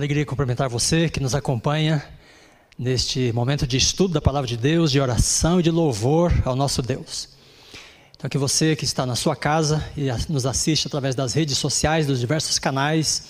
alegria 0.00 0.24
cumprimentar 0.24 0.66
você 0.66 1.10
que 1.10 1.20
nos 1.20 1.34
acompanha 1.34 2.02
neste 2.78 3.30
momento 3.34 3.66
de 3.66 3.76
estudo 3.76 4.14
da 4.14 4.20
palavra 4.20 4.48
de 4.48 4.56
Deus, 4.56 4.90
de 4.90 4.98
oração 4.98 5.60
e 5.60 5.62
de 5.62 5.70
louvor 5.70 6.32
ao 6.46 6.56
nosso 6.56 6.80
Deus. 6.80 7.28
Então, 8.16 8.30
que 8.30 8.38
você 8.38 8.74
que 8.74 8.86
está 8.86 9.04
na 9.04 9.14
sua 9.14 9.36
casa 9.36 9.86
e 9.94 10.08
nos 10.32 10.46
assiste 10.46 10.86
através 10.86 11.14
das 11.14 11.34
redes 11.34 11.58
sociais, 11.58 12.06
dos 12.06 12.18
diversos 12.18 12.58
canais 12.58 13.24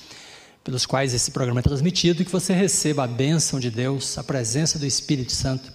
pelos 0.62 0.86
quais 0.86 1.12
esse 1.12 1.32
programa 1.32 1.58
é 1.58 1.62
transmitido, 1.62 2.24
que 2.24 2.30
você 2.30 2.52
receba 2.52 3.02
a 3.02 3.08
bênção 3.08 3.58
de 3.58 3.68
Deus, 3.68 4.16
a 4.16 4.22
presença 4.22 4.78
do 4.78 4.86
Espírito 4.86 5.32
Santo 5.32 5.72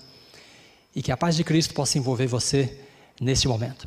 e 0.95 1.01
que 1.01 1.11
a 1.11 1.17
paz 1.17 1.35
de 1.35 1.43
Cristo 1.43 1.73
possa 1.73 1.97
envolver 1.97 2.27
você 2.27 2.73
neste 3.19 3.49
momento. 3.49 3.85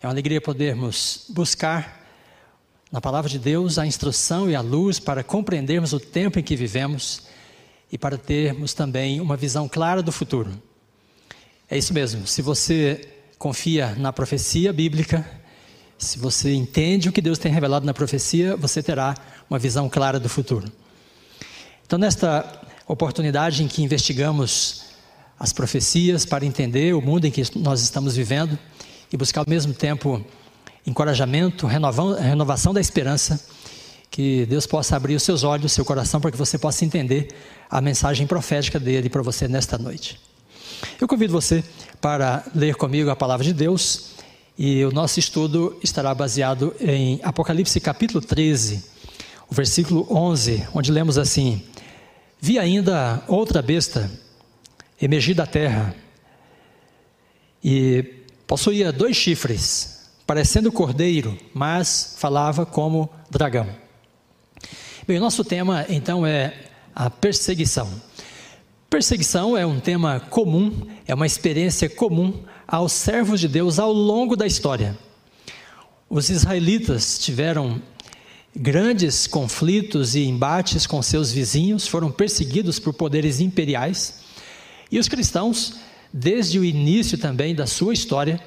É 0.00 0.06
uma 0.06 0.12
alegria 0.12 0.40
podermos 0.40 1.24
buscar 1.30 1.97
na 2.90 3.00
palavra 3.00 3.28
de 3.28 3.38
Deus 3.38 3.78
a 3.78 3.86
instrução 3.86 4.50
e 4.50 4.54
a 4.54 4.60
luz 4.60 4.98
para 4.98 5.22
compreendermos 5.22 5.92
o 5.92 6.00
tempo 6.00 6.38
em 6.38 6.42
que 6.42 6.56
vivemos 6.56 7.22
e 7.92 7.98
para 7.98 8.16
termos 8.16 8.72
também 8.74 9.20
uma 9.20 9.36
visão 9.36 9.68
clara 9.68 10.02
do 10.02 10.12
futuro. 10.12 10.50
É 11.70 11.76
isso 11.76 11.92
mesmo, 11.92 12.26
se 12.26 12.40
você 12.40 13.08
confia 13.38 13.94
na 13.96 14.12
profecia 14.12 14.72
bíblica, 14.72 15.28
se 15.98 16.18
você 16.18 16.54
entende 16.54 17.08
o 17.08 17.12
que 17.12 17.20
Deus 17.20 17.38
tem 17.38 17.52
revelado 17.52 17.84
na 17.84 17.92
profecia, 17.92 18.56
você 18.56 18.82
terá 18.82 19.14
uma 19.50 19.58
visão 19.58 19.88
clara 19.88 20.18
do 20.18 20.28
futuro. 20.28 20.70
Então, 21.86 21.98
nesta 21.98 22.60
oportunidade 22.86 23.62
em 23.62 23.68
que 23.68 23.82
investigamos 23.82 24.84
as 25.38 25.52
profecias 25.52 26.24
para 26.24 26.44
entender 26.44 26.94
o 26.94 27.00
mundo 27.00 27.26
em 27.26 27.30
que 27.30 27.42
nós 27.56 27.82
estamos 27.82 28.16
vivendo 28.16 28.58
e 29.12 29.16
buscar 29.16 29.40
ao 29.40 29.46
mesmo 29.48 29.72
tempo 29.72 30.24
encorajamento, 30.88 31.66
renovação 31.66 32.72
da 32.72 32.80
esperança, 32.80 33.44
que 34.10 34.46
Deus 34.46 34.66
possa 34.66 34.96
abrir 34.96 35.14
os 35.14 35.22
seus 35.22 35.44
olhos, 35.44 35.72
seu 35.72 35.84
coração, 35.84 36.20
para 36.20 36.30
que 36.30 36.36
você 36.36 36.58
possa 36.58 36.84
entender 36.84 37.28
a 37.70 37.80
mensagem 37.80 38.26
profética 38.26 38.80
dele 38.80 39.10
para 39.10 39.22
você 39.22 39.46
nesta 39.46 39.76
noite. 39.76 40.18
Eu 40.98 41.06
convido 41.06 41.32
você 41.32 41.62
para 42.00 42.44
ler 42.54 42.74
comigo 42.74 43.10
a 43.10 43.16
palavra 43.16 43.44
de 43.44 43.52
Deus 43.52 44.14
e 44.56 44.84
o 44.84 44.90
nosso 44.90 45.18
estudo 45.20 45.78
estará 45.82 46.14
baseado 46.14 46.74
em 46.80 47.20
Apocalipse 47.22 47.78
capítulo 47.80 48.24
13, 48.24 48.82
o 49.48 49.54
versículo 49.54 50.06
11, 50.10 50.68
onde 50.72 50.90
lemos 50.90 51.18
assim: 51.18 51.62
Vi 52.40 52.58
ainda 52.58 53.22
outra 53.28 53.60
besta 53.60 54.10
emergir 55.00 55.34
da 55.34 55.46
terra 55.46 55.94
e 57.62 58.24
possuía 58.46 58.90
dois 58.90 59.16
chifres 59.16 59.97
parecendo 60.28 60.70
cordeiro, 60.70 61.38
mas 61.54 62.14
falava 62.18 62.66
como 62.66 63.08
dragão. 63.30 63.66
Bem, 65.06 65.16
o 65.16 65.22
nosso 65.22 65.42
tema 65.42 65.86
então 65.88 66.26
é 66.26 66.52
a 66.94 67.08
perseguição. 67.08 67.90
Perseguição 68.90 69.56
é 69.56 69.64
um 69.64 69.80
tema 69.80 70.20
comum, 70.20 70.86
é 71.06 71.14
uma 71.14 71.24
experiência 71.24 71.88
comum 71.88 72.42
aos 72.66 72.92
servos 72.92 73.40
de 73.40 73.48
Deus 73.48 73.78
ao 73.78 73.90
longo 73.90 74.36
da 74.36 74.46
história. 74.46 74.98
Os 76.10 76.28
israelitas 76.28 77.18
tiveram 77.18 77.80
grandes 78.54 79.26
conflitos 79.26 80.14
e 80.14 80.26
embates 80.26 80.86
com 80.86 81.00
seus 81.00 81.32
vizinhos, 81.32 81.88
foram 81.88 82.12
perseguidos 82.12 82.78
por 82.78 82.92
poderes 82.92 83.40
imperiais, 83.40 84.24
e 84.92 84.98
os 84.98 85.08
cristãos, 85.08 85.76
desde 86.12 86.58
o 86.58 86.64
início 86.66 87.16
também 87.16 87.54
da 87.54 87.66
sua 87.66 87.94
história, 87.94 88.38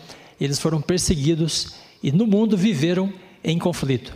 eles 0.45 0.59
foram 0.59 0.81
perseguidos 0.81 1.73
e 2.01 2.11
no 2.11 2.25
mundo 2.25 2.57
viveram 2.57 3.13
em 3.43 3.57
conflito. 3.57 4.15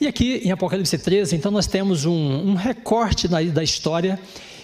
E 0.00 0.06
aqui 0.06 0.42
em 0.44 0.52
Apocalipse 0.52 0.96
13, 0.96 1.34
então 1.34 1.50
nós 1.50 1.66
temos 1.66 2.04
um, 2.04 2.50
um 2.50 2.54
recorte 2.54 3.26
da, 3.26 3.42
da, 3.42 3.64
história 3.64 4.18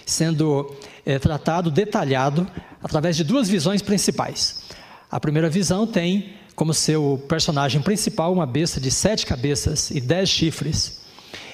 sendo 0.05 0.73
é, 1.05 1.19
tratado, 1.19 1.69
detalhado, 1.69 2.47
através 2.81 3.17
de 3.17 3.23
duas 3.23 3.49
visões 3.49 3.81
principais. 3.81 4.63
A 5.11 5.19
primeira 5.19 5.49
visão 5.49 5.85
tem 5.85 6.33
como 6.55 6.73
seu 6.73 7.21
personagem 7.27 7.81
principal 7.81 8.31
uma 8.31 8.45
besta 8.45 8.79
de 8.79 8.89
sete 8.89 9.25
cabeças 9.25 9.91
e 9.91 9.99
dez 9.99 10.29
chifres. 10.29 11.01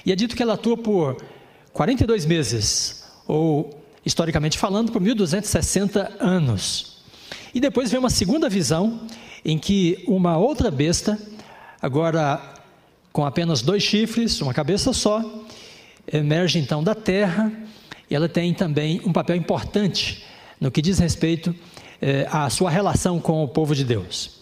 E 0.05 0.11
é 0.11 0.15
dito 0.15 0.35
que 0.35 0.43
ela 0.43 0.53
atua 0.53 0.77
por 0.77 1.17
42 1.73 2.25
meses, 2.25 3.03
ou 3.27 3.81
historicamente 4.05 4.57
falando, 4.57 4.91
por 4.91 5.01
1260 5.01 6.17
anos. 6.19 6.90
E 7.53 7.59
depois 7.59 7.91
vem 7.91 7.99
uma 7.99 8.09
segunda 8.09 8.49
visão, 8.49 9.01
em 9.43 9.57
que 9.57 10.03
uma 10.07 10.37
outra 10.37 10.71
besta, 10.71 11.19
agora 11.81 12.41
com 13.11 13.25
apenas 13.25 13.61
dois 13.61 13.83
chifres, 13.83 14.39
uma 14.41 14.53
cabeça 14.53 14.93
só, 14.93 15.21
emerge 16.11 16.59
então 16.59 16.83
da 16.83 16.95
terra, 16.95 17.51
e 18.09 18.15
ela 18.15 18.29
tem 18.29 18.53
também 18.53 19.01
um 19.05 19.11
papel 19.11 19.35
importante 19.35 20.23
no 20.59 20.71
que 20.71 20.81
diz 20.81 20.99
respeito 20.99 21.53
eh, 22.01 22.27
à 22.31 22.49
sua 22.49 22.69
relação 22.69 23.19
com 23.19 23.43
o 23.43 23.47
povo 23.47 23.75
de 23.75 23.83
Deus. 23.83 24.41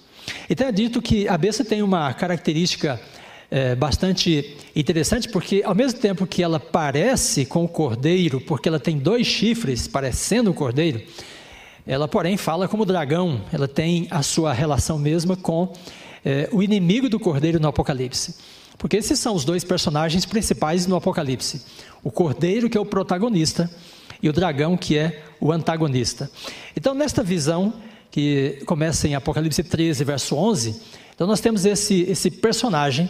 Então 0.50 0.68
é 0.68 0.72
dito 0.72 1.02
que 1.02 1.28
a 1.28 1.38
besta 1.38 1.64
tem 1.64 1.82
uma 1.82 2.14
característica 2.14 3.00
é, 3.52 3.76
bastante 3.76 4.56
interessante, 4.76 5.28
porque 5.28 5.64
ao 5.66 5.74
mesmo 5.74 6.00
tempo 6.00 6.28
que 6.28 6.44
ela 6.44 6.60
parece 6.60 7.46
com 7.46 7.64
o 7.64 7.68
cordeiro, 7.68 8.40
porque 8.40 8.70
ela 8.70 8.80
tem 8.80 8.98
dois 8.98 9.26
chifres 9.26 9.88
parecendo 9.88 10.52
o 10.52 10.54
cordeiro, 10.54 11.02
ela, 11.90 12.08
porém, 12.08 12.38
fala 12.38 12.68
como 12.68 12.86
dragão, 12.86 13.42
ela 13.52 13.68
tem 13.68 14.08
a 14.12 14.22
sua 14.22 14.54
relação 14.54 15.00
mesma 15.00 15.36
com 15.36 15.74
é, 16.24 16.48
o 16.52 16.62
inimigo 16.62 17.10
do 17.10 17.20
cordeiro 17.20 17.60
no 17.60 17.68
Apocalipse. 17.68 18.36
Porque 18.78 18.98
esses 18.98 19.18
são 19.18 19.34
os 19.34 19.44
dois 19.44 19.64
personagens 19.64 20.24
principais 20.24 20.86
no 20.86 20.96
Apocalipse: 20.96 21.64
o 22.04 22.12
cordeiro, 22.12 22.70
que 22.70 22.78
é 22.78 22.80
o 22.80 22.86
protagonista, 22.86 23.68
e 24.22 24.30
o 24.30 24.34
dragão, 24.34 24.78
que 24.78 25.00
é 25.00 25.24
o 25.42 25.52
antagonista. 25.52 26.30
Então, 26.78 26.94
nesta 26.94 27.24
visão, 27.24 27.74
que 28.12 28.62
começa 28.68 29.08
em 29.08 29.16
Apocalipse 29.16 29.64
13, 29.64 30.04
verso 30.04 30.36
11, 30.36 30.80
então 31.16 31.26
nós 31.26 31.40
temos 31.40 31.66
esse, 31.66 32.04
esse 32.04 32.30
personagem 32.30 33.10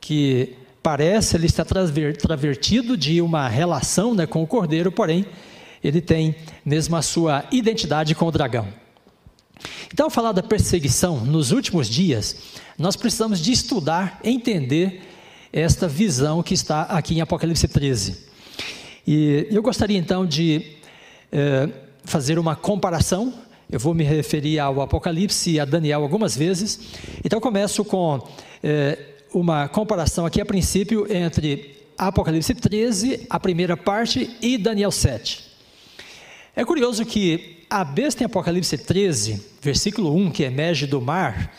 que 0.00 0.54
parece 0.80 1.36
ele 1.36 1.46
está 1.46 1.64
travertido 1.64 2.96
de 2.96 3.20
uma 3.20 3.48
relação 3.48 4.14
né, 4.14 4.24
com 4.24 4.40
o 4.40 4.46
cordeiro, 4.46 4.92
porém 4.92 5.26
ele 5.82 6.00
tem 6.00 6.34
mesmo 6.64 6.96
a 6.96 7.02
sua 7.02 7.44
identidade 7.50 8.14
com 8.14 8.26
o 8.26 8.30
dragão. 8.30 8.68
Então, 9.92 10.06
ao 10.06 10.10
falar 10.10 10.32
da 10.32 10.42
perseguição 10.42 11.24
nos 11.24 11.52
últimos 11.52 11.88
dias, 11.88 12.36
nós 12.78 12.96
precisamos 12.96 13.40
de 13.40 13.52
estudar, 13.52 14.20
entender 14.24 15.02
esta 15.52 15.88
visão 15.88 16.42
que 16.42 16.54
está 16.54 16.82
aqui 16.82 17.14
em 17.14 17.20
Apocalipse 17.20 17.66
13. 17.66 18.30
E 19.06 19.48
eu 19.50 19.62
gostaria 19.62 19.98
então 19.98 20.24
de 20.24 20.76
eh, 21.32 21.68
fazer 22.04 22.38
uma 22.38 22.54
comparação. 22.54 23.34
Eu 23.68 23.78
vou 23.78 23.94
me 23.94 24.04
referir 24.04 24.58
ao 24.58 24.80
Apocalipse 24.80 25.50
e 25.50 25.60
a 25.60 25.64
Daniel 25.64 26.02
algumas 26.02 26.36
vezes. 26.36 26.80
Então, 27.24 27.40
começo 27.40 27.84
com 27.84 28.26
eh, 28.62 28.98
uma 29.34 29.68
comparação 29.68 30.24
aqui 30.24 30.40
a 30.40 30.46
princípio 30.46 31.06
entre 31.12 31.76
Apocalipse 31.98 32.54
13, 32.54 33.26
a 33.28 33.38
primeira 33.40 33.76
parte, 33.76 34.36
e 34.40 34.56
Daniel 34.56 34.90
7. 34.90 35.49
É 36.54 36.64
curioso 36.64 37.04
que 37.04 37.64
a 37.70 37.84
besta 37.84 38.24
em 38.24 38.26
Apocalipse 38.26 38.76
13, 38.76 39.40
versículo 39.62 40.14
1, 40.16 40.32
que 40.32 40.42
emerge 40.42 40.84
do 40.84 41.00
mar, 41.00 41.54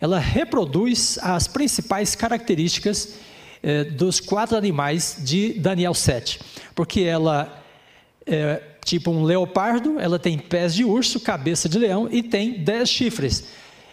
ela 0.00 0.20
reproduz 0.20 1.18
as 1.20 1.48
principais 1.48 2.14
características 2.14 3.14
eh, 3.60 3.82
dos 3.82 4.20
quatro 4.20 4.56
animais 4.56 5.18
de 5.24 5.54
Daniel 5.54 5.92
7, 5.92 6.38
porque 6.72 7.00
ela 7.00 7.64
é 8.24 8.62
tipo 8.84 9.10
um 9.10 9.24
leopardo, 9.24 9.98
ela 9.98 10.18
tem 10.18 10.38
pés 10.38 10.72
de 10.72 10.84
urso, 10.84 11.18
cabeça 11.18 11.68
de 11.68 11.76
leão 11.76 12.08
e 12.10 12.22
tem 12.22 12.62
dez 12.62 12.88
chifres. 12.88 13.48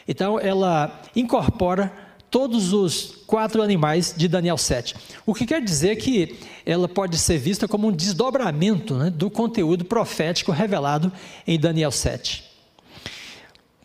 Então 0.08 0.40
ela 0.40 1.02
incorpora 1.16 1.92
todos 2.36 2.74
os 2.74 3.24
quatro 3.26 3.62
animais 3.62 4.14
de 4.14 4.28
Daniel 4.28 4.58
7. 4.58 4.94
O 5.26 5.34
que 5.34 5.46
quer 5.46 5.64
dizer 5.64 5.96
que 5.96 6.38
ela 6.66 6.86
pode 6.86 7.18
ser 7.18 7.38
vista 7.38 7.66
como 7.66 7.88
um 7.88 7.94
desdobramento 7.94 8.94
né, 8.94 9.10
do 9.10 9.30
conteúdo 9.30 9.86
profético 9.86 10.52
revelado 10.52 11.10
em 11.48 11.58
Daniel 11.58 11.92
7. 11.92 12.44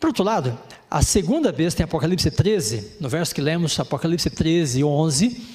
Por 0.00 0.08
outro 0.08 0.24
lado, 0.24 0.58
a 0.90 1.00
segunda 1.00 1.52
besta 1.52 1.80
em 1.80 1.84
Apocalipse 1.84 2.28
13, 2.28 2.96
no 2.98 3.08
verso 3.08 3.32
que 3.32 3.40
lemos, 3.40 3.78
Apocalipse 3.78 4.28
13, 4.28 4.82
11, 4.82 5.46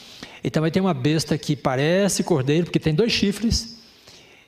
e 0.41 0.49
também 0.49 0.71
tem 0.71 0.81
uma 0.81 0.93
besta 0.93 1.37
que 1.37 1.53
parece 1.53 2.23
cordeiro, 2.23 2.67
porque 2.67 2.79
tem 2.79 2.95
dois 2.95 3.11
chifres, 3.11 3.77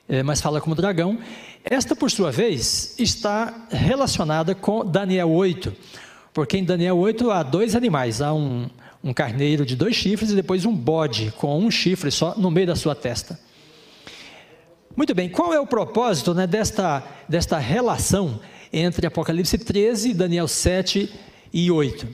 é, 0.08 0.22
mas 0.22 0.40
fala 0.40 0.58
como 0.58 0.74
dragão. 0.74 1.18
Esta, 1.62 1.94
por 1.94 2.10
sua 2.10 2.32
vez, 2.32 2.94
está 2.98 3.66
relacionada 3.68 4.54
com 4.54 4.86
Daniel 4.86 5.30
8, 5.30 5.70
porque 6.38 6.56
em 6.56 6.62
Daniel 6.62 6.96
8 6.96 7.32
há 7.32 7.42
dois 7.42 7.74
animais: 7.74 8.22
há 8.22 8.32
um, 8.32 8.70
um 9.02 9.12
carneiro 9.12 9.66
de 9.66 9.74
dois 9.74 9.96
chifres 9.96 10.30
e 10.30 10.36
depois 10.36 10.64
um 10.64 10.72
bode 10.72 11.32
com 11.36 11.58
um 11.58 11.68
chifre 11.68 12.12
só 12.12 12.36
no 12.36 12.48
meio 12.48 12.68
da 12.68 12.76
sua 12.76 12.94
testa. 12.94 13.36
Muito 14.96 15.12
bem, 15.16 15.28
qual 15.28 15.52
é 15.52 15.58
o 15.58 15.66
propósito 15.66 16.32
né, 16.32 16.46
desta, 16.46 17.02
desta 17.28 17.58
relação 17.58 18.38
entre 18.72 19.04
Apocalipse 19.04 19.58
13, 19.58 20.14
Daniel 20.14 20.46
7 20.46 21.12
e 21.52 21.72
8? 21.72 22.06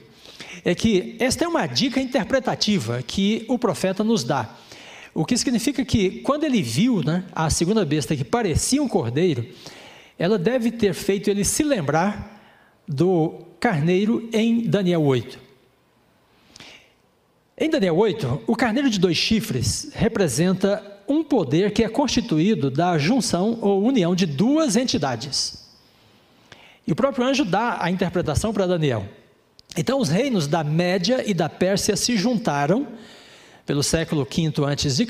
É 0.63 0.73
que 0.73 1.15
esta 1.19 1.45
é 1.45 1.47
uma 1.47 1.67
dica 1.67 2.01
interpretativa 2.01 3.03
que 3.03 3.45
o 3.47 3.59
profeta 3.59 4.03
nos 4.03 4.23
dá. 4.23 4.55
O 5.13 5.23
que 5.23 5.37
significa 5.37 5.85
que 5.85 6.21
quando 6.21 6.45
ele 6.45 6.63
viu 6.63 7.03
né, 7.03 7.25
a 7.31 7.51
segunda 7.51 7.85
besta 7.85 8.15
que 8.15 8.23
parecia 8.23 8.81
um 8.81 8.87
cordeiro, 8.87 9.45
ela 10.17 10.39
deve 10.39 10.71
ter 10.71 10.95
feito 10.95 11.29
ele 11.29 11.45
se 11.45 11.61
lembrar 11.61 12.34
do 12.87 13.45
carneiro 13.59 14.29
em 14.31 14.61
Daniel 14.67 15.03
8. 15.03 15.39
Em 17.57 17.69
Daniel 17.69 17.95
8, 17.95 18.43
o 18.47 18.55
carneiro 18.55 18.89
de 18.89 18.99
dois 18.99 19.15
chifres 19.15 19.89
representa 19.93 20.83
um 21.07 21.23
poder 21.23 21.71
que 21.71 21.83
é 21.83 21.89
constituído 21.89 22.69
da 22.69 22.97
junção 22.97 23.57
ou 23.61 23.83
união 23.83 24.13
de 24.13 24.25
duas 24.25 24.75
entidades. 24.75 25.65
E 26.85 26.91
o 26.91 26.95
próprio 26.95 27.25
anjo 27.25 27.45
dá 27.45 27.77
a 27.81 27.89
interpretação 27.89 28.53
para 28.53 28.67
Daniel. 28.67 29.07
Então, 29.77 29.99
os 29.99 30.09
reinos 30.09 30.47
da 30.47 30.63
Média 30.63 31.23
e 31.25 31.33
da 31.33 31.49
Pérsia 31.49 31.95
se 31.95 32.15
juntaram 32.15 32.87
pelo 33.65 33.81
século 33.81 34.25
V 34.25 34.65
a.C. 34.65 35.07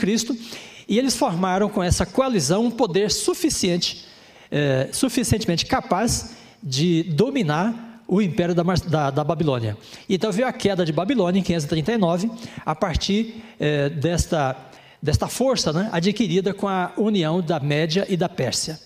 e 0.87 0.97
eles 0.97 1.15
formaram 1.15 1.67
com 1.67 1.83
essa 1.83 2.05
coalizão 2.05 2.65
um 2.65 2.71
poder 2.71 3.11
suficiente, 3.11 4.05
é, 4.49 4.89
suficientemente 4.91 5.65
capaz 5.65 6.34
de 6.65 7.03
dominar 7.03 8.01
o 8.07 8.19
império 8.21 8.55
da, 8.55 8.63
da, 8.63 9.11
da, 9.11 9.23
Babilônia. 9.23 9.77
Então 10.09 10.31
veio 10.31 10.47
a 10.47 10.53
queda 10.53 10.83
de 10.83 10.91
Babilônia 10.91 11.39
em 11.39 11.43
539, 11.43 12.31
a 12.65 12.75
partir 12.75 13.43
é, 13.59 13.89
desta, 13.89 14.55
desta 15.01 15.27
força 15.27 15.71
né, 15.71 15.89
adquirida 15.91 16.53
com 16.53 16.67
a 16.67 16.91
união 16.97 17.41
da 17.41 17.59
Média 17.59 18.05
e 18.09 18.17
da 18.17 18.27
Pérsia. 18.27 18.79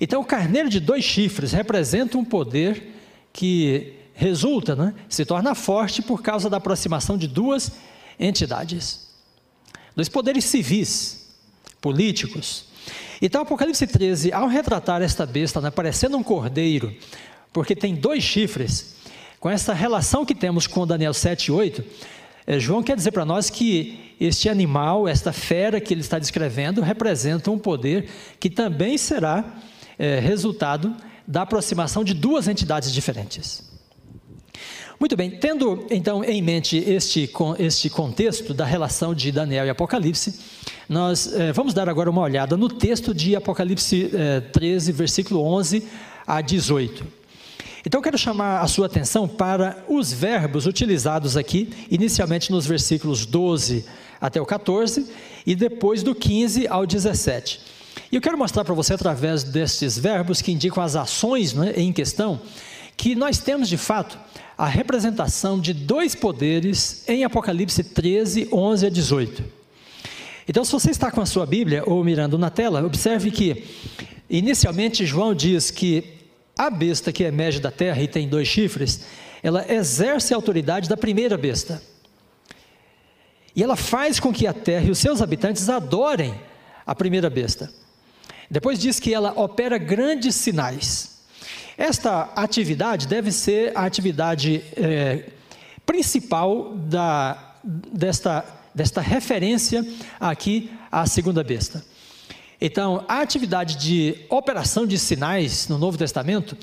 Então 0.00 0.22
o 0.22 0.24
carneiro 0.24 0.68
de 0.68 0.80
dois 0.80 1.04
chifres 1.04 1.52
representa 1.52 2.16
um 2.16 2.24
poder 2.24 2.94
que 3.32 3.94
resulta, 4.14 4.74
né, 4.74 4.94
se 5.08 5.24
torna 5.24 5.54
forte 5.54 6.02
por 6.02 6.22
causa 6.22 6.48
da 6.48 6.56
aproximação 6.56 7.16
de 7.16 7.28
duas 7.28 7.72
entidades, 8.18 9.08
dois 9.94 10.08
poderes 10.08 10.44
civis, 10.44 11.34
políticos. 11.80 12.66
Então, 13.20 13.42
Apocalipse 13.42 13.86
13, 13.86 14.32
ao 14.32 14.46
retratar 14.46 15.02
esta 15.02 15.26
besta, 15.26 15.60
né, 15.60 15.70
parecendo 15.70 16.16
um 16.16 16.22
cordeiro, 16.22 16.94
porque 17.52 17.74
tem 17.74 17.94
dois 17.94 18.22
chifres, 18.22 18.96
com 19.40 19.50
essa 19.50 19.72
relação 19.72 20.24
que 20.24 20.34
temos 20.34 20.66
com 20.66 20.86
Daniel 20.86 21.14
7 21.14 21.46
e 21.46 21.52
8, 21.52 21.84
é, 22.46 22.58
João 22.58 22.82
quer 22.82 22.96
dizer 22.96 23.12
para 23.12 23.24
nós 23.24 23.50
que 23.50 24.14
este 24.20 24.48
animal, 24.48 25.06
esta 25.06 25.32
fera 25.32 25.80
que 25.80 25.92
ele 25.94 26.00
está 26.00 26.18
descrevendo, 26.18 26.80
representa 26.80 27.50
um 27.50 27.58
poder 27.58 28.08
que 28.40 28.48
também 28.48 28.96
será 28.96 29.44
é, 29.98 30.18
resultado 30.18 30.94
da 31.26 31.42
aproximação 31.42 32.02
de 32.02 32.14
duas 32.14 32.48
entidades 32.48 32.92
diferentes. 32.92 33.67
Muito 35.00 35.16
bem, 35.16 35.30
tendo 35.30 35.86
então 35.90 36.24
em 36.24 36.42
mente 36.42 36.76
este, 36.76 37.30
este 37.60 37.88
contexto 37.88 38.52
da 38.52 38.64
relação 38.64 39.14
de 39.14 39.30
Daniel 39.30 39.64
e 39.64 39.70
Apocalipse, 39.70 40.34
nós 40.88 41.32
eh, 41.32 41.52
vamos 41.52 41.72
dar 41.72 41.88
agora 41.88 42.10
uma 42.10 42.22
olhada 42.22 42.56
no 42.56 42.68
texto 42.68 43.14
de 43.14 43.36
Apocalipse 43.36 44.10
eh, 44.12 44.40
13, 44.40 44.90
versículo 44.90 45.40
11 45.44 45.84
a 46.26 46.40
18. 46.40 47.06
Então, 47.86 48.02
quero 48.02 48.18
chamar 48.18 48.60
a 48.60 48.66
sua 48.66 48.86
atenção 48.86 49.28
para 49.28 49.84
os 49.88 50.12
verbos 50.12 50.66
utilizados 50.66 51.36
aqui, 51.36 51.70
inicialmente 51.88 52.50
nos 52.50 52.66
versículos 52.66 53.24
12 53.24 53.84
até 54.20 54.40
o 54.40 54.46
14 54.46 55.06
e 55.46 55.54
depois 55.54 56.02
do 56.02 56.12
15 56.12 56.66
ao 56.66 56.84
17. 56.84 57.60
E 58.10 58.16
eu 58.16 58.20
quero 58.20 58.36
mostrar 58.36 58.64
para 58.64 58.74
você, 58.74 58.94
através 58.94 59.44
destes 59.44 59.96
verbos 59.96 60.42
que 60.42 60.50
indicam 60.50 60.82
as 60.82 60.96
ações 60.96 61.54
né, 61.54 61.72
em 61.76 61.92
questão, 61.92 62.40
que 62.96 63.14
nós 63.14 63.38
temos 63.38 63.68
de 63.68 63.76
fato 63.76 64.18
a 64.58 64.66
representação 64.66 65.60
de 65.60 65.72
dois 65.72 66.16
poderes 66.16 67.04
em 67.08 67.22
Apocalipse 67.22 67.84
13, 67.84 68.48
11 68.52 68.86
a 68.86 68.90
18. 68.90 69.44
Então, 70.48 70.64
se 70.64 70.72
você 70.72 70.90
está 70.90 71.12
com 71.12 71.20
a 71.20 71.26
sua 71.26 71.46
Bíblia 71.46 71.84
ou 71.86 72.02
mirando 72.02 72.36
na 72.36 72.50
tela, 72.50 72.84
observe 72.84 73.30
que, 73.30 73.64
inicialmente, 74.28 75.06
João 75.06 75.32
diz 75.32 75.70
que 75.70 76.18
a 76.56 76.68
besta 76.70 77.12
que 77.12 77.22
emerge 77.22 77.60
da 77.60 77.70
terra 77.70 78.02
e 78.02 78.08
tem 78.08 78.28
dois 78.28 78.48
chifres, 78.48 79.02
ela 79.44 79.64
exerce 79.72 80.34
a 80.34 80.36
autoridade 80.36 80.88
da 80.88 80.96
primeira 80.96 81.38
besta. 81.38 81.80
E 83.54 83.62
ela 83.62 83.76
faz 83.76 84.18
com 84.18 84.32
que 84.32 84.44
a 84.44 84.52
terra 84.52 84.86
e 84.86 84.90
os 84.90 84.98
seus 84.98 85.22
habitantes 85.22 85.68
adorem 85.68 86.34
a 86.84 86.96
primeira 86.96 87.30
besta. 87.30 87.70
Depois 88.50 88.80
diz 88.80 88.98
que 88.98 89.14
ela 89.14 89.32
opera 89.38 89.78
grandes 89.78 90.34
sinais. 90.34 91.17
Esta 91.78 92.32
atividade 92.34 93.06
deve 93.06 93.30
ser 93.30 93.70
a 93.72 93.84
atividade 93.84 94.64
é, 94.76 95.30
principal 95.86 96.74
da, 96.74 97.54
desta, 97.62 98.44
desta 98.74 99.00
referência 99.00 99.86
aqui 100.18 100.72
à 100.90 101.06
segunda 101.06 101.44
besta. 101.44 101.84
Então, 102.60 103.04
a 103.06 103.20
atividade 103.20 103.76
de 103.76 104.16
operação 104.28 104.84
de 104.88 104.98
sinais 104.98 105.68
no 105.68 105.78
Novo 105.78 105.96
Testamento 105.96 106.56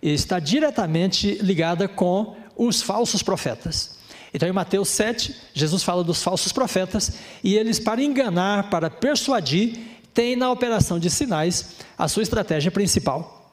está 0.00 0.38
diretamente 0.38 1.34
ligada 1.42 1.86
com 1.86 2.34
os 2.56 2.80
falsos 2.80 3.22
profetas. 3.22 3.98
Então, 4.32 4.48
em 4.48 4.52
Mateus 4.52 4.88
7, 4.88 5.34
Jesus 5.52 5.82
fala 5.82 6.02
dos 6.02 6.22
falsos 6.22 6.52
profetas 6.52 7.12
e 7.42 7.54
eles, 7.54 7.78
para 7.78 8.02
enganar, 8.02 8.70
para 8.70 8.88
persuadir, 8.88 9.78
têm 10.14 10.36
na 10.36 10.50
operação 10.50 10.98
de 10.98 11.10
sinais 11.10 11.76
a 11.98 12.08
sua 12.08 12.22
estratégia 12.22 12.70
principal. 12.70 13.43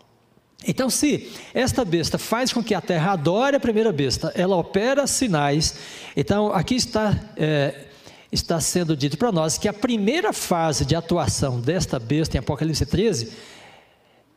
Então, 0.68 0.90
se 0.90 1.32
esta 1.54 1.84
besta 1.84 2.18
faz 2.18 2.54
com 2.54 2.64
que 2.64 2.76
a 2.76 2.82
terra 2.82 3.14
adore 3.14 3.56
a 3.56 3.60
primeira 3.60 3.92
besta, 3.92 4.32
ela 4.36 4.56
opera 4.56 5.08
sinais. 5.08 5.76
Então, 6.16 6.54
aqui 6.54 6.76
está, 6.76 7.20
é, 7.36 7.86
está 8.32 8.60
sendo 8.62 8.96
dito 8.96 9.18
para 9.18 9.32
nós 9.32 9.58
que 9.58 9.68
a 9.68 9.74
primeira 9.74 10.32
fase 10.32 10.86
de 10.86 10.96
atuação 10.96 11.60
desta 11.60 11.98
besta 11.98 12.38
em 12.38 12.40
Apocalipse 12.40 12.86
13 12.86 13.32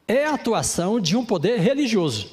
é 0.08 0.24
a 0.24 0.34
atuação 0.34 0.98
de 0.98 1.16
um 1.16 1.24
poder 1.24 1.60
religioso. 1.60 2.30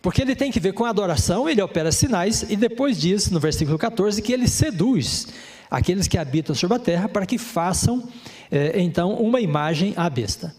Porque 0.00 0.22
ele 0.22 0.34
tem 0.34 0.50
que 0.50 0.60
ver 0.60 0.72
com 0.72 0.84
a 0.84 0.90
adoração, 0.90 1.48
ele 1.48 1.62
opera 1.62 1.90
sinais, 1.90 2.42
e 2.48 2.56
depois 2.56 2.98
diz, 2.98 3.30
no 3.30 3.40
versículo 3.40 3.78
14, 3.78 4.20
que 4.20 4.32
ele 4.32 4.48
seduz 4.48 5.28
aqueles 5.70 6.06
que 6.06 6.18
habitam 6.18 6.54
sobre 6.54 6.76
a 6.76 6.80
terra 6.80 7.08
para 7.08 7.26
que 7.26 7.38
façam, 7.38 8.06
é, 8.50 8.80
então, 8.80 9.14
uma 9.14 9.40
imagem 9.40 9.92
à 9.96 10.08
besta. 10.08 10.54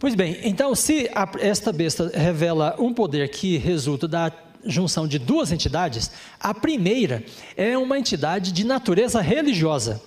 Pois 0.00 0.14
bem, 0.14 0.38
então 0.44 0.76
se 0.76 1.10
a, 1.12 1.28
esta 1.40 1.72
besta 1.72 2.08
revela 2.14 2.76
um 2.78 2.94
poder 2.94 3.28
que 3.30 3.56
resulta 3.56 4.06
da 4.06 4.32
junção 4.64 5.08
de 5.08 5.18
duas 5.18 5.50
entidades, 5.50 6.12
a 6.38 6.54
primeira 6.54 7.24
é 7.56 7.76
uma 7.76 7.98
entidade 7.98 8.52
de 8.52 8.62
natureza 8.62 9.20
religiosa, 9.20 10.00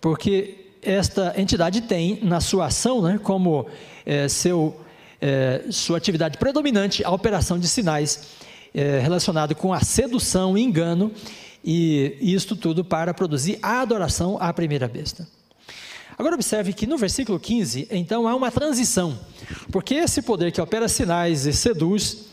porque 0.00 0.72
esta 0.80 1.34
entidade 1.36 1.82
tem 1.82 2.20
na 2.22 2.40
sua 2.40 2.66
ação, 2.66 3.02
né, 3.02 3.20
como 3.22 3.66
é, 4.06 4.28
seu, 4.28 4.80
é, 5.20 5.64
sua 5.70 5.98
atividade 5.98 6.38
predominante, 6.38 7.04
a 7.04 7.10
operação 7.10 7.58
de 7.58 7.68
sinais 7.68 8.28
é, 8.72 8.98
relacionado 8.98 9.54
com 9.54 9.74
a 9.74 9.80
sedução, 9.80 10.56
engano, 10.56 11.12
e 11.62 12.16
isto 12.20 12.56
tudo 12.56 12.82
para 12.82 13.12
produzir 13.12 13.58
a 13.62 13.82
adoração 13.82 14.38
à 14.40 14.50
primeira 14.54 14.88
besta. 14.88 15.28
Agora 16.16 16.34
observe 16.34 16.72
que 16.72 16.86
no 16.86 16.96
versículo 16.96 17.40
15, 17.40 17.88
então 17.90 18.28
há 18.28 18.34
uma 18.34 18.50
transição, 18.50 19.18
porque 19.72 19.94
esse 19.94 20.22
poder 20.22 20.52
que 20.52 20.60
opera 20.60 20.88
sinais 20.88 21.44
e 21.46 21.52
seduz, 21.52 22.26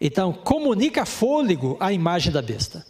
então 0.00 0.32
comunica 0.32 1.06
fôlego 1.06 1.76
à 1.80 1.92
imagem 1.92 2.32
da 2.32 2.42
besta. 2.42 2.84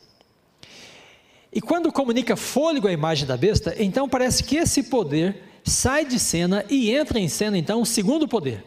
E 1.52 1.61
quando 1.61 1.92
comunica 1.92 2.34
fôlego 2.34 2.88
à 2.88 2.92
imagem 2.92 3.26
da 3.26 3.37
besta, 3.37 3.75
então 3.78 4.08
parece 4.08 4.42
que 4.42 4.56
esse 4.56 4.84
poder 4.84 5.42
sai 5.62 6.04
de 6.04 6.18
cena 6.18 6.64
e 6.68 6.90
entra 6.90 7.20
em 7.20 7.28
cena 7.28 7.56
então 7.58 7.82
o 7.82 7.87
segundo 7.87 8.26
poder. 8.26 8.64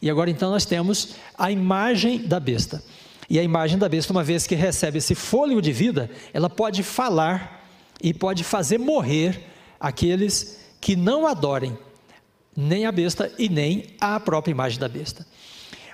E 0.00 0.08
agora 0.08 0.30
então 0.30 0.50
nós 0.50 0.64
temos 0.64 1.14
a 1.36 1.50
imagem 1.50 2.18
da 2.18 2.38
besta. 2.38 2.82
E 3.30 3.38
a 3.38 3.42
imagem 3.42 3.78
da 3.78 3.88
besta, 3.88 4.12
uma 4.12 4.22
vez 4.22 4.46
que 4.46 4.54
recebe 4.54 4.98
esse 4.98 5.14
fôlego 5.14 5.60
de 5.60 5.72
vida, 5.72 6.10
ela 6.32 6.48
pode 6.48 6.82
falar 6.82 7.66
e 8.02 8.14
pode 8.14 8.44
fazer 8.44 8.78
morrer 8.78 9.42
aqueles 9.80 10.58
que 10.80 10.96
não 10.96 11.26
adorem 11.26 11.76
nem 12.56 12.86
a 12.86 12.92
besta 12.92 13.32
e 13.38 13.48
nem 13.48 13.86
a 14.00 14.18
própria 14.18 14.52
imagem 14.52 14.78
da 14.78 14.88
besta. 14.88 15.26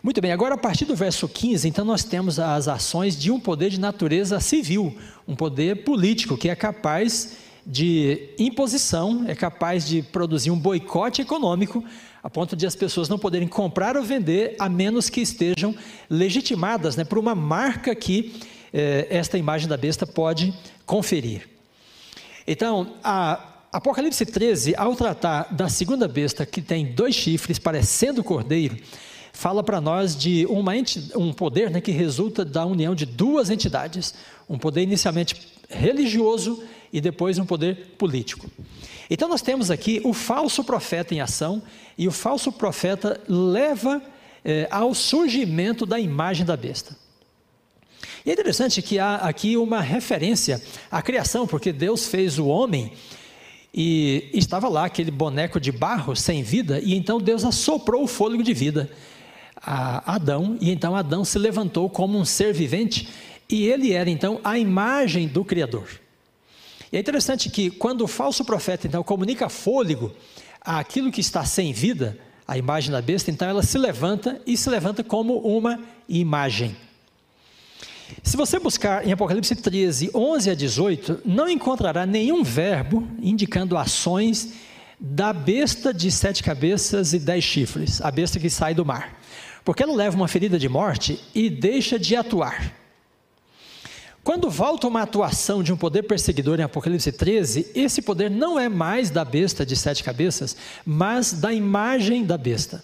Muito 0.02 0.20
bem, 0.20 0.32
agora 0.32 0.54
a 0.54 0.58
partir 0.58 0.84
do 0.84 0.94
verso 0.94 1.26
15, 1.26 1.66
então 1.66 1.84
nós 1.84 2.04
temos 2.04 2.38
as 2.38 2.68
ações 2.68 3.18
de 3.18 3.30
um 3.30 3.40
poder 3.40 3.70
de 3.70 3.80
natureza 3.80 4.38
civil, 4.38 4.94
um 5.26 5.34
poder 5.34 5.84
político 5.84 6.36
que 6.36 6.48
é 6.48 6.54
capaz 6.54 7.38
de 7.66 8.28
imposição, 8.38 9.24
é 9.26 9.34
capaz 9.34 9.86
de 9.86 10.02
produzir 10.02 10.50
um 10.50 10.58
boicote 10.58 11.22
econômico, 11.22 11.82
a 12.22 12.28
ponto 12.28 12.54
de 12.54 12.66
as 12.66 12.76
pessoas 12.76 13.08
não 13.08 13.18
poderem 13.18 13.48
comprar 13.48 13.96
ou 13.96 14.02
vender, 14.02 14.56
a 14.58 14.68
menos 14.68 15.08
que 15.08 15.20
estejam 15.20 15.74
legitimadas 16.08 16.96
né, 16.96 17.04
por 17.04 17.18
uma 17.18 17.34
marca 17.34 17.94
que 17.94 18.34
eh, 18.72 19.06
esta 19.08 19.38
imagem 19.38 19.68
da 19.68 19.76
besta 19.76 20.06
pode 20.06 20.52
conferir. 20.84 21.48
Então, 22.46 22.94
a 23.02 23.53
Apocalipse 23.74 24.24
13, 24.24 24.76
ao 24.76 24.94
tratar 24.94 25.52
da 25.52 25.68
segunda 25.68 26.06
besta 26.06 26.46
que 26.46 26.62
tem 26.62 26.92
dois 26.92 27.12
chifres, 27.12 27.58
parecendo 27.58 28.22
cordeiro, 28.22 28.78
fala 29.32 29.64
para 29.64 29.80
nós 29.80 30.14
de 30.14 30.46
uma 30.46 30.74
um 31.16 31.32
poder 31.32 31.68
né, 31.72 31.80
que 31.80 31.90
resulta 31.90 32.44
da 32.44 32.64
união 32.64 32.94
de 32.94 33.04
duas 33.04 33.50
entidades, 33.50 34.14
um 34.48 34.56
poder 34.56 34.82
inicialmente 34.82 35.34
religioso 35.68 36.62
e 36.92 37.00
depois 37.00 37.36
um 37.36 37.44
poder 37.44 37.96
político. 37.98 38.48
Então 39.10 39.28
nós 39.28 39.42
temos 39.42 39.72
aqui 39.72 40.00
o 40.04 40.12
falso 40.12 40.62
profeta 40.62 41.12
em 41.12 41.20
ação, 41.20 41.60
e 41.98 42.06
o 42.06 42.12
falso 42.12 42.52
profeta 42.52 43.20
leva 43.28 44.00
eh, 44.44 44.68
ao 44.70 44.94
surgimento 44.94 45.84
da 45.84 45.98
imagem 45.98 46.46
da 46.46 46.56
besta. 46.56 46.96
E 48.24 48.30
é 48.30 48.34
interessante 48.34 48.80
que 48.80 49.00
há 49.00 49.16
aqui 49.16 49.56
uma 49.56 49.80
referência 49.80 50.62
à 50.92 51.02
criação, 51.02 51.44
porque 51.44 51.72
Deus 51.72 52.06
fez 52.06 52.38
o 52.38 52.46
homem 52.46 52.92
e 53.74 54.30
estava 54.32 54.68
lá 54.68 54.84
aquele 54.84 55.10
boneco 55.10 55.58
de 55.58 55.72
barro 55.72 56.14
sem 56.14 56.42
vida, 56.42 56.78
e 56.80 56.94
então 56.94 57.18
Deus 57.18 57.44
assoprou 57.44 58.04
o 58.04 58.06
fôlego 58.06 58.42
de 58.42 58.54
vida 58.54 58.88
a 59.66 60.14
Adão, 60.14 60.58
e 60.60 60.70
então 60.70 60.94
Adão 60.94 61.24
se 61.24 61.38
levantou 61.38 61.88
como 61.88 62.18
um 62.18 62.24
ser 62.24 62.52
vivente, 62.52 63.08
e 63.48 63.66
ele 63.66 63.92
era 63.92 64.10
então 64.10 64.38
a 64.44 64.58
imagem 64.58 65.26
do 65.26 65.44
Criador. 65.44 65.88
E 66.92 66.96
é 66.96 67.00
interessante 67.00 67.48
que 67.48 67.70
quando 67.70 68.02
o 68.02 68.08
falso 68.08 68.44
profeta 68.44 68.86
então 68.86 69.02
comunica 69.02 69.48
fôlego 69.48 70.12
àquilo 70.60 71.10
que 71.10 71.20
está 71.20 71.44
sem 71.44 71.72
vida, 71.72 72.18
a 72.46 72.58
imagem 72.58 72.92
da 72.92 73.00
besta, 73.00 73.30
então 73.30 73.48
ela 73.48 73.62
se 73.62 73.78
levanta 73.78 74.40
e 74.46 74.56
se 74.56 74.68
levanta 74.68 75.02
como 75.02 75.38
uma 75.38 75.80
imagem. 76.08 76.76
Se 78.22 78.36
você 78.36 78.58
buscar 78.58 79.06
em 79.06 79.12
Apocalipse 79.12 79.54
13, 79.54 80.10
11 80.14 80.50
a 80.50 80.54
18, 80.54 81.20
não 81.24 81.48
encontrará 81.48 82.06
nenhum 82.06 82.42
verbo 82.42 83.06
indicando 83.20 83.76
ações 83.76 84.52
da 84.98 85.32
besta 85.32 85.92
de 85.92 86.10
sete 86.10 86.42
cabeças 86.42 87.12
e 87.12 87.18
dez 87.18 87.44
chifres, 87.44 88.00
a 88.00 88.10
besta 88.10 88.38
que 88.38 88.48
sai 88.48 88.74
do 88.74 88.84
mar. 88.84 89.18
Porque 89.64 89.82
ela 89.82 89.94
leva 89.94 90.16
uma 90.16 90.28
ferida 90.28 90.58
de 90.58 90.68
morte 90.68 91.20
e 91.34 91.50
deixa 91.50 91.98
de 91.98 92.14
atuar. 92.14 92.72
Quando 94.22 94.48
volta 94.48 94.86
uma 94.86 95.02
atuação 95.02 95.62
de 95.62 95.70
um 95.70 95.76
poder 95.76 96.04
perseguidor 96.04 96.58
em 96.58 96.62
Apocalipse 96.62 97.12
13, 97.12 97.72
esse 97.74 98.00
poder 98.00 98.30
não 98.30 98.58
é 98.58 98.70
mais 98.70 99.10
da 99.10 99.22
besta 99.22 99.66
de 99.66 99.76
sete 99.76 100.02
cabeças, 100.02 100.56
mas 100.86 101.32
da 101.32 101.52
imagem 101.52 102.24
da 102.24 102.38
besta. 102.38 102.82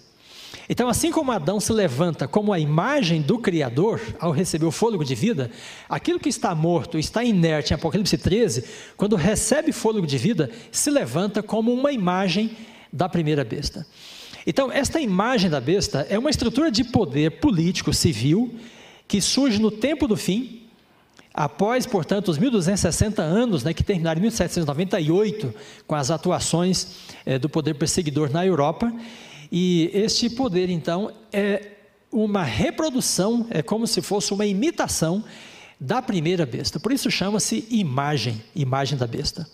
Então, 0.71 0.87
assim 0.87 1.11
como 1.11 1.33
Adão 1.33 1.59
se 1.59 1.73
levanta 1.73 2.29
como 2.29 2.53
a 2.53 2.57
imagem 2.57 3.21
do 3.21 3.37
Criador 3.37 3.99
ao 4.17 4.31
receber 4.31 4.65
o 4.65 4.71
fôlego 4.71 5.03
de 5.03 5.13
vida, 5.13 5.51
aquilo 5.89 6.17
que 6.17 6.29
está 6.29 6.55
morto, 6.55 6.97
está 6.97 7.21
inerte 7.25 7.73
em 7.73 7.75
Apocalipse 7.75 8.17
13, 8.17 8.63
quando 8.95 9.17
recebe 9.17 9.73
fôlego 9.73 10.07
de 10.07 10.17
vida, 10.17 10.49
se 10.71 10.89
levanta 10.89 11.43
como 11.43 11.73
uma 11.73 11.91
imagem 11.91 12.55
da 12.91 13.09
primeira 13.09 13.43
besta. 13.43 13.85
Então, 14.47 14.71
esta 14.71 15.01
imagem 15.01 15.49
da 15.49 15.59
besta 15.59 16.07
é 16.09 16.17
uma 16.17 16.29
estrutura 16.29 16.71
de 16.71 16.85
poder 16.85 17.41
político, 17.41 17.93
civil, 17.93 18.55
que 19.09 19.19
surge 19.19 19.59
no 19.59 19.71
tempo 19.71 20.07
do 20.07 20.15
fim, 20.15 20.61
após, 21.33 21.85
portanto, 21.85 22.29
os 22.29 22.37
1260 22.37 23.21
anos, 23.21 23.65
né, 23.65 23.73
que 23.73 23.83
terminaram 23.83 24.19
em 24.19 24.21
1798, 24.21 25.53
com 25.85 25.95
as 25.95 26.09
atuações 26.09 26.95
é, 27.25 27.37
do 27.37 27.49
poder 27.49 27.73
perseguidor 27.73 28.31
na 28.31 28.45
Europa, 28.45 28.89
e 29.51 29.91
este 29.93 30.29
poder, 30.29 30.69
então, 30.69 31.11
é 31.33 31.71
uma 32.11 32.43
reprodução, 32.43 33.47
é 33.49 33.61
como 33.61 33.85
se 33.85 34.01
fosse 34.01 34.33
uma 34.33 34.45
imitação 34.45 35.23
da 35.79 36.01
primeira 36.01 36.45
besta. 36.45 36.79
Por 36.79 36.91
isso 36.91 37.09
chama-se 37.09 37.65
imagem, 37.69 38.41
imagem 38.55 38.97
da 38.97 39.07
besta. 39.07 39.47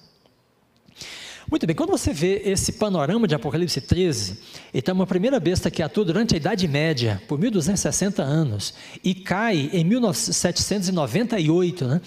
Muito 1.50 1.66
bem, 1.66 1.74
quando 1.74 1.92
você 1.92 2.12
vê 2.12 2.42
esse 2.44 2.74
panorama 2.74 3.25
de 3.25 3.34
Apocalipse 3.34 3.80
13, 3.80 4.38
então 4.74 4.94
uma 4.94 5.08
primeira 5.08 5.39
besta 5.39 5.72
que 5.72 5.82
atua 5.82 6.04
durante 6.04 6.34
a 6.34 6.38
Idade 6.38 6.68
Média, 6.68 7.22
por 7.25 7.39
1260 7.39 8.22
anos, 8.22 8.74
e 9.01 9.16
cai 9.16 9.70
em 9.72 9.86
1798, 9.86 11.88
né? 11.88 12.01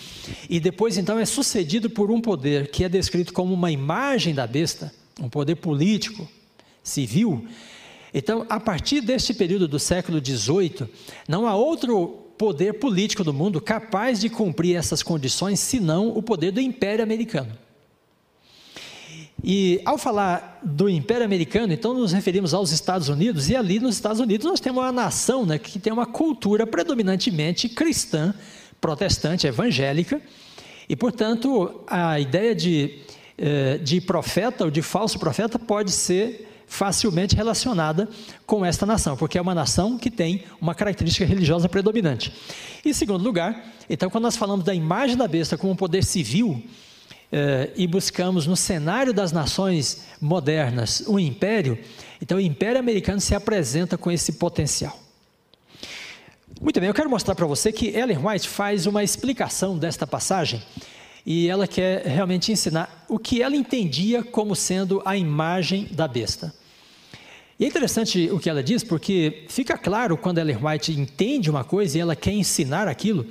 e 0.49 0.61
depois 0.61 0.99
então 0.99 1.19
é 1.19 1.25
sucedido 1.25 1.89
por 1.89 2.11
um 2.11 2.21
poder 2.21 2.71
que 2.71 2.85
é 2.85 2.89
descrito 2.89 3.33
como 3.33 3.55
uma 3.55 3.73
imagem 3.73 4.35
da 4.35 4.47
besta, 4.47 4.93
um 5.19 5.31
poder 5.31 5.55
político, 5.55 6.29
civil, 6.83 7.47
então, 8.13 8.45
a 8.49 8.59
partir 8.59 9.01
deste 9.01 9.33
período 9.33 9.69
do 9.69 9.79
século 9.79 10.25
XVIII, 10.25 10.89
não 11.29 11.47
há 11.47 11.55
outro 11.55 12.27
poder 12.37 12.75
político 12.75 13.23
do 13.23 13.33
mundo 13.33 13.61
capaz 13.61 14.19
de 14.19 14.29
cumprir 14.29 14.75
essas 14.75 15.03
condições 15.03 15.61
senão 15.61 16.09
o 16.09 16.23
poder 16.23 16.51
do 16.51 16.61
Império 16.61 17.03
Americano. 17.03 17.53
E 19.43 19.81
ao 19.85 19.97
falar 19.97 20.61
do 20.63 20.89
Império 20.89 21.25
Americano, 21.25 21.73
então 21.73 21.95
nos 21.95 22.13
referimos 22.13 22.53
aos 22.53 22.73
Estados 22.73 23.09
Unidos, 23.09 23.49
e 23.49 23.57
ali 23.57 23.79
nos 23.79 23.95
Estados 23.95 24.21
Unidos 24.21 24.47
nós 24.47 24.61
temos 24.61 24.83
uma 24.83 24.93
nação 24.93 25.47
né, 25.47 25.59
que 25.59 25.79
tem 25.79 25.93
uma 25.93 26.07
cultura 26.07 26.67
predominantemente 26.67 27.69
cristã, 27.69 28.35
protestante, 28.81 29.47
evangélica, 29.47 30.21
e 30.89 30.97
portanto 30.97 31.83
a 31.87 32.19
ideia 32.19 32.55
de, 32.55 32.99
eh, 33.39 33.79
de 33.79 34.01
profeta 34.01 34.65
ou 34.65 34.71
de 34.71 34.83
falso 34.83 35.19
profeta 35.19 35.59
pode 35.59 35.93
ser 35.93 36.50
facilmente 36.71 37.35
relacionada 37.35 38.09
com 38.47 38.65
esta 38.65 38.87
nação, 38.87 39.17
porque 39.17 39.37
é 39.37 39.43
uma 39.43 39.55
nação 39.55 39.99
que 39.99 40.09
tem 40.09 40.45
uma 40.61 40.73
característica 40.73 41.27
religiosa 41.27 41.69
predominante. 41.69 42.33
Em 42.85 42.93
segundo 42.93 43.25
lugar, 43.25 43.75
então, 43.91 44.09
quando 44.09 44.23
nós 44.23 44.37
falamos 44.37 44.65
da 44.65 44.73
imagem 44.73 45.17
da 45.17 45.27
besta 45.27 45.59
como 45.59 45.73
um 45.73 45.77
poder 45.77 46.05
civil, 46.05 46.63
eh, 47.33 47.71
e 47.75 47.89
buscamos 47.89 48.47
no 48.47 48.57
cenário 48.57 49.13
das 49.13 49.33
nações 49.33 50.05
modernas 50.21 51.03
um 51.09 51.19
império, 51.19 51.77
então 52.23 52.39
o 52.39 52.41
império 52.41 52.79
americano 52.79 53.21
se 53.21 53.35
apresenta 53.35 53.99
com 53.99 54.11
esse 54.11 54.35
potencial. 54.35 54.97
Muito 56.61 56.79
bem, 56.79 56.89
eu 56.89 56.95
quero 56.95 57.11
mostrar 57.11 57.35
para 57.35 57.47
você 57.47 57.73
que 57.73 57.89
Ellen 57.89 58.19
White 58.19 58.49
faz 58.49 58.87
uma 58.87 59.03
explicação 59.03 59.77
desta 59.77 60.07
passagem 60.07 60.63
e 61.27 61.49
ela 61.49 61.67
quer 61.67 62.07
realmente 62.07 62.53
ensinar 62.53 63.05
o 63.09 63.19
que 63.19 63.43
ela 63.43 63.57
entendia 63.57 64.23
como 64.23 64.55
sendo 64.55 65.03
a 65.05 65.17
imagem 65.17 65.89
da 65.91 66.07
besta. 66.07 66.60
E 67.61 67.65
é 67.67 67.69
interessante 67.69 68.31
o 68.33 68.41
que 68.41 68.49
ela 68.49 68.63
diz, 68.63 68.83
porque 68.83 69.45
fica 69.47 69.77
claro 69.77 70.17
quando 70.17 70.39
Ellen 70.39 70.57
White 70.63 70.99
entende 70.99 71.51
uma 71.51 71.63
coisa 71.63 71.99
e 71.99 72.01
ela 72.01 72.17
quer 72.17 72.33
ensinar 72.33 72.89
aquilo, 72.89 73.27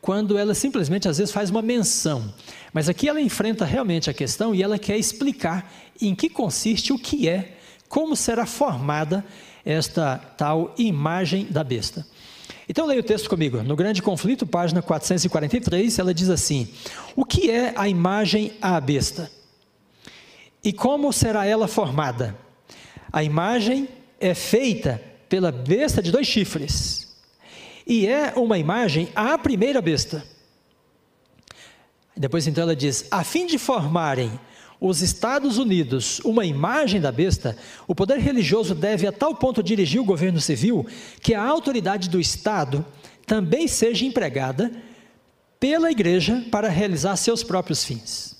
quando 0.00 0.38
ela 0.38 0.54
simplesmente 0.54 1.06
às 1.06 1.18
vezes 1.18 1.30
faz 1.30 1.50
uma 1.50 1.60
menção. 1.60 2.32
Mas 2.72 2.88
aqui 2.88 3.06
ela 3.06 3.20
enfrenta 3.20 3.66
realmente 3.66 4.08
a 4.08 4.14
questão 4.14 4.54
e 4.54 4.62
ela 4.62 4.78
quer 4.78 4.96
explicar 4.96 5.70
em 6.00 6.14
que 6.14 6.30
consiste 6.30 6.90
o 6.90 6.98
que 6.98 7.28
é, 7.28 7.58
como 7.86 8.16
será 8.16 8.46
formada 8.46 9.22
esta 9.62 10.16
tal 10.16 10.74
imagem 10.78 11.44
da 11.44 11.62
besta. 11.62 12.06
Então 12.66 12.86
leia 12.86 13.00
o 13.00 13.04
texto 13.04 13.28
comigo. 13.28 13.62
No 13.62 13.76
Grande 13.76 14.00
Conflito, 14.00 14.46
página 14.46 14.80
443, 14.80 15.98
ela 15.98 16.14
diz 16.14 16.30
assim: 16.30 16.66
O 17.14 17.26
que 17.26 17.50
é 17.50 17.74
a 17.76 17.86
imagem 17.86 18.54
à 18.58 18.80
besta? 18.80 19.30
E 20.64 20.72
como 20.72 21.12
será 21.12 21.44
ela 21.44 21.68
formada? 21.68 22.45
A 23.12 23.22
imagem 23.22 23.88
é 24.20 24.34
feita 24.34 25.00
pela 25.28 25.50
besta 25.50 26.02
de 26.02 26.10
dois 26.10 26.26
chifres. 26.26 27.16
E 27.86 28.06
é 28.06 28.32
uma 28.36 28.58
imagem 28.58 29.08
à 29.14 29.38
primeira 29.38 29.80
besta. 29.80 30.24
Depois 32.16 32.46
então 32.46 32.62
ela 32.62 32.74
diz: 32.74 33.06
a 33.10 33.22
fim 33.22 33.46
de 33.46 33.58
formarem 33.58 34.30
os 34.80 35.00
Estados 35.02 35.58
Unidos 35.58 36.20
uma 36.20 36.44
imagem 36.44 37.00
da 37.00 37.10
besta, 37.12 37.56
o 37.86 37.94
poder 37.94 38.18
religioso 38.18 38.74
deve 38.74 39.06
a 39.06 39.12
tal 39.12 39.34
ponto 39.34 39.62
dirigir 39.62 40.00
o 40.00 40.04
governo 40.04 40.40
civil 40.40 40.86
que 41.20 41.34
a 41.34 41.42
autoridade 41.42 42.08
do 42.08 42.20
Estado 42.20 42.84
também 43.26 43.66
seja 43.66 44.04
empregada 44.04 44.70
pela 45.58 45.90
igreja 45.90 46.44
para 46.50 46.68
realizar 46.68 47.16
seus 47.16 47.42
próprios 47.42 47.84
fins. 47.84 48.36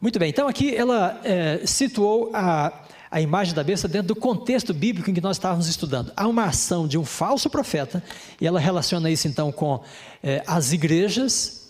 Muito 0.00 0.18
bem, 0.18 0.30
então 0.30 0.48
aqui 0.48 0.74
ela 0.74 1.20
é, 1.24 1.64
situou 1.64 2.30
a 2.34 2.82
a 3.12 3.20
imagem 3.20 3.52
da 3.52 3.62
besta 3.62 3.86
dentro 3.86 4.08
do 4.08 4.16
contexto 4.16 4.72
bíblico 4.72 5.10
em 5.10 5.14
que 5.14 5.20
nós 5.20 5.36
estávamos 5.36 5.68
estudando. 5.68 6.10
Há 6.16 6.26
uma 6.26 6.46
ação 6.46 6.88
de 6.88 6.96
um 6.96 7.04
falso 7.04 7.50
profeta, 7.50 8.02
e 8.40 8.46
ela 8.46 8.58
relaciona 8.58 9.10
isso 9.10 9.28
então 9.28 9.52
com 9.52 9.82
eh, 10.22 10.42
as 10.46 10.72
igrejas, 10.72 11.68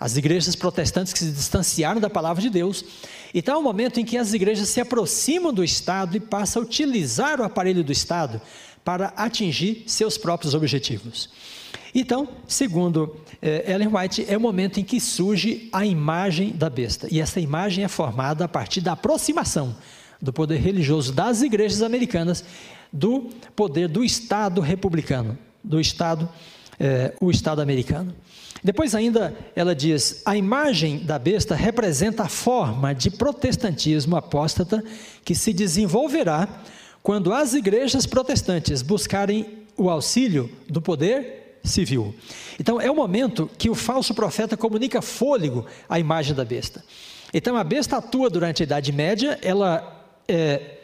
as 0.00 0.16
igrejas 0.16 0.56
protestantes 0.56 1.12
que 1.12 1.18
se 1.18 1.30
distanciaram 1.30 2.00
da 2.00 2.08
palavra 2.08 2.40
de 2.40 2.48
Deus. 2.48 2.82
Então 3.34 3.56
há 3.56 3.58
um 3.58 3.62
momento 3.62 4.00
em 4.00 4.04
que 4.04 4.16
as 4.16 4.32
igrejas 4.32 4.70
se 4.70 4.80
aproximam 4.80 5.52
do 5.52 5.62
Estado 5.62 6.16
e 6.16 6.20
passam 6.20 6.62
a 6.62 6.64
utilizar 6.64 7.38
o 7.38 7.44
aparelho 7.44 7.84
do 7.84 7.92
Estado 7.92 8.40
para 8.82 9.08
atingir 9.08 9.84
seus 9.86 10.16
próprios 10.16 10.54
objetivos. 10.54 11.28
Então, 11.94 12.26
segundo 12.46 13.14
eh, 13.42 13.70
Ellen 13.70 13.94
White, 13.94 14.24
é 14.26 14.38
o 14.38 14.40
momento 14.40 14.80
em 14.80 14.84
que 14.84 14.98
surge 14.98 15.68
a 15.70 15.84
imagem 15.84 16.50
da 16.50 16.70
besta. 16.70 17.08
E 17.10 17.20
essa 17.20 17.38
imagem 17.38 17.84
é 17.84 17.88
formada 17.88 18.46
a 18.46 18.48
partir 18.48 18.80
da 18.80 18.92
aproximação 18.92 19.76
do 20.20 20.32
poder 20.32 20.58
religioso 20.58 21.12
das 21.12 21.42
igrejas 21.42 21.82
americanas, 21.82 22.44
do 22.92 23.30
poder 23.54 23.88
do 23.88 24.04
Estado 24.04 24.60
republicano, 24.60 25.38
do 25.62 25.80
Estado, 25.80 26.28
é, 26.78 27.14
o 27.20 27.30
Estado 27.30 27.60
americano. 27.60 28.14
Depois 28.62 28.94
ainda 28.94 29.36
ela 29.54 29.74
diz: 29.74 30.22
a 30.24 30.36
imagem 30.36 30.98
da 30.98 31.18
besta 31.18 31.54
representa 31.54 32.24
a 32.24 32.28
forma 32.28 32.94
de 32.94 33.10
protestantismo 33.10 34.16
apóstata 34.16 34.82
que 35.24 35.34
se 35.34 35.52
desenvolverá 35.52 36.48
quando 37.02 37.32
as 37.32 37.54
igrejas 37.54 38.06
protestantes 38.06 38.82
buscarem 38.82 39.58
o 39.76 39.88
auxílio 39.88 40.50
do 40.68 40.82
poder 40.82 41.60
civil. 41.62 42.14
Então, 42.58 42.80
é 42.80 42.90
o 42.90 42.94
momento 42.94 43.48
que 43.56 43.70
o 43.70 43.74
falso 43.74 44.14
profeta 44.14 44.56
comunica 44.56 45.00
fôlego 45.00 45.64
à 45.88 45.98
imagem 45.98 46.34
da 46.34 46.44
besta. 46.44 46.84
Então, 47.32 47.56
a 47.56 47.62
besta 47.62 47.98
atua 47.98 48.28
durante 48.28 48.62
a 48.62 48.64
Idade 48.64 48.90
Média, 48.90 49.38
ela 49.42 49.97
é 50.28 50.78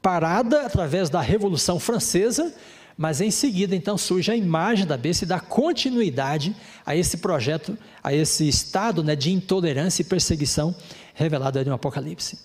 parada 0.00 0.66
através 0.66 1.08
da 1.08 1.20
Revolução 1.20 1.78
Francesa, 1.78 2.52
mas 2.96 3.20
em 3.20 3.30
seguida, 3.30 3.74
então, 3.74 3.96
surge 3.96 4.30
a 4.30 4.36
imagem 4.36 4.86
da 4.86 4.96
besta 4.96 5.24
e 5.24 5.28
dá 5.28 5.40
continuidade 5.40 6.54
a 6.84 6.94
esse 6.96 7.18
projeto, 7.18 7.76
a 8.02 8.12
esse 8.12 8.48
estado 8.48 9.02
né, 9.02 9.14
de 9.14 9.30
intolerância 9.32 10.02
e 10.02 10.04
perseguição 10.04 10.74
revelado 11.14 11.64
no 11.64 11.72
Apocalipse. 11.72 12.38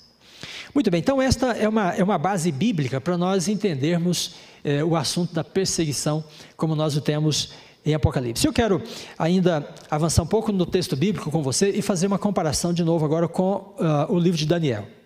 Muito 0.74 0.92
bem, 0.92 1.00
então 1.00 1.22
esta 1.22 1.48
é 1.54 1.68
uma, 1.68 1.94
é 1.94 2.04
uma 2.04 2.18
base 2.18 2.52
bíblica 2.52 3.02
para 3.02 3.18
nós 3.18 3.48
entendermos 3.48 4.36
eh, 4.64 4.84
o 4.84 4.96
assunto 4.96 5.34
da 5.34 5.44
perseguição, 5.44 6.24
como 6.56 6.76
nós 6.76 6.96
o 6.96 7.02
temos 7.02 7.54
em 7.86 7.94
Apocalipse. 7.94 8.46
Eu 8.46 8.54
quero 8.54 8.84
ainda 9.18 9.68
avançar 9.90 10.22
um 10.22 10.28
pouco 10.28 10.52
no 10.52 10.66
texto 10.66 10.96
bíblico 10.96 11.32
com 11.32 11.42
você 11.42 11.70
e 11.70 11.82
fazer 11.82 12.06
uma 12.06 12.20
comparação 12.20 12.74
de 12.74 12.84
novo 12.84 13.04
agora 13.06 13.28
com 13.28 13.76
uh, 13.80 14.14
o 14.14 14.20
livro 14.20 14.38
de 14.38 14.46
Daniel. 14.46 14.97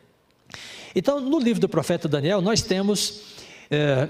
Então, 0.95 1.19
no 1.19 1.39
livro 1.39 1.61
do 1.61 1.69
profeta 1.69 2.07
Daniel, 2.07 2.41
nós 2.41 2.61
temos, 2.61 3.21
eh, 3.69 4.07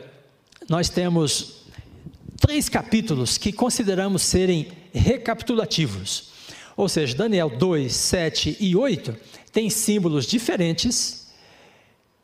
nós 0.70 0.90
temos 0.90 1.66
três 2.40 2.68
capítulos 2.68 3.38
que 3.38 3.52
consideramos 3.52 4.22
serem 4.22 4.68
recapitulativos. 4.94 6.32
Ou 6.76 6.90
seja, 6.90 7.16
Daniel 7.16 7.50
2, 7.50 7.94
7 7.94 8.58
e 8.60 8.76
8 8.76 9.16
têm 9.52 9.70
símbolos 9.70 10.26
diferentes 10.26 11.22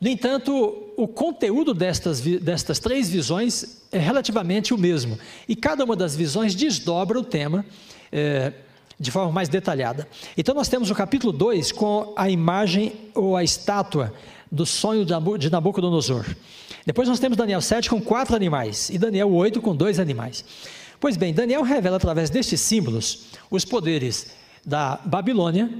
no 0.00 0.08
entanto, 0.08 0.92
o 0.96 1.08
conteúdo 1.08 1.74
destas, 1.74 2.20
destas 2.20 2.78
três 2.78 3.10
visões 3.10 3.82
é 3.90 3.98
relativamente 3.98 4.72
o 4.72 4.78
mesmo, 4.78 5.18
e 5.48 5.56
cada 5.56 5.84
uma 5.84 5.96
das 5.96 6.14
visões 6.14 6.54
desdobra 6.54 7.18
o 7.18 7.24
tema 7.24 7.66
é, 8.12 8.52
de 8.98 9.10
forma 9.10 9.32
mais 9.32 9.48
detalhada. 9.48 10.06
Então, 10.36 10.54
nós 10.54 10.68
temos 10.68 10.88
o 10.88 10.94
capítulo 10.94 11.32
2 11.32 11.72
com 11.72 12.12
a 12.16 12.30
imagem 12.30 12.92
ou 13.12 13.36
a 13.36 13.42
estátua 13.42 14.14
do 14.50 14.64
sonho 14.64 15.04
de 15.04 15.50
Nabucodonosor. 15.50 16.24
Depois, 16.86 17.08
nós 17.08 17.18
temos 17.18 17.36
Daniel 17.36 17.60
7 17.60 17.90
com 17.90 18.00
quatro 18.00 18.34
animais, 18.34 18.88
e 18.90 18.98
Daniel 18.98 19.32
8 19.32 19.60
com 19.60 19.74
dois 19.74 19.98
animais. 20.00 20.44
Pois 21.00 21.16
bem, 21.16 21.32
Daniel 21.32 21.62
revela 21.62 21.96
através 21.96 22.28
destes 22.30 22.60
símbolos 22.60 23.26
os 23.50 23.64
poderes 23.64 24.32
da 24.64 25.00
Babilônia, 25.04 25.70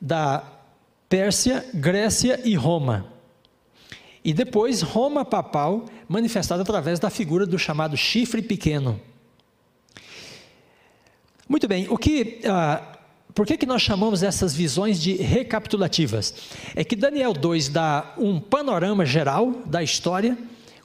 da 0.00 0.44
Pérsia, 1.08 1.64
Grécia 1.72 2.40
e 2.44 2.54
Roma. 2.54 3.06
E 4.24 4.34
depois 4.34 4.82
Roma 4.82 5.24
papal, 5.24 5.86
manifestada 6.08 6.62
através 6.62 6.98
da 6.98 7.08
figura 7.08 7.46
do 7.46 7.58
chamado 7.58 7.96
chifre 7.96 8.42
pequeno. 8.42 9.00
Muito 11.48 11.68
bem, 11.68 11.86
o 11.88 11.96
que, 11.96 12.40
ah, 12.44 12.95
por 13.36 13.46
que, 13.46 13.58
que 13.58 13.66
nós 13.66 13.82
chamamos 13.82 14.22
essas 14.22 14.54
visões 14.54 14.98
de 14.98 15.12
recapitulativas? 15.12 16.32
É 16.74 16.82
que 16.82 16.96
Daniel 16.96 17.34
2 17.34 17.68
dá 17.68 18.14
um 18.16 18.40
panorama 18.40 19.04
geral 19.04 19.52
da 19.66 19.82
história, 19.82 20.38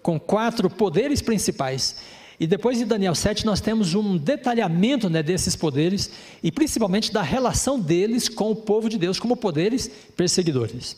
com 0.03 0.19
quatro 0.19 0.69
poderes 0.69 1.21
principais. 1.21 2.01
E 2.37 2.45
depois 2.45 2.77
de 2.77 2.83
Daniel 2.83 3.15
7, 3.15 3.45
nós 3.45 3.61
temos 3.61 3.93
um 3.93 4.17
detalhamento 4.17 5.09
né, 5.09 5.23
desses 5.23 5.55
poderes 5.55 6.11
e 6.43 6.51
principalmente 6.51 7.13
da 7.13 7.21
relação 7.21 7.79
deles 7.79 8.27
com 8.27 8.51
o 8.51 8.55
povo 8.55 8.89
de 8.89 8.97
Deus 8.97 9.17
como 9.17 9.37
poderes 9.37 9.89
perseguidores. 10.17 10.97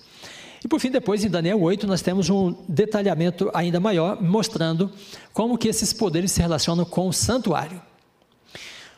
E 0.65 0.67
por 0.67 0.80
fim, 0.80 0.89
depois 0.89 1.23
em 1.23 1.30
Daniel 1.30 1.62
8, 1.62 1.86
nós 1.86 2.01
temos 2.01 2.32
um 2.32 2.56
detalhamento 2.67 3.51
ainda 3.54 3.80
maior, 3.80 4.19
mostrando 4.19 4.89
como 5.32 5.56
que 5.56 5.67
esses 5.67 5.93
poderes 5.93 6.32
se 6.32 6.41
relacionam 6.41 6.84
com 6.84 7.08
o 7.08 7.13
santuário. 7.13 7.80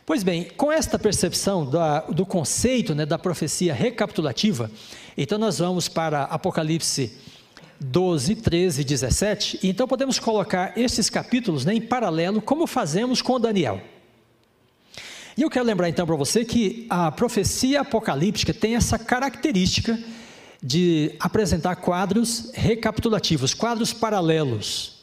Pois 0.06 0.22
bem, 0.22 0.44
com 0.56 0.72
esta 0.72 1.00
percepção 1.00 1.66
da, 1.66 2.02
do 2.02 2.28
conceito 2.28 2.94
né, 2.94 3.08
da 3.08 3.18
profecia 3.18 3.74
recapitulativa, 3.74 4.70
então 5.18 5.40
nós 5.40 5.58
vamos 5.58 5.88
para 5.88 6.26
Apocalipse 6.26 7.12
12, 7.80 8.36
13 8.36 8.82
e 8.82 8.86
17, 8.86 9.60
e 9.64 9.70
então 9.70 9.88
podemos 9.88 10.20
colocar 10.20 10.78
esses 10.78 11.10
capítulos 11.10 11.66
né, 11.66 11.74
em 11.74 11.82
paralelo, 11.82 12.40
como 12.40 12.68
fazemos 12.68 13.20
com 13.20 13.40
Daniel. 13.40 13.82
E 15.36 15.42
eu 15.42 15.50
quero 15.50 15.66
lembrar 15.66 15.90
então 15.90 16.06
para 16.06 16.16
você 16.16 16.46
que 16.46 16.86
a 16.88 17.12
profecia 17.12 17.82
apocalíptica 17.82 18.54
tem 18.54 18.76
essa 18.76 19.00
característica 19.00 19.98
de 20.62 21.16
apresentar 21.20 21.78
quadros 21.78 22.52
recapitulativos, 22.54 23.56
quadros 23.56 23.92
paralelos. 23.92 24.95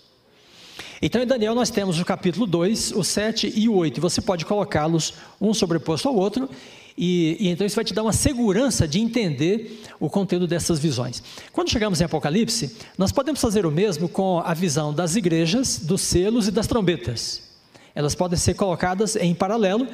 Então, 1.05 1.21
em 1.21 1.27
Daniel, 1.27 1.53
nós 1.53 1.69
temos 1.69 1.99
o 1.99 2.05
capítulo 2.05 2.47
2, 2.47 2.93
o 2.93 3.03
7 3.03 3.53
e 3.57 3.69
o 3.69 3.75
8. 3.75 4.01
Você 4.01 4.21
pode 4.21 4.45
colocá-los 4.45 5.15
um 5.41 5.53
sobreposto 5.53 6.09
ao 6.09 6.15
outro, 6.15 6.49
e, 6.97 7.37
e, 7.41 7.49
então 7.49 7.67
isso 7.67 7.75
vai 7.75 7.85
te 7.85 7.93
dar 7.93 8.05
uma 8.05 8.13
segurança 8.13 8.87
de 8.87 9.01
entender 9.01 9.83
o 9.99 10.09
conteúdo 10.09 10.47
dessas 10.47 10.79
visões. 10.79 11.21
Quando 11.53 11.71
chegamos 11.71 12.01
em 12.01 12.05
Apocalipse, 12.05 12.77
nós 12.97 13.11
podemos 13.11 13.41
fazer 13.41 13.67
o 13.67 13.71
mesmo 13.71 14.09
com 14.09 14.39
a 14.39 14.55
visão 14.55 14.95
das 14.95 15.17
igrejas, 15.17 15.81
dos 15.81 16.03
selos 16.03 16.47
e 16.47 16.53
das 16.53 16.69
trombetas. 16.69 17.51
Elas 17.97 18.15
podem 18.15 18.39
ser 18.39 18.55
colocadas 18.55 19.17
em 19.17 19.35
paralelo 19.35 19.89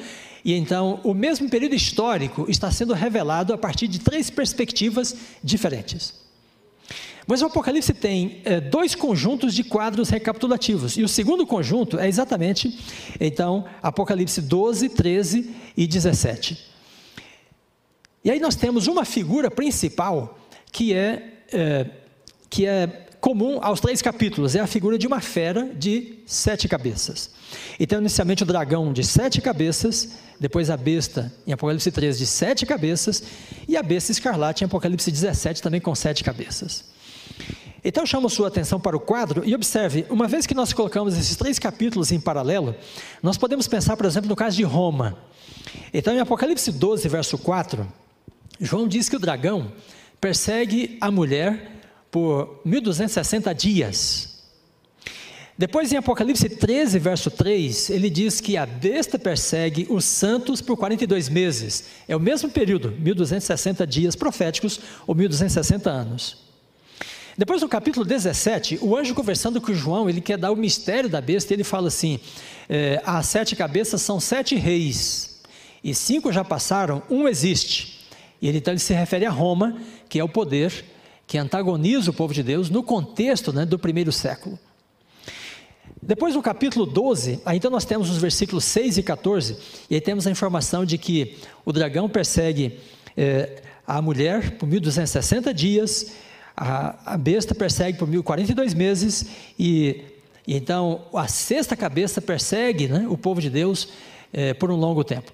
e 0.45 0.53
então, 0.53 0.99
o 1.03 1.13
mesmo 1.15 1.49
período 1.49 1.73
histórico 1.73 2.45
está 2.47 2.71
sendo 2.71 2.93
revelado 2.93 3.51
a 3.51 3.57
partir 3.57 3.87
de 3.87 3.99
três 3.99 4.29
perspectivas 4.29 5.15
diferentes. 5.43 6.28
Mas 7.29 7.43
o 7.43 7.45
Apocalipse 7.45 7.93
tem 7.93 8.41
é, 8.43 8.59
dois 8.59 8.95
conjuntos 8.95 9.53
de 9.53 9.63
quadros 9.63 10.09
recapitulativos. 10.09 10.97
E 10.97 11.03
o 11.03 11.07
segundo 11.07 11.45
conjunto 11.45 11.99
é 11.99 12.07
exatamente, 12.07 12.79
então, 13.19 13.65
Apocalipse 13.83 14.41
12, 14.41 14.89
13 14.89 15.55
e 15.77 15.85
17. 15.85 16.57
E 18.25 18.31
aí 18.31 18.39
nós 18.39 18.55
temos 18.55 18.87
uma 18.87 19.05
figura 19.05 19.51
principal 19.51 20.39
que 20.71 20.91
é, 20.91 21.43
é 21.53 21.85
que 22.49 22.65
é 22.65 23.05
comum 23.21 23.59
aos 23.61 23.79
três 23.79 24.01
capítulos, 24.01 24.55
é 24.55 24.59
a 24.59 24.65
figura 24.65 24.97
de 24.97 25.05
uma 25.05 25.21
fera 25.21 25.71
de 25.77 26.15
sete 26.25 26.67
cabeças. 26.67 27.29
Então, 27.79 27.99
inicialmente 27.99 28.41
o 28.41 28.45
dragão 28.45 28.91
de 28.91 29.03
sete 29.03 29.39
cabeças, 29.39 30.13
depois 30.39 30.71
a 30.71 30.77
besta 30.77 31.31
em 31.45 31.53
Apocalipse 31.53 31.91
13 31.91 32.17
de 32.17 32.25
sete 32.25 32.65
cabeças, 32.65 33.21
e 33.67 33.77
a 33.77 33.83
besta 33.83 34.11
escarlate 34.11 34.63
em 34.63 34.65
Apocalipse 34.65 35.11
17 35.11 35.61
também 35.61 35.79
com 35.79 35.93
sete 35.93 36.23
cabeças. 36.23 36.97
Então 37.83 38.05
chamo 38.05 38.29
sua 38.29 38.47
atenção 38.47 38.79
para 38.79 38.95
o 38.95 38.99
quadro 38.99 39.43
e 39.45 39.55
observe, 39.55 40.05
uma 40.09 40.27
vez 40.27 40.45
que 40.45 40.53
nós 40.53 40.73
colocamos 40.73 41.17
esses 41.17 41.35
três 41.35 41.57
capítulos 41.57 42.11
em 42.11 42.19
paralelo, 42.19 42.75
nós 43.23 43.37
podemos 43.37 43.67
pensar, 43.67 43.95
por 43.95 44.05
exemplo, 44.05 44.29
no 44.29 44.35
caso 44.35 44.57
de 44.57 44.63
Roma. 44.63 45.17
Então 45.93 46.13
em 46.13 46.19
Apocalipse 46.19 46.71
12, 46.71 47.07
verso 47.07 47.37
4, 47.37 47.87
João 48.59 48.87
diz 48.87 49.07
que 49.07 49.15
o 49.15 49.19
dragão 49.19 49.71
persegue 50.19 50.97
a 50.99 51.09
mulher 51.09 51.79
por 52.11 52.59
1260 52.65 53.53
dias. 53.53 54.29
Depois, 55.57 55.91
em 55.91 55.97
Apocalipse 55.97 56.47
13, 56.47 56.97
verso 56.99 57.29
3, 57.29 57.89
ele 57.89 58.09
diz 58.09 58.39
que 58.39 58.55
a 58.55 58.65
besta 58.65 59.19
persegue 59.19 59.85
os 59.89 60.05
santos 60.05 60.61
por 60.61 60.77
42 60.77 61.27
meses. 61.27 61.83
É 62.07 62.15
o 62.15 62.19
mesmo 62.19 62.49
período, 62.49 62.91
1260 62.91 63.85
dias 63.85 64.15
proféticos 64.15 64.79
ou 65.05 65.13
1260 65.13 65.89
anos. 65.89 66.48
Depois, 67.39 67.61
no 67.61 67.69
capítulo 67.69 68.05
17, 68.05 68.79
o 68.81 68.97
anjo 68.97 69.15
conversando 69.15 69.61
com 69.61 69.73
João, 69.73 70.09
ele 70.09 70.19
quer 70.19 70.37
dar 70.37 70.51
o 70.51 70.57
mistério 70.57 71.09
da 71.09 71.21
besta, 71.21 71.53
e 71.53 71.55
ele 71.55 71.63
fala 71.63 71.87
assim: 71.87 72.19
é, 72.67 73.01
as 73.05 73.27
sete 73.27 73.55
cabeças 73.55 74.01
são 74.01 74.19
sete 74.19 74.57
reis, 74.57 75.41
e 75.81 75.95
cinco 75.95 76.33
já 76.33 76.43
passaram, 76.43 77.01
um 77.09 77.29
existe. 77.29 78.05
E 78.41 78.49
ele, 78.49 78.57
então 78.57 78.73
ele 78.73 78.81
se 78.81 78.93
refere 78.93 79.25
a 79.25 79.29
Roma, 79.29 79.77
que 80.09 80.19
é 80.19 80.23
o 80.23 80.27
poder 80.27 80.83
que 81.25 81.37
antagoniza 81.37 82.11
o 82.11 82.13
povo 82.13 82.33
de 82.33 82.43
Deus 82.43 82.69
no 82.69 82.83
contexto 82.83 83.53
né, 83.53 83.65
do 83.65 83.79
primeiro 83.79 84.11
século. 84.11 84.59
Depois 86.01 86.35
no 86.35 86.41
capítulo 86.41 86.85
12, 86.85 87.39
aí 87.45 87.55
então 87.55 87.71
nós 87.71 87.85
temos 87.85 88.09
os 88.09 88.17
versículos 88.17 88.65
6 88.65 88.97
e 88.97 89.03
14, 89.03 89.57
e 89.89 89.95
aí 89.95 90.01
temos 90.01 90.27
a 90.27 90.31
informação 90.31 90.83
de 90.83 90.97
que 90.97 91.37
o 91.63 91.71
dragão 91.71 92.09
persegue 92.09 92.81
é, 93.15 93.61
a 93.87 94.01
mulher 94.01 94.57
por 94.57 94.67
1260 94.67 95.53
dias, 95.53 96.11
a, 96.59 97.13
a 97.13 97.17
besta 97.17 97.55
persegue 97.55 97.97
por 97.97 98.05
1042 98.05 98.73
meses, 98.73 99.25
e, 99.57 100.03
e, 100.45 100.57
então 100.57 101.05
a 101.13 101.25
sexta 101.25 101.73
cabeça 101.73 102.21
persegue 102.21 102.89
né, 102.89 103.07
o 103.09 103.17
povo 103.17 103.39
de 103.39 103.49
Deus 103.49 103.87
é, 104.33 104.53
por 104.53 104.69
um 104.69 104.75
longo 104.75 105.01
tempo. 105.01 105.31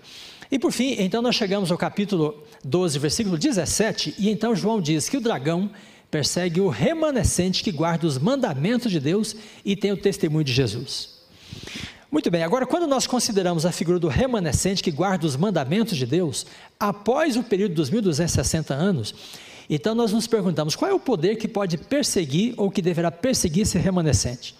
E 0.51 0.59
por 0.59 0.71
fim, 0.71 0.95
então 0.99 1.23
nós 1.23 1.35
chegamos 1.35 1.71
ao 1.71 1.77
capítulo 1.79 2.43
12, 2.63 2.99
versículo 2.99 3.39
17, 3.39 4.13
e 4.19 4.29
então 4.29 4.55
João 4.55 4.79
diz 4.79 5.09
que 5.09 5.17
o 5.17 5.21
dragão 5.21 5.71
persegue 6.11 6.61
o 6.61 6.69
remanescente 6.69 7.63
que 7.63 7.71
guarda 7.71 8.05
os 8.05 8.19
mandamentos 8.19 8.91
de 8.91 8.99
Deus 8.99 9.35
e 9.65 9.75
tem 9.75 9.91
o 9.91 9.97
testemunho 9.97 10.43
de 10.43 10.53
Jesus. 10.53 11.15
Muito 12.11 12.29
bem, 12.29 12.43
agora 12.43 12.67
quando 12.67 12.85
nós 12.85 13.07
consideramos 13.07 13.65
a 13.65 13.71
figura 13.71 13.97
do 13.97 14.07
remanescente 14.07 14.83
que 14.83 14.91
guarda 14.91 15.25
os 15.25 15.35
mandamentos 15.35 15.97
de 15.97 16.05
Deus, 16.05 16.45
após 16.79 17.35
o 17.35 17.41
período 17.43 17.73
dos 17.73 17.89
1260 17.89 18.75
anos, 18.75 19.15
então 19.69 19.95
nós 19.95 20.12
nos 20.12 20.28
perguntamos 20.28 20.75
qual 20.75 20.91
é 20.91 20.93
o 20.93 20.99
poder 20.99 21.36
que 21.36 21.47
pode 21.47 21.78
perseguir 21.78 22.54
ou 22.58 22.69
que 22.69 22.82
deverá 22.82 23.12
perseguir 23.12 23.63
esse 23.63 23.78
remanescente. 23.78 24.56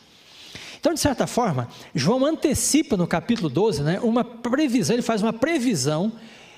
Então, 0.80 0.94
de 0.94 1.00
certa 1.00 1.26
forma, 1.26 1.68
João 1.96 2.26
antecipa 2.26 2.96
no 2.96 3.08
capítulo 3.08 3.50
12 3.50 3.82
né, 3.82 4.00
uma 4.02 4.24
previsão, 4.24 4.96
ele 4.96 5.02
faz 5.02 5.22
uma 5.22 5.34
previsão 5.34 6.12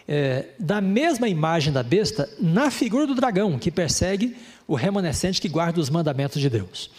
é, 0.08 0.48
da 0.60 0.82
mesma 0.82 1.28
imagem 1.28 1.72
da 1.72 1.84
besta 1.84 2.30
na 2.40 2.72
figura 2.72 3.08
do 3.08 3.16
dragão, 3.16 3.58
que 3.58 3.72
persegue 3.72 4.36
o 4.68 4.76
remanescente 4.76 5.40
que 5.40 5.48
guarda 5.48 5.80
os 5.80 5.90
mandamentos 5.90 6.42
de 6.42 6.50
Deus. 6.50 6.90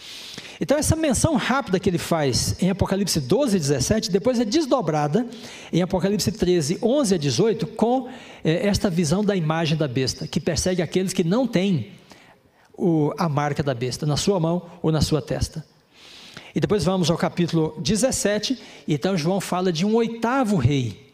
Então, 0.61 0.77
essa 0.77 0.95
menção 0.95 1.35
rápida 1.35 1.79
que 1.79 1.89
ele 1.89 1.97
faz 1.97 2.61
em 2.61 2.69
Apocalipse 2.69 3.21
12 3.21 3.55
e 3.55 3.59
17, 3.59 4.11
depois 4.11 4.39
é 4.39 4.45
desdobrada 4.45 5.25
em 5.71 5.81
Apocalipse 5.81 6.31
13, 6.31 6.79
11 6.81 7.15
a 7.15 7.17
18, 7.17 7.67
com 7.67 8.09
é, 8.43 8.67
esta 8.67 8.89
visão 8.89 9.23
da 9.23 9.35
imagem 9.35 9.77
da 9.77 9.87
besta, 9.87 10.27
que 10.27 10.39
persegue 10.39 10.81
aqueles 10.81 11.13
que 11.13 11.23
não 11.23 11.47
têm 11.47 11.91
o, 12.77 13.13
a 13.17 13.29
marca 13.29 13.63
da 13.63 13.73
besta 13.73 14.05
na 14.05 14.17
sua 14.17 14.37
mão 14.37 14.63
ou 14.81 14.91
na 14.91 14.99
sua 14.99 15.21
testa. 15.21 15.65
E 16.53 16.59
depois 16.59 16.83
vamos 16.83 17.09
ao 17.09 17.17
capítulo 17.17 17.75
17, 17.79 18.59
então 18.85 19.15
João 19.15 19.39
fala 19.39 19.71
de 19.71 19.85
um 19.85 19.95
oitavo 19.95 20.57
rei. 20.57 21.07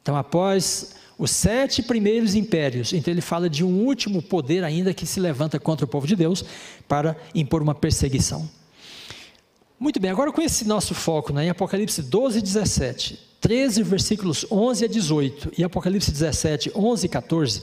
Então, 0.00 0.14
após 0.14 0.94
os 1.20 1.32
sete 1.32 1.82
primeiros 1.82 2.34
impérios. 2.34 2.94
Então 2.94 3.12
ele 3.12 3.20
fala 3.20 3.50
de 3.50 3.62
um 3.62 3.84
último 3.84 4.22
poder 4.22 4.64
ainda 4.64 4.94
que 4.94 5.04
se 5.04 5.20
levanta 5.20 5.60
contra 5.60 5.84
o 5.84 5.88
povo 5.88 6.06
de 6.06 6.16
Deus 6.16 6.42
para 6.88 7.14
impor 7.34 7.60
uma 7.60 7.74
perseguição. 7.74 8.48
Muito 9.80 9.98
bem, 9.98 10.10
agora 10.10 10.30
com 10.30 10.42
esse 10.42 10.68
nosso 10.68 10.94
foco 10.94 11.32
né, 11.32 11.46
em 11.46 11.48
Apocalipse 11.48 12.02
12 12.02 12.42
17, 12.42 13.18
13 13.40 13.82
versículos 13.82 14.44
11 14.52 14.84
a 14.84 14.88
18 14.88 15.52
e 15.56 15.64
Apocalipse 15.64 16.12
17, 16.12 16.72
11 16.76 17.06
e 17.06 17.08
14, 17.08 17.62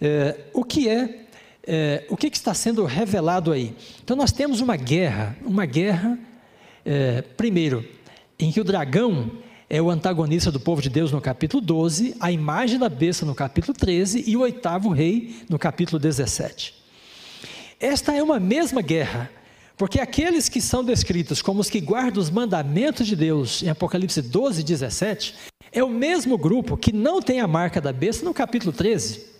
é, 0.00 0.36
o 0.54 0.62
que 0.62 0.88
é, 0.88 1.26
é 1.66 2.06
o 2.08 2.16
que, 2.16 2.30
que, 2.30 2.36
está 2.36 2.54
sendo 2.54 2.84
revelado 2.84 3.50
aí? 3.50 3.74
Então 4.04 4.16
nós 4.16 4.30
temos 4.30 4.60
uma 4.60 4.76
guerra, 4.76 5.36
uma 5.44 5.66
guerra, 5.66 6.16
é, 6.84 7.22
primeiro, 7.22 7.84
em 8.38 8.52
que 8.52 8.60
o 8.60 8.64
dragão 8.64 9.32
é 9.68 9.82
o 9.82 9.90
antagonista 9.90 10.52
do 10.52 10.60
povo 10.60 10.80
de 10.80 10.88
Deus 10.88 11.10
no 11.10 11.20
capítulo 11.20 11.60
12, 11.60 12.14
a 12.20 12.30
imagem 12.30 12.78
da 12.78 12.88
besta 12.88 13.26
no 13.26 13.34
capítulo 13.34 13.76
13 13.76 14.22
e 14.28 14.36
o 14.36 14.42
oitavo 14.42 14.90
rei 14.90 15.40
no 15.48 15.58
capítulo 15.58 15.98
17. 15.98 16.72
Esta 17.80 18.14
é 18.14 18.22
uma 18.22 18.38
mesma 18.38 18.80
guerra, 18.80 19.28
porque 19.76 20.00
aqueles 20.00 20.48
que 20.48 20.60
são 20.60 20.82
descritos 20.82 21.42
como 21.42 21.60
os 21.60 21.68
que 21.68 21.80
guardam 21.80 22.22
os 22.22 22.30
mandamentos 22.30 23.06
de 23.06 23.14
Deus 23.14 23.62
em 23.62 23.68
Apocalipse 23.68 24.22
12 24.22 24.60
e 24.60 24.64
17, 24.64 25.34
é 25.70 25.84
o 25.84 25.88
mesmo 25.88 26.38
grupo 26.38 26.76
que 26.76 26.92
não 26.92 27.20
tem 27.20 27.40
a 27.40 27.46
marca 27.46 27.80
da 27.80 27.92
besta 27.92 28.24
no 28.24 28.32
capítulo 28.32 28.72
13. 28.72 29.36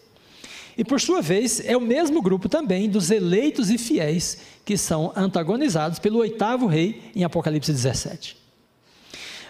E 0.76 0.84
por 0.84 1.00
sua 1.00 1.22
vez, 1.22 1.64
é 1.64 1.74
o 1.74 1.80
mesmo 1.80 2.20
grupo 2.20 2.50
também 2.50 2.88
dos 2.88 3.10
eleitos 3.10 3.70
e 3.70 3.78
fiéis 3.78 4.38
que 4.62 4.76
são 4.76 5.10
antagonizados 5.16 5.98
pelo 5.98 6.18
oitavo 6.18 6.66
rei 6.66 7.10
em 7.14 7.24
Apocalipse 7.24 7.72
17. 7.72 8.36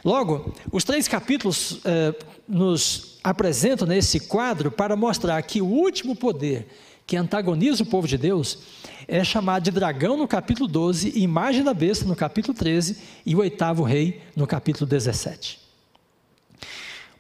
Logo, 0.05 0.55
os 0.70 0.85
três 0.85 1.09
capítulos 1.09 1.81
eh, 1.85 2.14
nos 2.46 3.18
apresentam 3.25 3.88
nesse 3.88 4.20
quadro 4.20 4.70
para 4.70 4.94
mostrar 4.94 5.42
que 5.42 5.61
o 5.61 5.66
último 5.66 6.14
poder 6.14 6.68
que 7.07 7.16
antagoniza 7.16 7.85
o 7.85 7.87
povo 7.87 8.09
de 8.09 8.19
Deus 8.19 8.59
é 9.07 9.23
chamado 9.23 9.62
de 9.62 9.71
dragão 9.71 10.16
no 10.16 10.27
capítulo 10.27 10.69
12, 10.69 11.16
imagem 11.16 11.62
da 11.62 11.73
besta 11.73 12.05
no 12.05 12.16
capítulo 12.16 12.53
13 12.53 12.97
e 13.25 13.35
o 13.37 13.38
oitavo 13.38 13.85
rei 13.85 14.21
no 14.35 14.47
capítulo 14.47 14.87
17. 14.87 15.61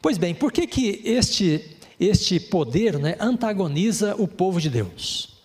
Pois 0.02 0.18
bem, 0.18 0.34
por 0.34 0.50
que, 0.50 0.66
que 0.66 1.00
este, 1.04 1.76
este 2.00 2.40
poder 2.40 2.98
né, 2.98 3.16
antagoniza 3.20 4.16
o 4.18 4.26
povo 4.26 4.60
de 4.60 4.68
Deus? 4.68 5.36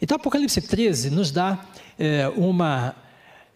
Então, 0.00 0.16
Apocalipse 0.16 0.60
13 0.60 1.08
nos 1.08 1.30
dá 1.30 1.64
é, 1.98 2.28
uma, 2.36 2.94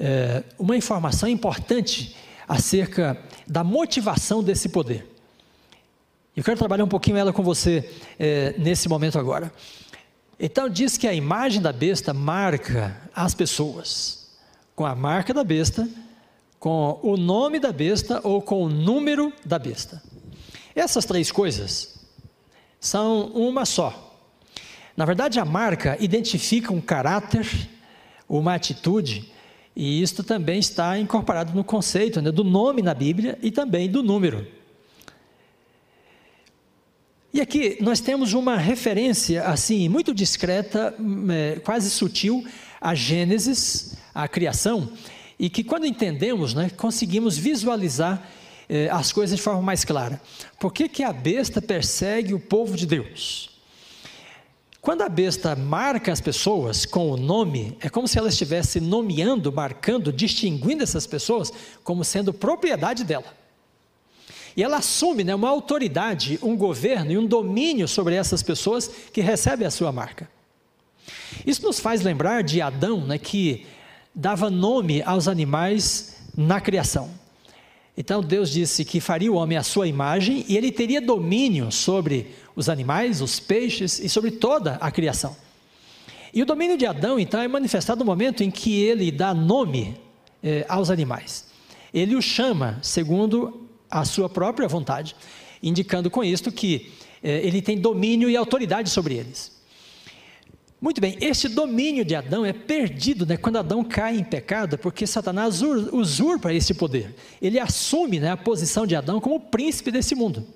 é, 0.01 0.42
uma 0.59 0.77
informação 0.77 1.29
importante 1.29 2.16
acerca 2.49 3.23
da 3.47 3.62
motivação 3.62 4.42
desse 4.42 4.71
poder. 4.71 5.07
Eu 6.35 6.42
quero 6.42 6.57
trabalhar 6.57 6.85
um 6.85 6.88
pouquinho 6.88 7.18
ela 7.18 7.33
com 7.33 7.42
você 7.42 7.90
é, 8.18 8.55
nesse 8.59 8.88
momento 8.88 9.18
agora. 9.18 9.53
Então, 10.40 10.68
diz 10.68 10.96
que 10.96 11.09
a 11.09 11.12
imagem 11.12 11.61
da 11.61 11.72
besta 11.72 12.14
marca 12.14 12.96
as 13.14 13.35
pessoas, 13.35 14.37
com 14.74 14.87
a 14.87 14.94
marca 14.94 15.35
da 15.35 15.42
besta, 15.42 15.88
com 16.61 17.01
o 17.03 17.16
nome 17.16 17.59
da 17.59 17.72
besta 17.72 18.20
ou 18.22 18.40
com 18.40 18.62
o 18.62 18.68
número 18.68 19.33
da 19.44 19.59
besta. 19.59 20.03
Essas 20.74 21.05
três 21.05 21.33
coisas 21.33 21.98
são 22.79 23.27
uma 23.33 23.64
só. 23.64 24.16
Na 24.96 25.05
verdade, 25.05 25.40
a 25.40 25.44
marca 25.44 25.96
identifica 26.01 26.72
um 26.72 26.81
caráter, 26.81 27.46
uma 28.29 28.55
atitude, 28.55 29.33
e 29.74 30.03
isto 30.03 30.24
também 30.24 30.59
está 30.59 30.98
incorporado 30.98 31.53
no 31.53 31.62
conceito 31.64 32.20
né, 32.20 32.31
do 32.31 32.44
nome 32.44 32.83
na 32.83 32.94
Bíblia 32.94 33.38
e 33.42 33.51
também 33.51 33.88
do 33.88 34.03
número. 34.03 34.46
E 37.32 37.42
aqui 37.42 37.76
nós 37.80 38.00
temos 38.00 38.32
uma 38.32 38.56
referência 38.56 39.44
assim 39.44 39.86
muito 39.86 40.14
discreta, 40.14 40.94
hum, 40.98 41.30
é, 41.30 41.56
quase 41.56 41.90
sutil 41.90 42.42
a 42.80 42.94
Gênesis, 42.94 43.96
a 44.14 44.26
criação, 44.26 44.90
e 45.38 45.50
que 45.50 45.62
quando 45.62 45.84
entendemos, 45.84 46.54
né, 46.54 46.70
conseguimos 46.70 47.36
visualizar 47.36 48.26
é, 48.66 48.88
as 48.88 49.12
coisas 49.12 49.36
de 49.36 49.42
forma 49.42 49.60
mais 49.60 49.84
clara. 49.84 50.20
Por 50.58 50.72
que, 50.72 50.88
que 50.88 51.02
a 51.02 51.12
besta 51.12 51.60
persegue 51.60 52.32
o 52.32 52.40
povo 52.40 52.76
de 52.76 52.86
Deus? 52.86 53.50
Quando 54.80 55.02
a 55.02 55.08
besta 55.08 55.54
marca 55.54 56.10
as 56.10 56.20
pessoas 56.20 56.86
com 56.86 57.10
o 57.10 57.16
nome, 57.16 57.76
é 57.80 57.90
como 57.90 58.08
se 58.08 58.18
ela 58.18 58.30
estivesse 58.30 58.80
nomeando, 58.80 59.52
marcando, 59.52 60.10
distinguindo 60.10 60.82
essas 60.82 61.06
pessoas 61.06 61.52
como 61.84 62.04
sendo 62.04 62.32
propriedade 62.32 63.04
dela. 63.04 63.38
E 64.59 64.62
ela 64.64 64.79
assume 64.79 65.23
né, 65.23 65.33
uma 65.37 65.49
autoridade, 65.49 66.37
um 66.42 66.57
governo 66.57 67.12
e 67.12 67.16
um 67.16 67.25
domínio 67.25 67.87
sobre 67.87 68.16
essas 68.16 68.42
pessoas 68.42 68.90
que 69.12 69.21
recebem 69.21 69.64
a 69.64 69.71
sua 69.71 69.92
marca. 69.92 70.29
Isso 71.47 71.62
nos 71.62 71.79
faz 71.79 72.03
lembrar 72.03 72.42
de 72.42 72.61
Adão, 72.61 73.07
né, 73.07 73.18
que 73.18 73.64
dava 74.12 74.51
nome 74.51 75.01
aos 75.03 75.29
animais 75.29 76.16
na 76.37 76.61
criação. 76.61 77.09
Então 77.97 78.21
Deus 78.21 78.51
disse 78.51 78.85
que 78.85 78.99
faria 78.99 79.31
o 79.31 79.37
homem 79.37 79.57
à 79.57 79.62
sua 79.62 79.87
imagem 79.87 80.44
e 80.49 80.57
ele 80.57 80.73
teria 80.73 81.01
domínio 81.01 81.71
sobre 81.71 82.35
os 82.57 82.68
animais, 82.68 83.21
os 83.21 83.38
peixes 83.38 84.01
e 84.01 84.09
sobre 84.09 84.33
toda 84.33 84.75
a 84.81 84.90
criação. 84.90 85.37
E 86.35 86.42
o 86.42 86.47
domínio 86.47 86.77
de 86.77 86.85
Adão, 86.85 87.16
então, 87.16 87.40
é 87.40 87.47
manifestado 87.47 88.01
no 88.01 88.05
momento 88.05 88.42
em 88.42 88.51
que 88.51 88.83
ele 88.83 89.12
dá 89.12 89.33
nome 89.33 89.94
eh, 90.42 90.66
aos 90.68 90.90
animais. 90.90 91.47
Ele 91.94 92.16
os 92.16 92.25
chama 92.25 92.81
segundo 92.83 93.67
a 93.90 94.05
sua 94.05 94.29
própria 94.29 94.68
vontade, 94.68 95.14
indicando 95.62 96.11
com 96.11 96.22
isto 96.22 96.53
que 96.53 96.92
eh, 97.22 97.40
ele 97.44 97.62
tem 97.62 97.79
domínio 97.79 98.29
e 98.31 98.37
autoridade 98.37 98.90
sobre 98.90 99.14
eles. 99.14 99.59
Muito 100.81 101.01
bem, 101.01 101.18
este 101.20 101.48
domínio 101.48 102.05
de 102.05 102.14
Adão 102.14 102.46
é 102.46 102.53
perdido 102.53 103.27
né, 103.27 103.37
quando 103.37 103.57
Adão 103.57 103.83
cai 103.83 104.16
em 104.16 104.22
pecado, 104.22 104.79
porque 104.79 105.09
Satanás 105.09 105.61
usurpa 105.61 106.55
esse 106.55 106.72
poder. 106.72 107.16
Ele 107.42 107.59
assume 107.59 108.20
né, 108.20 108.31
a 108.31 108.37
posição 108.37 108.87
de 108.87 108.94
Adão 108.94 109.20
como 109.20 109.40
príncipe 109.40 109.90
desse 109.90 110.14
mundo. 110.14 110.46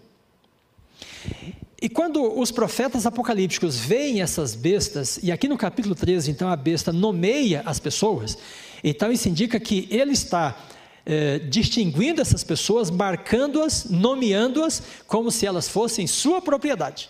E 1.81 1.89
quando 1.89 2.39
os 2.39 2.53
profetas 2.53 3.05
apocalípticos 3.05 3.77
veem 3.77 4.23
essas 4.23 4.55
bestas, 4.55 5.19
e 5.21 5.33
aqui 5.33 5.49
no 5.49 5.59
capítulo 5.59 5.97
13, 5.97 6.31
então 6.31 6.49
a 6.49 6.55
besta 6.55 6.93
nomeia 6.93 7.63
as 7.67 7.81
pessoas, 7.81 8.39
então 8.85 9.11
isso 9.11 9.29
indica 9.29 9.59
que 9.59 9.89
ele 9.91 10.13
está 10.13 10.57
é, 11.05 11.39
distinguindo 11.39 12.21
essas 12.21 12.45
pessoas, 12.45 12.91
marcando-as, 12.91 13.87
nomeando-as, 13.91 14.83
como 15.07 15.31
se 15.31 15.47
elas 15.47 15.69
fossem 15.69 16.07
sua 16.07 16.41
propriedade 16.41 17.09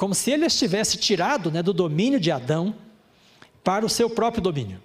como 0.00 0.14
se 0.14 0.30
ele 0.30 0.46
estivesse 0.46 0.96
tirado 0.96 1.50
né, 1.50 1.62
do 1.62 1.74
domínio 1.74 2.18
de 2.18 2.30
Adão 2.30 2.74
para 3.62 3.84
o 3.84 3.88
seu 3.88 4.08
próprio 4.08 4.42
domínio. 4.42 4.82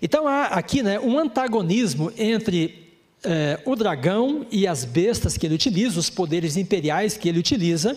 Então 0.00 0.26
há 0.26 0.44
aqui 0.44 0.82
né, 0.82 0.98
um 0.98 1.18
antagonismo 1.18 2.10
entre 2.16 2.96
eh, 3.22 3.60
o 3.66 3.76
dragão 3.76 4.46
e 4.50 4.66
as 4.66 4.86
bestas 4.86 5.36
que 5.36 5.46
ele 5.46 5.54
utiliza, 5.54 6.00
os 6.00 6.08
poderes 6.08 6.56
imperiais 6.56 7.18
que 7.18 7.28
ele 7.28 7.38
utiliza, 7.38 7.94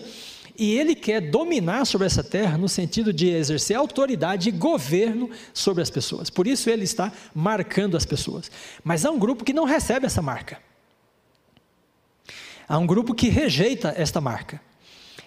e 0.56 0.78
ele 0.78 0.94
quer 0.94 1.20
dominar 1.20 1.84
sobre 1.84 2.06
essa 2.06 2.22
terra 2.22 2.56
no 2.56 2.68
sentido 2.68 3.12
de 3.12 3.28
exercer 3.28 3.76
autoridade 3.76 4.48
e 4.48 4.52
governo 4.52 5.30
sobre 5.52 5.82
as 5.82 5.90
pessoas. 5.90 6.30
Por 6.30 6.46
isso 6.46 6.70
ele 6.70 6.84
está 6.84 7.12
marcando 7.34 7.96
as 7.96 8.04
pessoas. 8.04 8.50
Mas 8.82 9.04
há 9.04 9.10
um 9.10 9.18
grupo 9.18 9.44
que 9.44 9.52
não 9.52 9.64
recebe 9.64 10.06
essa 10.06 10.22
marca. 10.22 10.58
Há 12.68 12.78
um 12.78 12.86
grupo 12.86 13.14
que 13.14 13.28
rejeita 13.28 13.92
esta 13.96 14.20
marca. 14.20 14.60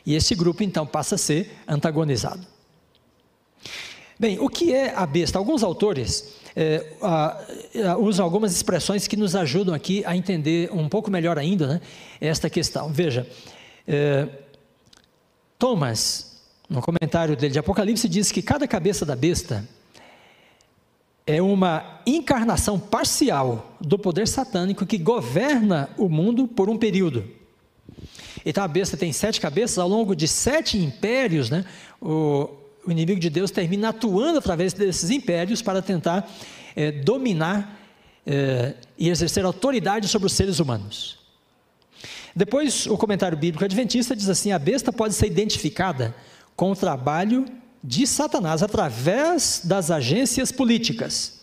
E 0.05 0.15
esse 0.15 0.33
grupo 0.33 0.63
então 0.63 0.87
passa 0.87 1.15
a 1.15 1.17
ser 1.17 1.51
antagonizado. 1.67 2.45
Bem, 4.19 4.39
o 4.39 4.49
que 4.49 4.73
é 4.73 4.95
a 4.95 5.05
besta? 5.05 5.37
Alguns 5.37 5.61
autores 5.61 6.37
é, 6.55 6.93
a, 7.01 7.39
a, 7.91 7.97
usam 7.97 8.25
algumas 8.25 8.55
expressões 8.55 9.07
que 9.07 9.15
nos 9.15 9.35
ajudam 9.35 9.75
aqui 9.75 10.03
a 10.05 10.15
entender 10.15 10.71
um 10.73 10.89
pouco 10.89 11.11
melhor 11.11 11.37
ainda 11.37 11.67
né, 11.67 11.81
esta 12.19 12.49
questão. 12.49 12.89
Veja, 12.89 13.27
é, 13.87 14.27
Thomas, 15.57 16.37
no 16.69 16.81
comentário 16.81 17.35
dele 17.35 17.53
de 17.53 17.59
Apocalipse, 17.59 18.07
diz 18.07 18.31
que 18.31 18.41
cada 18.41 18.67
cabeça 18.67 19.05
da 19.05 19.15
besta 19.15 19.67
é 21.25 21.41
uma 21.41 22.01
encarnação 22.05 22.79
parcial 22.79 23.75
do 23.81 23.99
poder 23.99 24.27
satânico 24.27 24.85
que 24.85 24.97
governa 24.97 25.89
o 25.97 26.07
mundo 26.07 26.47
por 26.47 26.69
um 26.69 26.77
período. 26.77 27.25
Então 28.45 28.63
a 28.63 28.67
besta 28.67 28.95
tem 28.95 29.11
sete 29.11 29.41
cabeças, 29.41 29.77
ao 29.77 29.89
longo 29.89 30.15
de 30.15 30.27
sete 30.27 30.77
impérios, 30.77 31.49
né, 31.49 31.65
o, 31.99 32.49
o 32.85 32.91
inimigo 32.91 33.19
de 33.19 33.29
Deus 33.29 33.51
termina 33.51 33.89
atuando 33.89 34.39
através 34.39 34.71
desses 34.71 35.09
impérios 35.09 35.61
para 35.61 35.81
tentar 35.81 36.31
é, 36.75 36.91
dominar 36.91 37.77
é, 38.25 38.75
e 38.97 39.09
exercer 39.09 39.43
autoridade 39.43 40.07
sobre 40.07 40.27
os 40.27 40.33
seres 40.33 40.59
humanos. 40.59 41.16
Depois, 42.37 42.85
o 42.85 42.95
comentário 42.95 43.35
bíblico 43.35 43.65
adventista 43.65 44.15
diz 44.15 44.29
assim: 44.29 44.51
a 44.51 44.59
besta 44.59 44.93
pode 44.93 45.15
ser 45.15 45.25
identificada 45.25 46.15
com 46.55 46.71
o 46.71 46.75
trabalho 46.75 47.45
de 47.83 48.05
Satanás 48.05 48.61
através 48.61 49.61
das 49.63 49.89
agências 49.89 50.51
políticas, 50.51 51.41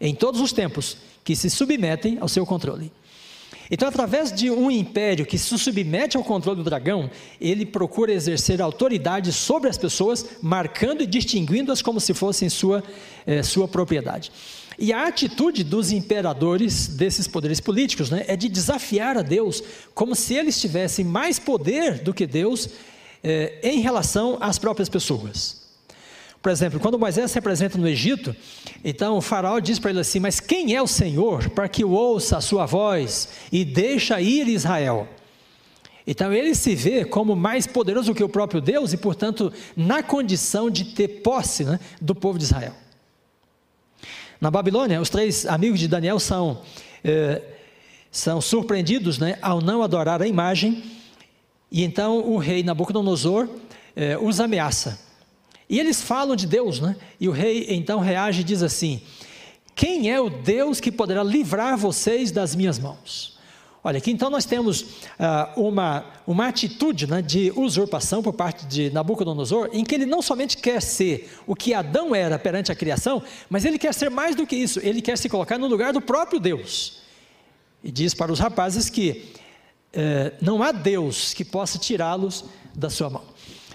em 0.00 0.14
todos 0.14 0.40
os 0.40 0.52
tempos, 0.52 0.98
que 1.24 1.34
se 1.34 1.50
submetem 1.50 2.18
ao 2.20 2.28
seu 2.28 2.46
controle. 2.46 2.92
Então, 3.68 3.88
através 3.88 4.32
de 4.32 4.48
um 4.48 4.70
império 4.70 5.26
que 5.26 5.36
se 5.36 5.58
submete 5.58 6.16
ao 6.16 6.22
controle 6.22 6.58
do 6.58 6.64
dragão, 6.64 7.10
ele 7.40 7.66
procura 7.66 8.12
exercer 8.12 8.62
autoridade 8.62 9.32
sobre 9.32 9.68
as 9.68 9.76
pessoas, 9.76 10.24
marcando 10.40 11.02
e 11.02 11.06
distinguindo-as 11.08 11.82
como 11.82 11.98
se 11.98 12.14
fossem 12.14 12.48
sua, 12.48 12.84
eh, 13.26 13.42
sua 13.42 13.66
propriedade. 13.66 14.30
E 14.78 14.92
a 14.92 15.06
atitude 15.06 15.64
dos 15.64 15.90
imperadores 15.90 16.86
desses 16.88 17.26
poderes 17.26 17.60
políticos 17.60 18.10
né, 18.10 18.24
é 18.28 18.36
de 18.36 18.48
desafiar 18.48 19.16
a 19.16 19.22
Deus, 19.22 19.62
como 19.94 20.14
se 20.14 20.34
eles 20.34 20.60
tivessem 20.60 21.04
mais 21.04 21.38
poder 21.38 22.00
do 22.00 22.12
que 22.12 22.26
Deus 22.26 22.68
eh, 23.24 23.58
em 23.62 23.80
relação 23.80 24.36
às 24.40 24.58
próprias 24.58 24.88
pessoas. 24.88 25.66
Por 26.42 26.52
exemplo, 26.52 26.78
quando 26.78 26.98
Moisés 26.98 27.30
se 27.30 27.38
apresenta 27.38 27.78
no 27.78 27.88
Egito, 27.88 28.36
então 28.84 29.16
o 29.16 29.20
faraó 29.20 29.58
diz 29.58 29.78
para 29.78 29.90
ele 29.90 30.00
assim: 30.00 30.20
Mas 30.20 30.38
quem 30.38 30.76
é 30.76 30.82
o 30.82 30.86
Senhor 30.86 31.50
para 31.50 31.68
que 31.68 31.84
ouça 31.84 32.36
a 32.36 32.40
sua 32.40 32.66
voz 32.66 33.30
e 33.50 33.64
deixa 33.64 34.20
ir 34.20 34.46
Israel? 34.46 35.08
Então 36.06 36.32
ele 36.32 36.54
se 36.54 36.74
vê 36.74 37.04
como 37.04 37.34
mais 37.34 37.66
poderoso 37.66 38.14
que 38.14 38.22
o 38.22 38.28
próprio 38.28 38.60
Deus 38.60 38.92
e, 38.92 38.96
portanto, 38.96 39.52
na 39.76 40.04
condição 40.04 40.70
de 40.70 40.84
ter 40.84 41.08
posse 41.08 41.64
né, 41.64 41.80
do 42.00 42.14
povo 42.14 42.38
de 42.38 42.44
Israel. 42.44 42.74
Na 44.46 44.50
Babilônia, 44.52 45.00
os 45.00 45.10
três 45.10 45.44
amigos 45.44 45.80
de 45.80 45.88
Daniel 45.88 46.20
são, 46.20 46.62
eh, 47.02 47.42
são 48.12 48.40
surpreendidos 48.40 49.18
né, 49.18 49.36
ao 49.42 49.60
não 49.60 49.82
adorar 49.82 50.22
a 50.22 50.28
imagem, 50.28 50.84
e 51.68 51.82
então 51.82 52.20
o 52.20 52.38
rei 52.38 52.62
Nabucodonosor 52.62 53.48
eh, 53.96 54.16
os 54.16 54.38
ameaça. 54.38 55.00
E 55.68 55.80
eles 55.80 56.00
falam 56.00 56.36
de 56.36 56.46
Deus, 56.46 56.78
né? 56.78 56.94
E 57.18 57.28
o 57.28 57.32
rei 57.32 57.66
então 57.70 57.98
reage 57.98 58.42
e 58.42 58.44
diz 58.44 58.62
assim: 58.62 59.02
Quem 59.74 60.12
é 60.12 60.20
o 60.20 60.30
Deus 60.30 60.78
que 60.78 60.92
poderá 60.92 61.24
livrar 61.24 61.76
vocês 61.76 62.30
das 62.30 62.54
minhas 62.54 62.78
mãos? 62.78 63.35
Olha, 63.86 63.98
aqui 63.98 64.10
então 64.10 64.28
nós 64.28 64.44
temos 64.44 64.84
ah, 65.16 65.52
uma, 65.56 66.04
uma 66.26 66.48
atitude 66.48 67.06
né, 67.06 67.22
de 67.22 67.52
usurpação 67.54 68.20
por 68.20 68.32
parte 68.32 68.66
de 68.66 68.90
Nabucodonosor, 68.90 69.70
em 69.72 69.84
que 69.84 69.94
ele 69.94 70.04
não 70.04 70.20
somente 70.20 70.56
quer 70.56 70.82
ser 70.82 71.30
o 71.46 71.54
que 71.54 71.72
Adão 71.72 72.12
era 72.12 72.36
perante 72.36 72.72
a 72.72 72.74
criação, 72.74 73.22
mas 73.48 73.64
ele 73.64 73.78
quer 73.78 73.94
ser 73.94 74.10
mais 74.10 74.34
do 74.34 74.44
que 74.44 74.56
isso, 74.56 74.80
ele 74.82 75.00
quer 75.00 75.16
se 75.16 75.28
colocar 75.28 75.56
no 75.56 75.68
lugar 75.68 75.92
do 75.92 76.00
próprio 76.00 76.40
Deus. 76.40 77.00
E 77.80 77.92
diz 77.92 78.12
para 78.12 78.32
os 78.32 78.40
rapazes 78.40 78.90
que 78.90 79.32
eh, 79.92 80.32
não 80.42 80.64
há 80.64 80.72
Deus 80.72 81.32
que 81.32 81.44
possa 81.44 81.78
tirá-los 81.78 82.44
da 82.74 82.90
sua 82.90 83.08
mão. 83.08 83.22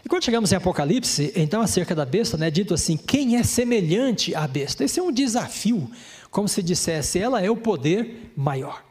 E 0.04 0.10
quando 0.10 0.26
chegamos 0.26 0.52
em 0.52 0.58
Apocalipse, 0.58 1.32
então 1.38 1.62
acerca 1.62 1.96
da 1.96 2.04
besta, 2.04 2.36
né, 2.36 2.52
dito 2.52 2.74
assim: 2.74 2.98
quem 2.98 3.38
é 3.38 3.44
semelhante 3.44 4.36
à 4.36 4.46
besta? 4.46 4.84
Esse 4.84 5.00
é 5.00 5.04
um 5.04 5.10
desafio, 5.10 5.90
como 6.30 6.50
se 6.50 6.62
dissesse, 6.62 7.18
ela 7.18 7.42
é 7.42 7.50
o 7.50 7.56
poder 7.56 8.34
maior. 8.36 8.91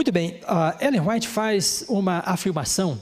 Muito 0.00 0.12
bem, 0.12 0.40
Ellen 0.80 1.06
White 1.06 1.28
faz 1.28 1.84
uma 1.86 2.20
afirmação 2.24 2.98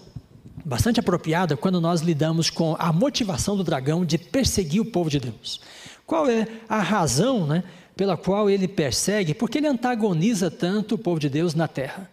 bastante 0.64 0.98
apropriada 0.98 1.56
quando 1.56 1.80
nós 1.80 2.00
lidamos 2.00 2.50
com 2.50 2.74
a 2.76 2.92
motivação 2.92 3.56
do 3.56 3.62
dragão 3.62 4.04
de 4.04 4.18
perseguir 4.18 4.80
o 4.80 4.84
povo 4.84 5.08
de 5.08 5.20
Deus. 5.20 5.60
Qual 6.04 6.28
é 6.28 6.48
a 6.68 6.80
razão 6.80 7.46
né, 7.46 7.62
pela 7.96 8.16
qual 8.16 8.50
ele 8.50 8.66
persegue? 8.66 9.32
Porque 9.32 9.58
ele 9.58 9.68
antagoniza 9.68 10.50
tanto 10.50 10.96
o 10.96 10.98
povo 10.98 11.20
de 11.20 11.28
Deus 11.28 11.54
na 11.54 11.68
terra. 11.68 12.10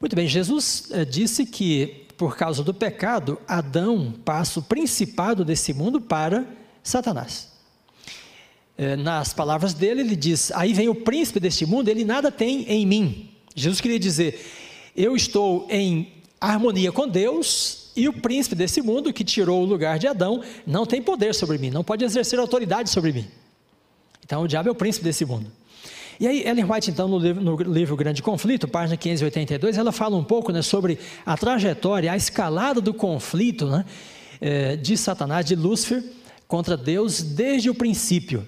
Muito 0.00 0.16
bem, 0.16 0.26
Jesus 0.26 0.88
eh, 0.90 1.04
disse 1.04 1.46
que 1.46 2.08
por 2.16 2.36
causa 2.36 2.64
do 2.64 2.74
pecado, 2.74 3.38
Adão 3.46 4.12
passa 4.24 4.58
o 4.58 4.62
principado 4.64 5.44
desse 5.44 5.72
mundo 5.72 6.00
para 6.00 6.44
Satanás. 6.82 7.52
É, 8.76 8.96
nas 8.96 9.32
palavras 9.32 9.72
dele, 9.72 10.00
ele 10.00 10.16
diz: 10.16 10.50
Aí 10.50 10.72
vem 10.72 10.88
o 10.88 10.96
príncipe 10.96 11.38
deste 11.38 11.64
mundo, 11.64 11.88
ele 11.88 12.04
nada 12.04 12.32
tem 12.32 12.64
em 12.64 12.84
mim. 12.84 13.31
Jesus 13.54 13.80
queria 13.80 13.98
dizer: 13.98 14.40
Eu 14.96 15.14
estou 15.16 15.66
em 15.70 16.12
harmonia 16.40 16.90
com 16.90 17.08
Deus, 17.08 17.90
e 17.94 18.08
o 18.08 18.12
príncipe 18.12 18.54
desse 18.54 18.80
mundo, 18.80 19.12
que 19.12 19.22
tirou 19.22 19.62
o 19.62 19.66
lugar 19.66 19.98
de 19.98 20.06
Adão, 20.06 20.42
não 20.66 20.86
tem 20.86 21.02
poder 21.02 21.34
sobre 21.34 21.58
mim, 21.58 21.70
não 21.70 21.84
pode 21.84 22.04
exercer 22.04 22.38
autoridade 22.38 22.90
sobre 22.90 23.12
mim. 23.12 23.26
Então, 24.24 24.42
o 24.42 24.48
diabo 24.48 24.68
é 24.68 24.72
o 24.72 24.74
príncipe 24.74 25.04
desse 25.04 25.24
mundo. 25.24 25.50
E 26.18 26.26
aí, 26.26 26.46
Ellen 26.46 26.70
White, 26.70 26.90
então, 26.90 27.08
no 27.08 27.18
livro, 27.18 27.42
no 27.42 27.56
livro, 27.56 27.96
Grande 27.96 28.22
Conflito, 28.22 28.68
página 28.68 28.96
582, 28.96 29.76
ela 29.76 29.92
fala 29.92 30.16
um 30.16 30.24
pouco 30.24 30.52
né, 30.52 30.62
sobre 30.62 30.98
a 31.26 31.36
trajetória, 31.36 32.12
a 32.12 32.16
escalada 32.16 32.80
do 32.80 32.94
conflito 32.94 33.66
né, 33.66 33.84
eh, 34.40 34.76
de 34.76 34.96
Satanás, 34.96 35.44
de 35.44 35.56
Lúcifer, 35.56 36.02
contra 36.46 36.76
Deus 36.76 37.22
desde 37.22 37.68
o 37.68 37.74
princípio. 37.74 38.46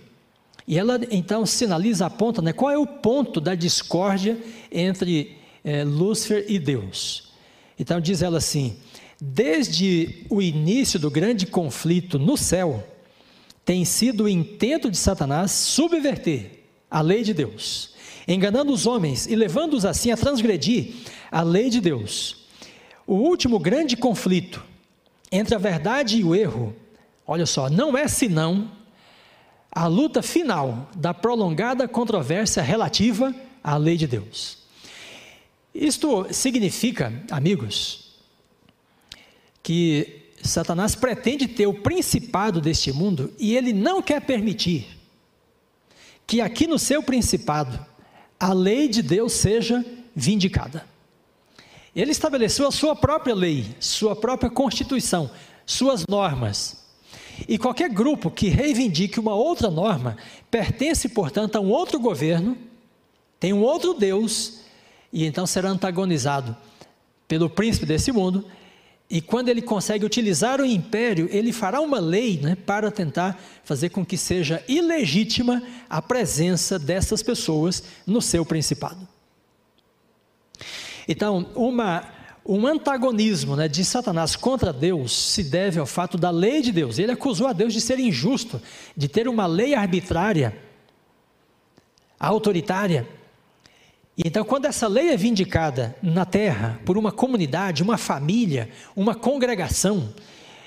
E 0.67 0.79
ela, 0.79 0.99
então, 1.11 1.45
sinaliza, 1.45 2.07
aponta 2.07 2.41
né, 2.41 2.53
qual 2.53 2.71
é 2.71 2.79
o 2.79 2.87
ponto 2.87 3.41
da 3.41 3.55
discórdia 3.55 4.39
entre 4.73 5.37
eh, 5.63 5.85
Lúcifer 5.85 6.47
e 6.49 6.59
Deus. 6.59 7.33
Então, 7.79 8.01
diz 8.01 8.23
ela 8.23 8.39
assim: 8.39 8.77
desde 9.21 10.25
o 10.31 10.41
início 10.41 10.99
do 10.99 11.11
grande 11.11 11.47
conflito 11.47 12.19
no 12.19 12.37
céu, 12.37 12.83
tem 13.65 13.85
sido 13.85 14.25
o 14.25 14.29
intento 14.29 14.91
de 14.91 14.97
Satanás 14.97 15.51
subverter 15.51 16.65
a 16.91 17.01
lei 17.01 17.23
de 17.23 17.35
Deus, 17.35 17.95
enganando 18.29 18.73
os 18.73 18.87
homens 18.87 19.27
e 19.27 19.35
levando-os 19.35 19.85
assim 19.85 20.11
a 20.11 20.17
transgredir 20.17 20.95
a 21.31 21.43
lei 21.43 21.71
de 21.71 21.81
Deus. 21.81 22.45
O 23.07 23.15
último 23.15 23.59
grande 23.59 23.97
conflito 23.97 24.65
entre 25.31 25.55
a 25.55 25.59
verdade 25.59 26.19
e 26.19 26.25
o 26.25 26.35
erro, 26.35 26.75
olha 27.27 27.47
só, 27.47 27.69
não 27.69 27.97
é 27.97 28.07
senão 28.07 28.71
a 29.75 29.87
luta 29.87 30.23
final 30.23 30.89
da 30.95 31.13
prolongada 31.13 31.89
controvérsia 31.89 32.63
relativa 32.63 33.35
à 33.63 33.77
lei 33.77 33.97
de 33.97 34.07
Deus. 34.07 34.59
Isto 35.75 36.33
significa, 36.33 37.13
amigos, 37.31 38.13
que 39.63 40.31
Satanás 40.43 40.95
pretende 40.95 41.49
ter 41.49 41.67
o 41.67 41.75
principado 41.75 42.61
deste 42.61 42.93
mundo 42.93 43.33
e 43.39 43.57
ele 43.57 43.73
não 43.73 44.01
quer 44.01 44.21
permitir 44.21 44.87
que 46.27 46.41
aqui 46.41 46.67
no 46.67 46.79
seu 46.79 47.03
principado 47.03 47.85
a 48.39 48.53
lei 48.53 48.89
de 48.89 49.03
Deus 49.03 49.33
seja 49.33 49.85
vindicada. 50.15 50.87
Ele 51.97 52.11
estabeleceu 52.11 52.69
a 52.69 52.73
sua 52.73 52.95
própria 52.95 53.35
lei, 53.35 53.75
sua 53.81 54.15
própria 54.15 54.51
constituição, 54.51 55.31
suas 55.65 56.05
normas. 56.07 56.84
E 57.49 57.59
qualquer 57.59 57.91
grupo 57.91 58.31
que 58.31 58.49
reivindique 58.49 59.21
uma 59.21 59.35
outra 59.35 59.71
norma 59.71 60.17
pertence, 60.51 61.09
portanto, 61.09 61.57
a 61.57 61.61
um 61.61 61.71
outro 61.71 61.99
governo, 61.99 62.57
tem 63.41 63.53
um 63.53 63.63
outro 63.63 63.95
Deus, 63.95 64.61
e 65.13 65.25
então 65.25 65.47
será 65.47 65.69
antagonizado 65.69 66.57
pelo 67.27 67.51
príncipe 67.51 67.87
desse 67.87 68.13
mundo 68.13 68.45
e 69.09 69.21
quando 69.21 69.49
ele 69.49 69.61
consegue 69.61 70.05
utilizar 70.05 70.61
o 70.61 70.65
império, 70.65 71.29
ele 71.31 71.53
fará 71.53 71.81
uma 71.81 72.01
lei 72.01 72.41
né, 72.41 72.57
para 72.57 72.91
tentar 72.91 73.41
fazer 73.63 73.91
com 73.91 74.05
que 74.05 74.17
seja 74.17 74.65
ilegítima 74.67 75.63
a 75.89 76.01
presença 76.01 76.79
dessas 76.79 77.23
pessoas 77.23 77.85
no 78.07 78.23
seu 78.23 78.45
principado. 78.45 79.07
Então, 81.07 81.47
uma, 81.55 82.03
um 82.47 82.67
antagonismo 82.67 83.57
né, 83.57 83.69
de 83.69 83.85
Satanás 83.85 84.37
contra 84.37 84.73
Deus 84.73 85.13
se 85.13 85.45
deve 85.45 85.81
ao 85.81 85.87
fato 85.87 86.19
da 86.19 86.31
lei 86.31 86.61
de 86.61 86.73
Deus. 86.73 86.99
Ele 86.99 87.13
acusou 87.13 87.47
a 87.47 87.53
Deus 87.53 87.73
de 87.73 87.81
ser 87.81 87.99
injusto, 87.99 88.61
de 88.97 89.09
ter 89.09 89.29
uma 89.29 89.47
lei 89.47 89.75
arbitrária, 89.75 90.57
autoritária, 92.19 93.07
então, 94.17 94.45
quando 94.45 94.67
essa 94.67 94.87
lei 94.87 95.09
é 95.09 95.17
vindicada 95.17 95.97
na 96.01 96.25
terra 96.25 96.81
por 96.85 96.97
uma 96.97 97.11
comunidade, 97.11 97.83
uma 97.83 97.99
família, 97.99 98.71
uma 98.95 99.13
congregação, 99.13 100.15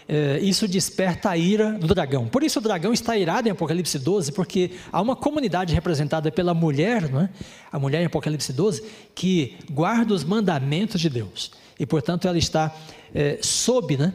eh, 0.06 0.40
isso 0.42 0.68
desperta 0.68 1.30
a 1.30 1.38
ira 1.38 1.72
do 1.72 1.88
dragão. 1.88 2.28
Por 2.28 2.44
isso 2.44 2.60
o 2.60 2.62
dragão 2.62 2.92
está 2.92 3.16
irado 3.16 3.48
em 3.48 3.52
Apocalipse 3.52 3.98
12, 3.98 4.34
porque 4.34 4.72
há 4.92 5.02
uma 5.02 5.16
comunidade 5.16 5.74
representada 5.74 6.30
pela 6.30 6.54
mulher, 6.54 7.10
não 7.10 7.22
é? 7.22 7.30
a 7.72 7.80
mulher 7.80 8.02
em 8.02 8.06
Apocalipse 8.06 8.52
12, 8.52 8.84
que 9.16 9.56
guarda 9.72 10.14
os 10.14 10.26
mandamentos 10.26 11.00
de 11.00 11.10
Deus. 11.10 11.52
E, 11.80 11.86
portanto, 11.86 12.28
ela 12.28 12.38
está 12.38 12.74
eh, 13.14 13.40
sob 13.42 13.98
né, 13.98 14.14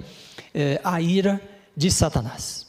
eh, 0.55 0.81
a 0.83 1.01
ira 1.01 1.41
de 1.77 1.91
Satanás. 1.91 2.67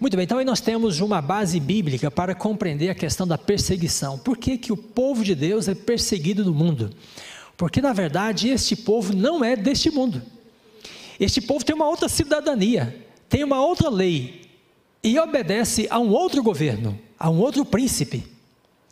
Muito 0.00 0.16
bem, 0.16 0.24
então 0.24 0.38
aí 0.38 0.44
nós 0.44 0.60
temos 0.60 1.00
uma 1.00 1.20
base 1.20 1.58
bíblica 1.58 2.10
para 2.10 2.34
compreender 2.34 2.90
a 2.90 2.94
questão 2.94 3.26
da 3.26 3.38
perseguição. 3.38 4.18
Por 4.18 4.36
que, 4.36 4.58
que 4.58 4.72
o 4.72 4.76
povo 4.76 5.24
de 5.24 5.34
Deus 5.34 5.68
é 5.68 5.74
perseguido 5.74 6.44
no 6.44 6.54
mundo? 6.54 6.90
Porque, 7.56 7.80
na 7.80 7.92
verdade, 7.92 8.48
este 8.48 8.74
povo 8.76 9.14
não 9.14 9.44
é 9.44 9.56
deste 9.56 9.90
mundo. 9.90 10.22
Este 11.18 11.40
povo 11.40 11.64
tem 11.64 11.74
uma 11.74 11.88
outra 11.88 12.08
cidadania, 12.08 13.06
tem 13.28 13.44
uma 13.44 13.64
outra 13.64 13.88
lei 13.88 14.50
e 15.02 15.18
obedece 15.18 15.86
a 15.90 15.98
um 15.98 16.10
outro 16.10 16.42
governo, 16.42 16.98
a 17.18 17.30
um 17.30 17.38
outro 17.38 17.64
príncipe, 17.64 18.24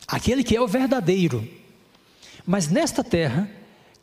aquele 0.07 0.43
que 0.43 0.55
é 0.55 0.61
o 0.61 0.67
verdadeiro. 0.67 1.47
Mas 2.45 2.69
nesta 2.69 3.03
terra, 3.03 3.49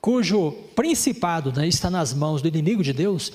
cujo 0.01 0.53
principado 0.75 1.53
né, 1.53 1.67
está 1.69 1.91
nas 1.91 2.15
mãos 2.15 2.41
do 2.41 2.49
inimigo 2.49 2.83
de 2.83 2.93
Deus, 2.93 3.33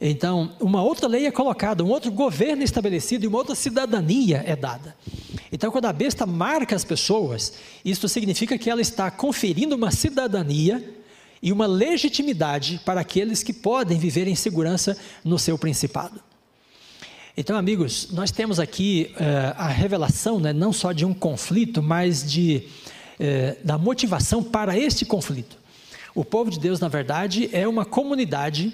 então, 0.00 0.52
uma 0.60 0.82
outra 0.82 1.08
lei 1.08 1.26
é 1.26 1.30
colocada, 1.30 1.82
um 1.82 1.88
outro 1.88 2.10
governo 2.10 2.62
estabelecido 2.62 3.24
e 3.24 3.28
uma 3.28 3.38
outra 3.38 3.54
cidadania 3.54 4.42
é 4.46 4.54
dada. 4.54 4.94
Então, 5.50 5.70
quando 5.70 5.86
a 5.86 5.92
besta 5.92 6.26
marca 6.26 6.76
as 6.76 6.84
pessoas, 6.84 7.54
isso 7.84 8.08
significa 8.08 8.58
que 8.58 8.68
ela 8.68 8.80
está 8.80 9.10
conferindo 9.10 9.74
uma 9.74 9.90
cidadania 9.90 10.96
e 11.42 11.50
uma 11.50 11.66
legitimidade 11.66 12.80
para 12.84 13.00
aqueles 13.00 13.42
que 13.42 13.52
podem 13.52 13.98
viver 13.98 14.26
em 14.26 14.34
segurança 14.34 14.96
no 15.24 15.38
seu 15.38 15.56
principado. 15.56 16.20
Então, 17.34 17.56
amigos, 17.56 18.08
nós 18.12 18.30
temos 18.30 18.58
aqui 18.58 19.12
uh, 19.12 19.54
a 19.56 19.68
revelação 19.68 20.40
né, 20.40 20.52
não 20.52 20.72
só 20.72 20.92
de 20.92 21.04
um 21.04 21.12
conflito, 21.12 21.82
mas 21.82 22.30
de, 22.30 22.64
uh, 23.20 23.64
da 23.64 23.78
motivação 23.78 24.42
para 24.42 24.78
este 24.78 25.04
conflito. 25.04 25.65
O 26.16 26.24
povo 26.24 26.50
de 26.50 26.58
Deus, 26.58 26.80
na 26.80 26.88
verdade, 26.88 27.50
é 27.52 27.68
uma 27.68 27.84
comunidade 27.84 28.72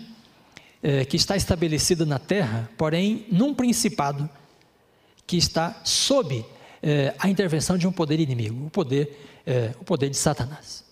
é, 0.80 1.04
que 1.04 1.16
está 1.16 1.36
estabelecida 1.36 2.06
na 2.06 2.16
terra, 2.16 2.70
porém 2.78 3.26
num 3.32 3.52
principado 3.52 4.30
que 5.26 5.36
está 5.36 5.80
sob 5.82 6.46
é, 6.80 7.12
a 7.18 7.28
intervenção 7.28 7.76
de 7.76 7.84
um 7.84 7.90
poder 7.90 8.20
inimigo, 8.20 8.66
o 8.66 8.70
poder, 8.70 9.42
é, 9.44 9.72
o 9.80 9.82
poder 9.82 10.08
de 10.08 10.16
Satanás. 10.16 10.84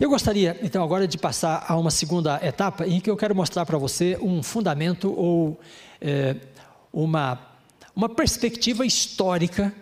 Eu 0.00 0.08
gostaria 0.08 0.58
então 0.62 0.82
agora 0.82 1.06
de 1.06 1.18
passar 1.18 1.66
a 1.68 1.76
uma 1.76 1.90
segunda 1.90 2.40
etapa 2.42 2.86
em 2.86 2.98
que 2.98 3.10
eu 3.10 3.16
quero 3.16 3.34
mostrar 3.34 3.66
para 3.66 3.76
você 3.76 4.16
um 4.22 4.42
fundamento 4.42 5.12
ou 5.12 5.60
uma, 6.90 7.38
uma 7.94 8.08
perspectiva 8.08 8.86
histórica 8.86 9.74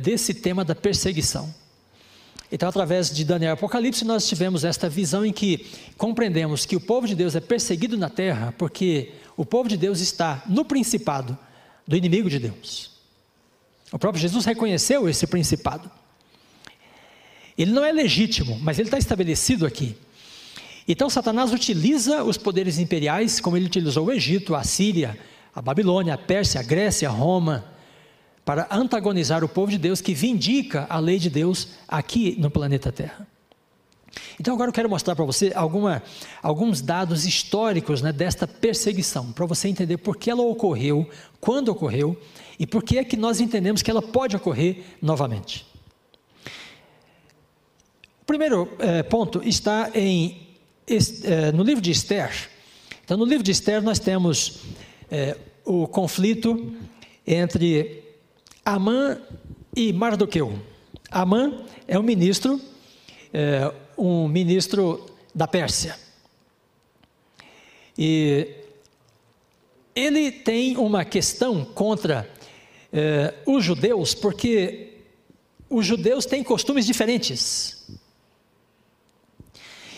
desse 0.00 0.34
tema 0.34 0.64
da 0.64 0.74
perseguição. 0.74 1.52
Então, 2.50 2.68
através 2.68 3.10
de 3.14 3.24
Daniel 3.24 3.50
e 3.50 3.52
Apocalipse, 3.52 4.04
nós 4.04 4.26
tivemos 4.26 4.64
esta 4.64 4.88
visão 4.88 5.24
em 5.24 5.32
que 5.32 5.66
compreendemos 5.98 6.64
que 6.64 6.74
o 6.74 6.80
povo 6.80 7.06
de 7.06 7.14
Deus 7.14 7.36
é 7.36 7.40
perseguido 7.40 7.96
na 7.96 8.08
terra 8.08 8.54
porque 8.56 9.12
o 9.36 9.44
povo 9.44 9.68
de 9.68 9.76
Deus 9.76 10.00
está 10.00 10.42
no 10.46 10.64
principado 10.64 11.36
do 11.86 11.94
inimigo 11.94 12.30
de 12.30 12.38
Deus. 12.38 12.90
O 13.92 13.98
próprio 13.98 14.20
Jesus 14.20 14.46
reconheceu 14.46 15.08
esse 15.08 15.26
principado. 15.26 15.90
Ele 17.56 17.70
não 17.70 17.84
é 17.84 17.92
legítimo, 17.92 18.58
mas 18.60 18.78
ele 18.78 18.88
está 18.88 18.98
estabelecido 18.98 19.66
aqui. 19.66 19.96
Então, 20.86 21.10
Satanás 21.10 21.52
utiliza 21.52 22.24
os 22.24 22.38
poderes 22.38 22.78
imperiais, 22.78 23.40
como 23.40 23.56
ele 23.58 23.66
utilizou 23.66 24.06
o 24.06 24.12
Egito, 24.12 24.54
a 24.54 24.62
Síria, 24.62 25.18
a 25.54 25.60
Babilônia, 25.60 26.14
a 26.14 26.18
Pérsia, 26.18 26.60
a 26.60 26.64
Grécia, 26.64 27.08
a 27.08 27.12
Roma 27.12 27.77
para 28.48 28.66
antagonizar 28.70 29.44
o 29.44 29.48
povo 29.48 29.70
de 29.70 29.76
Deus 29.76 30.00
que 30.00 30.14
vindica 30.14 30.86
a 30.88 30.98
lei 30.98 31.18
de 31.18 31.28
Deus 31.28 31.68
aqui 31.86 32.34
no 32.38 32.50
planeta 32.50 32.90
Terra. 32.90 33.28
Então 34.40 34.54
agora 34.54 34.70
eu 34.70 34.72
quero 34.72 34.88
mostrar 34.88 35.14
para 35.14 35.26
você 35.26 35.52
alguma, 35.54 36.02
alguns 36.42 36.80
dados 36.80 37.26
históricos 37.26 38.00
né, 38.00 38.10
desta 38.10 38.46
perseguição, 38.46 39.32
para 39.32 39.44
você 39.44 39.68
entender 39.68 39.98
por 39.98 40.16
que 40.16 40.30
ela 40.30 40.40
ocorreu, 40.40 41.06
quando 41.38 41.68
ocorreu 41.68 42.18
e 42.58 42.66
por 42.66 42.82
que 42.82 42.96
é 42.96 43.04
que 43.04 43.18
nós 43.18 43.38
entendemos 43.38 43.82
que 43.82 43.90
ela 43.90 44.00
pode 44.00 44.34
ocorrer 44.34 44.82
novamente. 45.02 45.66
O 48.22 48.24
primeiro 48.24 48.66
eh, 48.78 49.02
ponto 49.02 49.46
está 49.46 49.90
em, 49.94 50.56
eh, 50.88 51.52
no 51.52 51.62
livro 51.62 51.82
de 51.82 51.90
Esther. 51.90 52.48
Então, 53.04 53.18
no 53.18 53.26
livro 53.26 53.44
de 53.44 53.50
Esther, 53.50 53.82
nós 53.82 53.98
temos 53.98 54.60
eh, 55.10 55.36
o 55.66 55.86
conflito 55.86 56.74
entre 57.26 58.07
Amã 58.68 59.18
e 59.74 59.94
Mardoqueu. 59.94 60.62
Amã 61.10 61.64
é 61.86 61.98
um 61.98 62.02
ministro, 62.02 62.60
é, 63.32 63.72
um 63.96 64.28
ministro 64.28 65.06
da 65.34 65.48
Pérsia. 65.48 65.98
E 67.96 68.46
ele 69.96 70.30
tem 70.30 70.76
uma 70.76 71.02
questão 71.02 71.64
contra 71.64 72.30
é, 72.92 73.32
os 73.46 73.64
judeus, 73.64 74.14
porque 74.14 74.98
os 75.70 75.86
judeus 75.86 76.26
têm 76.26 76.44
costumes 76.44 76.84
diferentes. 76.84 77.86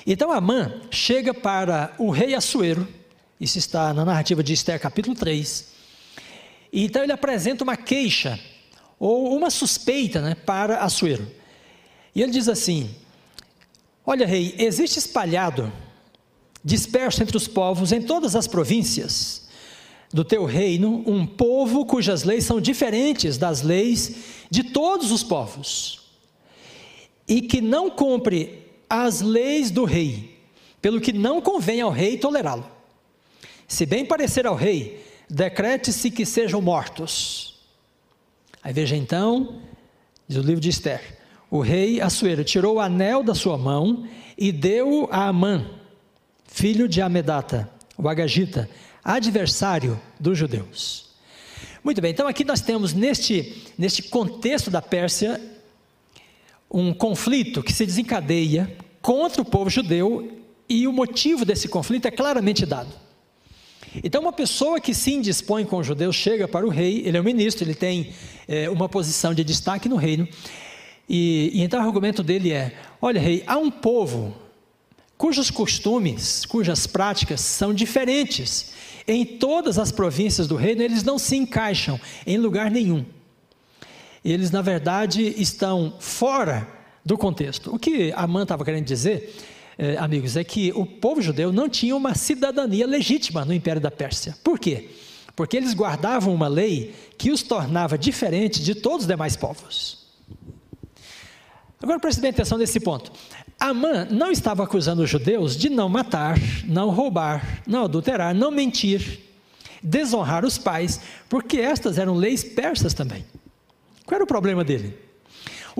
Então 0.06 0.30
Amã 0.30 0.80
chega 0.92 1.34
para 1.34 1.92
o 1.98 2.08
rei 2.08 2.36
Assuero, 2.36 2.86
isso 3.40 3.58
está 3.58 3.92
na 3.92 4.04
narrativa 4.04 4.44
de 4.44 4.52
Esther, 4.52 4.78
capítulo 4.78 5.16
3. 5.16 5.66
E 6.72 6.84
então 6.84 7.02
ele 7.02 7.10
apresenta 7.10 7.64
uma 7.64 7.76
queixa 7.76 8.38
ou 9.00 9.34
uma 9.34 9.48
suspeita 9.48 10.20
né, 10.20 10.34
para 10.34 10.80
Assuero. 10.80 11.26
E 12.14 12.20
ele 12.22 12.30
diz 12.30 12.48
assim: 12.48 12.90
Olha, 14.04 14.26
rei, 14.26 14.54
existe 14.58 14.98
espalhado, 14.98 15.72
disperso 16.62 17.22
entre 17.22 17.36
os 17.36 17.48
povos 17.48 17.90
em 17.90 18.02
todas 18.02 18.36
as 18.36 18.46
províncias 18.46 19.48
do 20.12 20.24
teu 20.24 20.44
reino, 20.44 21.02
um 21.06 21.24
povo 21.24 21.86
cujas 21.86 22.24
leis 22.24 22.44
são 22.44 22.60
diferentes 22.60 23.38
das 23.38 23.62
leis 23.62 24.16
de 24.50 24.64
todos 24.64 25.10
os 25.12 25.22
povos, 25.22 26.00
e 27.26 27.40
que 27.40 27.60
não 27.60 27.88
cumpre 27.88 28.66
as 28.88 29.20
leis 29.20 29.70
do 29.70 29.84
rei, 29.84 30.36
pelo 30.82 31.00
que 31.00 31.12
não 31.12 31.40
convém 31.40 31.80
ao 31.80 31.92
rei 31.92 32.18
tolerá-lo. 32.18 32.68
Se 33.68 33.86
bem 33.86 34.04
parecer 34.04 34.48
ao 34.48 34.56
rei, 34.56 35.06
decrete-se 35.28 36.10
que 36.10 36.26
sejam 36.26 36.60
mortos 36.60 37.49
Aí 38.62 38.72
veja 38.72 38.96
então, 38.96 39.60
diz 40.28 40.36
o 40.38 40.42
livro 40.42 40.60
de 40.60 40.68
Esther: 40.68 41.18
o 41.50 41.60
rei 41.60 42.00
Assuero 42.00 42.44
tirou 42.44 42.76
o 42.76 42.80
anel 42.80 43.22
da 43.22 43.34
sua 43.34 43.56
mão 43.56 44.06
e 44.36 44.52
deu 44.52 45.08
a 45.10 45.28
Amã, 45.28 45.70
filho 46.46 46.88
de 46.88 47.00
Amedata, 47.00 47.70
o 47.96 48.08
Agagita, 48.08 48.68
adversário 49.02 50.00
dos 50.18 50.36
judeus. 50.36 51.10
Muito 51.82 52.00
bem, 52.02 52.10
então 52.10 52.28
aqui 52.28 52.44
nós 52.44 52.60
temos 52.60 52.92
neste, 52.92 53.64
neste 53.78 54.02
contexto 54.02 54.70
da 54.70 54.82
Pérsia 54.82 55.40
um 56.70 56.92
conflito 56.92 57.62
que 57.62 57.72
se 57.72 57.84
desencadeia 57.84 58.76
contra 59.00 59.42
o 59.42 59.44
povo 59.44 59.70
judeu 59.70 60.40
e 60.68 60.86
o 60.86 60.92
motivo 60.92 61.44
desse 61.44 61.68
conflito 61.68 62.06
é 62.06 62.10
claramente 62.10 62.64
dado. 62.64 62.94
Então, 64.02 64.22
uma 64.22 64.32
pessoa 64.32 64.80
que 64.80 64.94
se 64.94 65.12
indispõe 65.12 65.64
com 65.64 65.78
os 65.78 65.86
judeus 65.86 66.14
chega 66.14 66.46
para 66.46 66.66
o 66.66 66.68
rei, 66.68 67.02
ele 67.04 67.16
é 67.16 67.20
um 67.20 67.24
ministro, 67.24 67.64
ele 67.64 67.74
tem 67.74 68.10
é, 68.46 68.70
uma 68.70 68.88
posição 68.88 69.34
de 69.34 69.42
destaque 69.42 69.88
no 69.88 69.96
reino, 69.96 70.28
e, 71.08 71.50
e 71.54 71.62
então 71.62 71.80
o 71.80 71.82
argumento 71.82 72.22
dele 72.22 72.52
é: 72.52 72.72
olha, 73.02 73.20
rei, 73.20 73.42
há 73.46 73.56
um 73.56 73.70
povo 73.70 74.34
cujos 75.18 75.50
costumes, 75.50 76.46
cujas 76.46 76.86
práticas 76.86 77.40
são 77.40 77.74
diferentes 77.74 78.72
em 79.06 79.24
todas 79.24 79.78
as 79.78 79.90
províncias 79.90 80.46
do 80.46 80.56
reino, 80.56 80.82
eles 80.82 81.02
não 81.02 81.18
se 81.18 81.36
encaixam 81.36 82.00
em 82.26 82.38
lugar 82.38 82.70
nenhum. 82.70 83.04
Eles, 84.24 84.50
na 84.50 84.62
verdade, 84.62 85.34
estão 85.36 85.94
fora 85.98 86.66
do 87.04 87.18
contexto. 87.18 87.74
O 87.74 87.78
que 87.78 88.12
Amã 88.14 88.44
estava 88.44 88.64
querendo 88.64 88.84
dizer 88.84 89.34
eh, 89.82 89.96
amigos, 89.96 90.36
é 90.36 90.44
que 90.44 90.70
o 90.72 90.84
povo 90.84 91.22
judeu 91.22 91.50
não 91.50 91.66
tinha 91.66 91.96
uma 91.96 92.14
cidadania 92.14 92.86
legítima 92.86 93.46
no 93.46 93.54
Império 93.54 93.80
da 93.80 93.90
Pérsia. 93.90 94.36
Por 94.44 94.58
quê? 94.58 94.90
Porque 95.34 95.56
eles 95.56 95.72
guardavam 95.72 96.34
uma 96.34 96.48
lei 96.48 96.94
que 97.16 97.30
os 97.30 97.42
tornava 97.42 97.96
diferentes 97.96 98.62
de 98.62 98.74
todos 98.74 99.04
os 99.04 99.06
demais 99.06 99.36
povos. 99.36 100.06
Agora 101.82 101.98
preste 101.98 102.20
bem 102.20 102.28
atenção 102.28 102.58
nesse 102.58 102.78
ponto. 102.78 103.10
Amã 103.58 104.06
não 104.10 104.30
estava 104.30 104.62
acusando 104.62 105.02
os 105.02 105.08
judeus 105.08 105.56
de 105.56 105.70
não 105.70 105.88
matar, 105.88 106.38
não 106.66 106.90
roubar, 106.90 107.62
não 107.66 107.84
adulterar, 107.84 108.34
não 108.34 108.50
mentir, 108.50 109.20
desonrar 109.82 110.44
os 110.44 110.58
pais, 110.58 111.00
porque 111.26 111.56
estas 111.56 111.96
eram 111.96 112.14
leis 112.14 112.44
persas 112.44 112.92
também. 112.92 113.24
Qual 114.04 114.16
era 114.16 114.24
o 114.24 114.26
problema 114.26 114.62
dele? 114.62 115.09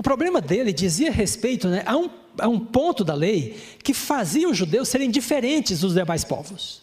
O 0.01 0.03
problema 0.03 0.41
dele 0.41 0.73
dizia 0.73 1.11
respeito 1.11 1.67
né, 1.67 1.83
a, 1.85 1.95
um, 1.95 2.09
a 2.39 2.47
um 2.47 2.59
ponto 2.59 3.03
da 3.03 3.13
lei 3.13 3.55
que 3.83 3.93
fazia 3.93 4.49
os 4.49 4.57
judeus 4.57 4.89
serem 4.89 5.11
diferentes 5.11 5.81
dos 5.81 5.93
demais 5.93 6.23
povos. 6.23 6.81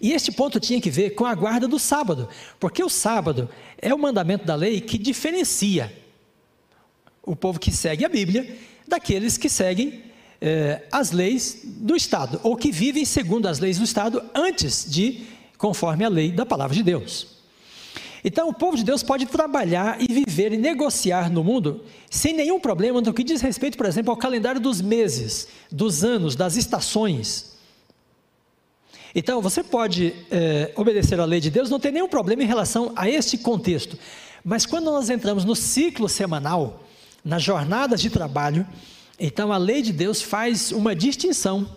E 0.00 0.14
este 0.14 0.32
ponto 0.32 0.58
tinha 0.58 0.80
que 0.80 0.88
ver 0.88 1.10
com 1.10 1.26
a 1.26 1.34
guarda 1.34 1.68
do 1.68 1.78
sábado, 1.78 2.26
porque 2.58 2.82
o 2.82 2.88
sábado 2.88 3.50
é 3.76 3.92
o 3.92 3.98
mandamento 3.98 4.46
da 4.46 4.54
lei 4.54 4.80
que 4.80 4.96
diferencia 4.96 5.92
o 7.22 7.36
povo 7.36 7.60
que 7.60 7.70
segue 7.70 8.02
a 8.02 8.08
Bíblia 8.08 8.56
daqueles 8.86 9.36
que 9.36 9.50
seguem 9.50 10.04
eh, 10.40 10.86
as 10.90 11.10
leis 11.10 11.60
do 11.66 11.94
Estado, 11.94 12.40
ou 12.42 12.56
que 12.56 12.72
vivem 12.72 13.04
segundo 13.04 13.46
as 13.46 13.58
leis 13.58 13.76
do 13.76 13.84
Estado 13.84 14.24
antes 14.34 14.90
de 14.90 15.26
conforme 15.58 16.02
a 16.02 16.08
lei 16.08 16.32
da 16.32 16.46
palavra 16.46 16.74
de 16.74 16.82
Deus. 16.82 17.37
Então, 18.24 18.48
o 18.48 18.52
povo 18.52 18.76
de 18.76 18.84
Deus 18.84 19.02
pode 19.02 19.26
trabalhar 19.26 20.00
e 20.00 20.12
viver 20.12 20.52
e 20.52 20.56
negociar 20.56 21.30
no 21.30 21.44
mundo 21.44 21.82
sem 22.10 22.32
nenhum 22.32 22.58
problema 22.58 23.00
no 23.00 23.14
que 23.14 23.22
diz 23.22 23.40
respeito, 23.40 23.76
por 23.76 23.86
exemplo, 23.86 24.10
ao 24.10 24.16
calendário 24.16 24.60
dos 24.60 24.80
meses, 24.80 25.48
dos 25.70 26.04
anos, 26.04 26.34
das 26.34 26.56
estações. 26.56 27.56
Então, 29.14 29.40
você 29.40 29.62
pode 29.62 30.14
é, 30.30 30.72
obedecer 30.76 31.18
à 31.18 31.24
lei 31.24 31.40
de 31.40 31.50
Deus, 31.50 31.70
não 31.70 31.80
tem 31.80 31.92
nenhum 31.92 32.08
problema 32.08 32.42
em 32.42 32.46
relação 32.46 32.92
a 32.94 33.08
este 33.08 33.38
contexto. 33.38 33.98
Mas 34.44 34.66
quando 34.66 34.86
nós 34.86 35.10
entramos 35.10 35.44
no 35.44 35.56
ciclo 35.56 36.08
semanal, 36.08 36.84
nas 37.24 37.42
jornadas 37.42 38.00
de 38.00 38.10
trabalho, 38.10 38.66
então 39.18 39.52
a 39.52 39.56
lei 39.56 39.82
de 39.82 39.92
Deus 39.92 40.22
faz 40.22 40.72
uma 40.72 40.94
distinção 40.94 41.68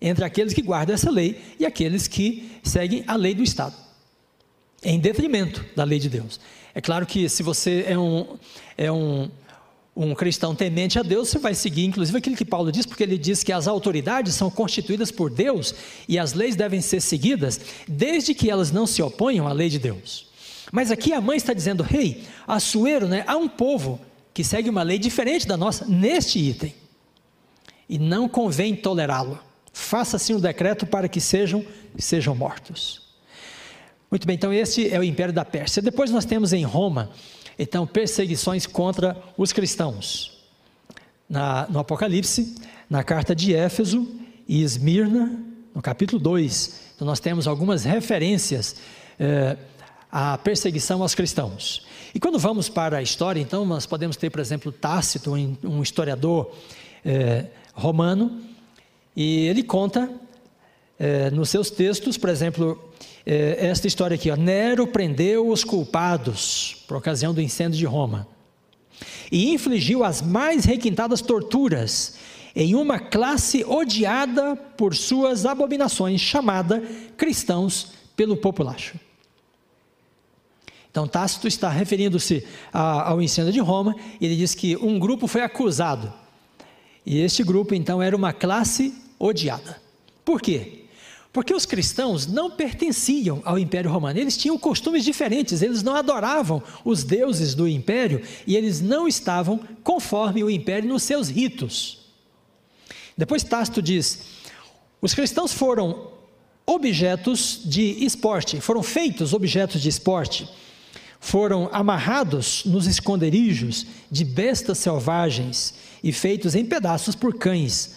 entre 0.00 0.24
aqueles 0.24 0.52
que 0.52 0.62
guardam 0.62 0.94
essa 0.94 1.10
lei 1.10 1.40
e 1.58 1.64
aqueles 1.64 2.06
que 2.06 2.50
seguem 2.62 3.02
a 3.06 3.16
lei 3.16 3.34
do 3.34 3.42
Estado, 3.42 3.74
em 4.86 5.00
detrimento 5.00 5.64
da 5.74 5.82
lei 5.82 5.98
de 5.98 6.08
Deus. 6.08 6.38
É 6.72 6.80
claro 6.80 7.04
que 7.04 7.28
se 7.28 7.42
você 7.42 7.84
é 7.88 7.98
um, 7.98 8.38
é 8.78 8.92
um, 8.92 9.28
um 9.96 10.14
cristão 10.14 10.54
temente 10.54 10.96
a 10.96 11.02
Deus, 11.02 11.28
você 11.28 11.40
vai 11.40 11.54
seguir, 11.54 11.84
inclusive, 11.84 12.16
aquilo 12.16 12.36
que 12.36 12.44
Paulo 12.44 12.70
diz, 12.70 12.86
porque 12.86 13.02
ele 13.02 13.18
diz 13.18 13.42
que 13.42 13.52
as 13.52 13.66
autoridades 13.66 14.34
são 14.34 14.48
constituídas 14.48 15.10
por 15.10 15.28
Deus 15.28 15.74
e 16.08 16.16
as 16.18 16.34
leis 16.34 16.54
devem 16.54 16.80
ser 16.80 17.00
seguidas, 17.00 17.60
desde 17.88 18.32
que 18.32 18.48
elas 18.48 18.70
não 18.70 18.86
se 18.86 19.02
oponham 19.02 19.48
à 19.48 19.52
lei 19.52 19.68
de 19.68 19.80
Deus. 19.80 20.28
Mas 20.70 20.92
aqui 20.92 21.12
a 21.12 21.20
mãe 21.20 21.36
está 21.36 21.52
dizendo: 21.52 21.82
Rei, 21.82 22.06
hey, 22.06 22.24
Assuero, 22.46 23.08
né, 23.08 23.24
há 23.26 23.36
um 23.36 23.48
povo 23.48 24.00
que 24.32 24.44
segue 24.44 24.70
uma 24.70 24.84
lei 24.84 25.00
diferente 25.00 25.48
da 25.48 25.56
nossa 25.56 25.84
neste 25.84 26.38
item, 26.38 26.72
e 27.88 27.98
não 27.98 28.28
convém 28.28 28.76
tolerá-lo. 28.76 29.40
Faça 29.72 30.16
assim 30.16 30.34
um 30.34 30.40
decreto 30.40 30.86
para 30.86 31.08
que 31.08 31.20
sejam, 31.20 31.64
sejam 31.98 32.34
mortos. 32.36 33.05
Muito 34.16 34.26
bem, 34.26 34.34
então 34.34 34.50
este 34.50 34.88
é 34.90 34.98
o 34.98 35.04
império 35.04 35.30
da 35.30 35.44
Pérsia. 35.44 35.82
Depois 35.82 36.10
nós 36.10 36.24
temos 36.24 36.54
em 36.54 36.64
Roma, 36.64 37.10
então, 37.58 37.86
perseguições 37.86 38.64
contra 38.66 39.14
os 39.36 39.52
cristãos. 39.52 40.42
Na, 41.28 41.66
no 41.68 41.78
Apocalipse, 41.80 42.54
na 42.88 43.04
carta 43.04 43.34
de 43.34 43.54
Éfeso 43.54 44.08
e 44.48 44.62
Esmirna, 44.62 45.38
no 45.74 45.82
capítulo 45.82 46.18
2, 46.18 46.80
então 46.94 47.06
nós 47.06 47.20
temos 47.20 47.46
algumas 47.46 47.84
referências 47.84 48.76
eh, 49.20 49.54
à 50.10 50.38
perseguição 50.38 51.02
aos 51.02 51.14
cristãos. 51.14 51.86
E 52.14 52.18
quando 52.18 52.38
vamos 52.38 52.70
para 52.70 52.96
a 52.96 53.02
história, 53.02 53.38
então, 53.38 53.66
nós 53.66 53.84
podemos 53.84 54.16
ter, 54.16 54.30
por 54.30 54.40
exemplo, 54.40 54.72
Tácito, 54.72 55.34
um 55.62 55.82
historiador 55.82 56.52
eh, 57.04 57.44
romano, 57.74 58.40
e 59.14 59.46
ele 59.46 59.62
conta 59.62 60.10
é, 60.98 61.30
nos 61.30 61.50
seus 61.50 61.70
textos, 61.70 62.16
por 62.16 62.30
exemplo, 62.30 62.85
é, 63.26 63.66
esta 63.66 63.88
história 63.88 64.14
aqui: 64.14 64.30
ó, 64.30 64.36
Nero 64.36 64.86
prendeu 64.86 65.48
os 65.48 65.64
culpados 65.64 66.84
por 66.86 66.96
ocasião 66.96 67.34
do 67.34 67.42
incêndio 67.42 67.78
de 67.78 67.84
Roma 67.84 68.28
e 69.30 69.52
infligiu 69.52 70.04
as 70.04 70.22
mais 70.22 70.64
requintadas 70.64 71.20
torturas 71.20 72.16
em 72.54 72.74
uma 72.74 72.98
classe 72.98 73.64
odiada 73.64 74.56
por 74.56 74.94
suas 74.94 75.44
abominações, 75.44 76.20
chamada 76.20 76.80
cristãos 77.16 77.92
pelo 78.16 78.36
populacho. 78.36 78.98
Então, 80.90 81.06
Tácito 81.06 81.46
está 81.46 81.68
referindo-se 81.68 82.46
ao 82.72 83.20
incêndio 83.20 83.52
de 83.52 83.60
Roma, 83.60 83.94
e 84.18 84.24
ele 84.24 84.36
diz 84.36 84.54
que 84.54 84.74
um 84.78 84.98
grupo 84.98 85.26
foi 85.26 85.42
acusado, 85.42 86.10
e 87.04 87.20
este 87.20 87.44
grupo, 87.44 87.74
então, 87.74 88.00
era 88.02 88.16
uma 88.16 88.32
classe 88.32 88.94
odiada. 89.18 89.78
Por 90.24 90.40
quê? 90.40 90.85
Porque 91.36 91.52
os 91.52 91.66
cristãos 91.66 92.26
não 92.26 92.50
pertenciam 92.50 93.42
ao 93.44 93.58
Império 93.58 93.90
Romano, 93.90 94.18
eles 94.18 94.38
tinham 94.38 94.58
costumes 94.58 95.04
diferentes, 95.04 95.60
eles 95.60 95.82
não 95.82 95.94
adoravam 95.94 96.62
os 96.82 97.04
deuses 97.04 97.54
do 97.54 97.68
império 97.68 98.22
e 98.46 98.56
eles 98.56 98.80
não 98.80 99.06
estavam 99.06 99.60
conforme 99.84 100.42
o 100.42 100.48
império 100.48 100.88
nos 100.88 101.02
seus 101.02 101.28
ritos. 101.28 101.98
Depois 103.18 103.44
Tácito 103.44 103.82
diz: 103.82 104.20
os 104.98 105.12
cristãos 105.12 105.52
foram 105.52 106.10
objetos 106.64 107.60
de 107.66 108.02
esporte, 108.02 108.58
foram 108.58 108.82
feitos 108.82 109.34
objetos 109.34 109.82
de 109.82 109.90
esporte, 109.90 110.48
foram 111.20 111.68
amarrados 111.70 112.64
nos 112.64 112.86
esconderijos 112.86 113.84
de 114.10 114.24
bestas 114.24 114.78
selvagens 114.78 115.74
e 116.02 116.12
feitos 116.12 116.54
em 116.54 116.64
pedaços 116.64 117.14
por 117.14 117.34
cães 117.34 117.94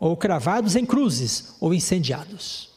ou 0.00 0.16
cravados 0.16 0.74
em 0.74 0.84
cruzes, 0.84 1.54
ou 1.60 1.72
incendiados. 1.72 2.69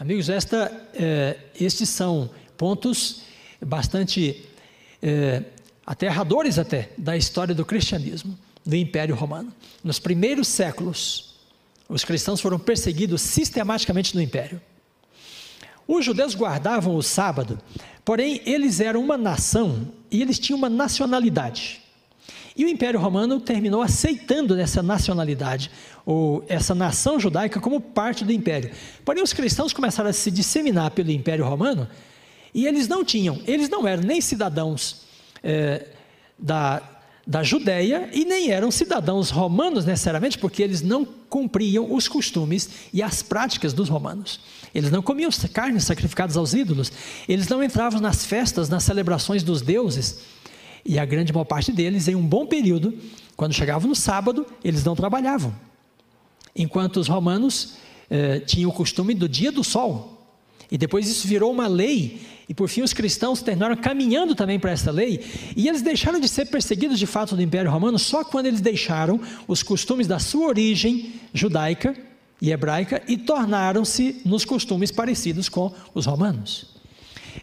Amigos, 0.00 0.30
esta, 0.30 0.72
é, 0.94 1.36
estes 1.60 1.90
são 1.90 2.30
pontos 2.56 3.20
bastante 3.60 4.46
é, 5.02 5.42
aterradores 5.84 6.58
até 6.58 6.88
da 6.96 7.18
história 7.18 7.54
do 7.54 7.66
cristianismo, 7.66 8.38
do 8.64 8.74
Império 8.76 9.14
Romano. 9.14 9.52
Nos 9.84 9.98
primeiros 9.98 10.48
séculos, 10.48 11.34
os 11.86 12.02
cristãos 12.02 12.40
foram 12.40 12.58
perseguidos 12.58 13.20
sistematicamente 13.20 14.14
no 14.14 14.22
Império. 14.22 14.58
Os 15.86 16.02
judeus 16.02 16.34
guardavam 16.34 16.96
o 16.96 17.02
sábado, 17.02 17.60
porém 18.02 18.40
eles 18.46 18.80
eram 18.80 19.04
uma 19.04 19.18
nação 19.18 19.92
e 20.10 20.22
eles 20.22 20.38
tinham 20.38 20.56
uma 20.56 20.70
nacionalidade. 20.70 21.79
E 22.56 22.64
o 22.64 22.68
Império 22.68 22.98
Romano 22.98 23.40
terminou 23.40 23.82
aceitando 23.82 24.58
essa 24.58 24.82
nacionalidade, 24.82 25.70
ou 26.04 26.44
essa 26.48 26.74
nação 26.74 27.20
judaica, 27.20 27.60
como 27.60 27.80
parte 27.80 28.24
do 28.24 28.32
Império. 28.32 28.70
Porém, 29.04 29.22
os 29.22 29.32
cristãos 29.32 29.72
começaram 29.72 30.10
a 30.10 30.12
se 30.12 30.30
disseminar 30.30 30.90
pelo 30.90 31.10
Império 31.10 31.44
Romano 31.44 31.88
e 32.52 32.66
eles 32.66 32.88
não 32.88 33.04
tinham, 33.04 33.40
eles 33.46 33.68
não 33.68 33.86
eram 33.86 34.02
nem 34.02 34.20
cidadãos 34.20 35.02
é, 35.42 35.86
da, 36.38 36.82
da 37.26 37.42
Judéia 37.42 38.08
e 38.12 38.24
nem 38.24 38.50
eram 38.50 38.70
cidadãos 38.70 39.30
romanos 39.30 39.84
necessariamente, 39.84 40.36
porque 40.36 40.62
eles 40.62 40.82
não 40.82 41.04
cumpriam 41.04 41.94
os 41.94 42.08
costumes 42.08 42.68
e 42.92 43.02
as 43.02 43.22
práticas 43.22 43.72
dos 43.72 43.88
romanos. 43.88 44.40
Eles 44.74 44.90
não 44.90 45.02
comiam 45.02 45.30
carnes 45.52 45.84
sacrificadas 45.84 46.36
aos 46.36 46.54
ídolos, 46.54 46.90
eles 47.28 47.48
não 47.48 47.62
entravam 47.62 48.00
nas 48.00 48.24
festas, 48.24 48.68
nas 48.68 48.82
celebrações 48.82 49.42
dos 49.42 49.62
deuses 49.62 50.18
e 50.84 50.98
a 50.98 51.04
grande 51.04 51.32
maior 51.32 51.44
parte 51.44 51.72
deles, 51.72 52.08
em 52.08 52.14
um 52.14 52.26
bom 52.26 52.46
período, 52.46 52.96
quando 53.36 53.52
chegavam 53.52 53.88
no 53.88 53.94
sábado, 53.94 54.46
eles 54.62 54.84
não 54.84 54.94
trabalhavam. 54.94 55.54
Enquanto 56.54 56.98
os 56.98 57.08
romanos 57.08 57.76
eh, 58.10 58.40
tinham 58.40 58.70
o 58.70 58.72
costume 58.72 59.14
do 59.14 59.28
dia 59.28 59.52
do 59.52 59.62
sol. 59.62 60.20
E 60.70 60.76
depois 60.76 61.08
isso 61.08 61.26
virou 61.26 61.52
uma 61.52 61.66
lei, 61.66 62.20
e 62.48 62.54
por 62.54 62.68
fim 62.68 62.82
os 62.82 62.92
cristãos 62.92 63.42
terminaram 63.42 63.76
caminhando 63.76 64.34
também 64.34 64.58
para 64.58 64.72
essa 64.72 64.90
lei, 64.90 65.24
e 65.56 65.68
eles 65.68 65.82
deixaram 65.82 66.20
de 66.20 66.28
ser 66.28 66.46
perseguidos 66.46 66.98
de 66.98 67.06
fato 67.06 67.36
do 67.36 67.42
Império 67.42 67.70
Romano 67.70 67.98
só 67.98 68.24
quando 68.24 68.46
eles 68.46 68.60
deixaram 68.60 69.20
os 69.48 69.62
costumes 69.62 70.06
da 70.06 70.18
sua 70.18 70.46
origem 70.46 71.14
judaica 71.32 71.96
e 72.40 72.50
hebraica 72.50 73.02
e 73.06 73.16
tornaram-se 73.16 74.20
nos 74.24 74.44
costumes 74.44 74.90
parecidos 74.90 75.48
com 75.48 75.72
os 75.94 76.06
romanos. 76.06 76.79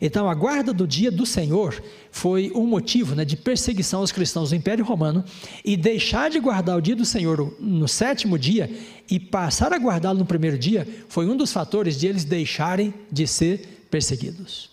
Então, 0.01 0.29
a 0.29 0.33
guarda 0.33 0.73
do 0.73 0.87
dia 0.87 1.11
do 1.11 1.25
Senhor 1.25 1.81
foi 2.11 2.51
um 2.53 2.65
motivo 2.65 3.15
né, 3.15 3.25
de 3.25 3.35
perseguição 3.35 4.01
aos 4.01 4.11
cristãos 4.11 4.49
do 4.49 4.55
Império 4.55 4.85
Romano, 4.85 5.23
e 5.63 5.75
deixar 5.75 6.29
de 6.29 6.39
guardar 6.39 6.77
o 6.77 6.81
dia 6.81 6.95
do 6.95 7.05
Senhor 7.05 7.55
no 7.59 7.87
sétimo 7.87 8.37
dia 8.37 8.69
e 9.09 9.19
passar 9.19 9.73
a 9.73 9.77
guardá-lo 9.77 10.19
no 10.19 10.25
primeiro 10.25 10.57
dia 10.57 10.87
foi 11.07 11.27
um 11.27 11.35
dos 11.35 11.51
fatores 11.51 11.97
de 11.97 12.07
eles 12.07 12.23
deixarem 12.23 12.93
de 13.11 13.25
ser 13.25 13.85
perseguidos. 13.89 14.69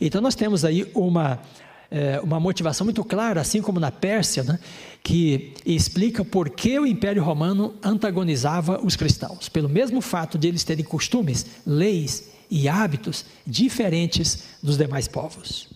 Então, 0.00 0.20
nós 0.20 0.34
temos 0.34 0.64
aí 0.64 0.90
uma, 0.94 1.40
é, 1.90 2.20
uma 2.20 2.40
motivação 2.40 2.84
muito 2.84 3.04
clara, 3.04 3.40
assim 3.40 3.60
como 3.60 3.78
na 3.78 3.90
Pérsia, 3.90 4.42
né, 4.42 4.58
que 5.02 5.52
explica 5.66 6.24
por 6.24 6.50
que 6.50 6.78
o 6.78 6.86
Império 6.86 7.22
Romano 7.22 7.74
antagonizava 7.82 8.80
os 8.82 8.96
cristãos, 8.96 9.48
pelo 9.48 9.68
mesmo 9.68 10.00
fato 10.00 10.38
de 10.38 10.48
eles 10.48 10.64
terem 10.64 10.84
costumes, 10.84 11.46
leis 11.66 12.31
e 12.54 12.68
hábitos 12.68 13.24
diferentes 13.46 14.44
dos 14.62 14.76
demais 14.76 15.08
povos. 15.08 15.70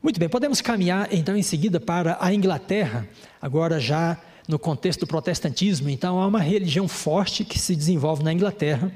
Muito 0.00 0.20
bem, 0.20 0.28
podemos 0.28 0.60
caminhar 0.60 1.08
então 1.12 1.36
em 1.36 1.42
seguida 1.42 1.80
para 1.80 2.16
a 2.20 2.32
Inglaterra, 2.32 3.08
agora 3.42 3.80
já 3.80 4.16
no 4.46 4.60
contexto 4.60 5.00
do 5.00 5.06
protestantismo. 5.08 5.90
Então, 5.90 6.20
há 6.20 6.26
uma 6.28 6.38
religião 6.38 6.86
forte 6.86 7.44
que 7.44 7.58
se 7.58 7.74
desenvolve 7.74 8.22
na 8.22 8.32
Inglaterra, 8.32 8.92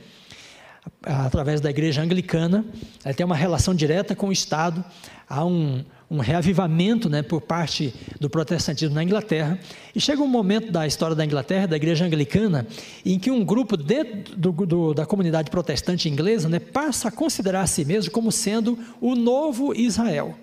através 1.03 1.61
da 1.61 1.71
igreja 1.71 2.03
anglicana, 2.03 2.65
ela 3.05 3.15
tem 3.15 3.27
uma 3.27 3.37
relação 3.37 3.75
direta 3.75 4.15
com 4.15 4.29
o 4.29 4.33
Estado, 4.33 4.85
há 5.29 5.45
um, 5.45 5.85
um 6.11 6.19
reavivamento 6.19 7.09
né, 7.09 7.23
por 7.23 7.41
parte 7.41 7.93
do 8.21 8.29
protestantismo 8.29 8.95
na 8.95 9.03
Inglaterra. 9.03 9.59
E 9.95 10.01
chega 10.01 10.23
um 10.23 10.29
momento 10.29 10.71
da 10.71 10.87
história 10.87 11.17
da 11.17 11.25
Inglaterra, 11.25 11.67
da 11.67 11.77
igreja 11.77 12.05
anglicana, 12.05 12.67
em 13.05 13.19
que 13.19 13.31
um 13.31 13.45
grupo 13.45 13.77
do, 13.77 14.53
do, 14.53 14.95
da 14.95 15.07
comunidade 15.07 15.51
protestante 15.51 16.09
inglesa 16.09 16.49
né, 16.49 16.59
passa 16.59 17.09
a 17.09 17.13
considerar 17.13 17.63
a 17.63 17.67
si 17.67 17.85
mesmo 17.85 18.11
como 18.11 18.31
sendo 18.31 18.79
o 19.01 19.15
novo 19.15 19.75
Israel. 19.75 20.37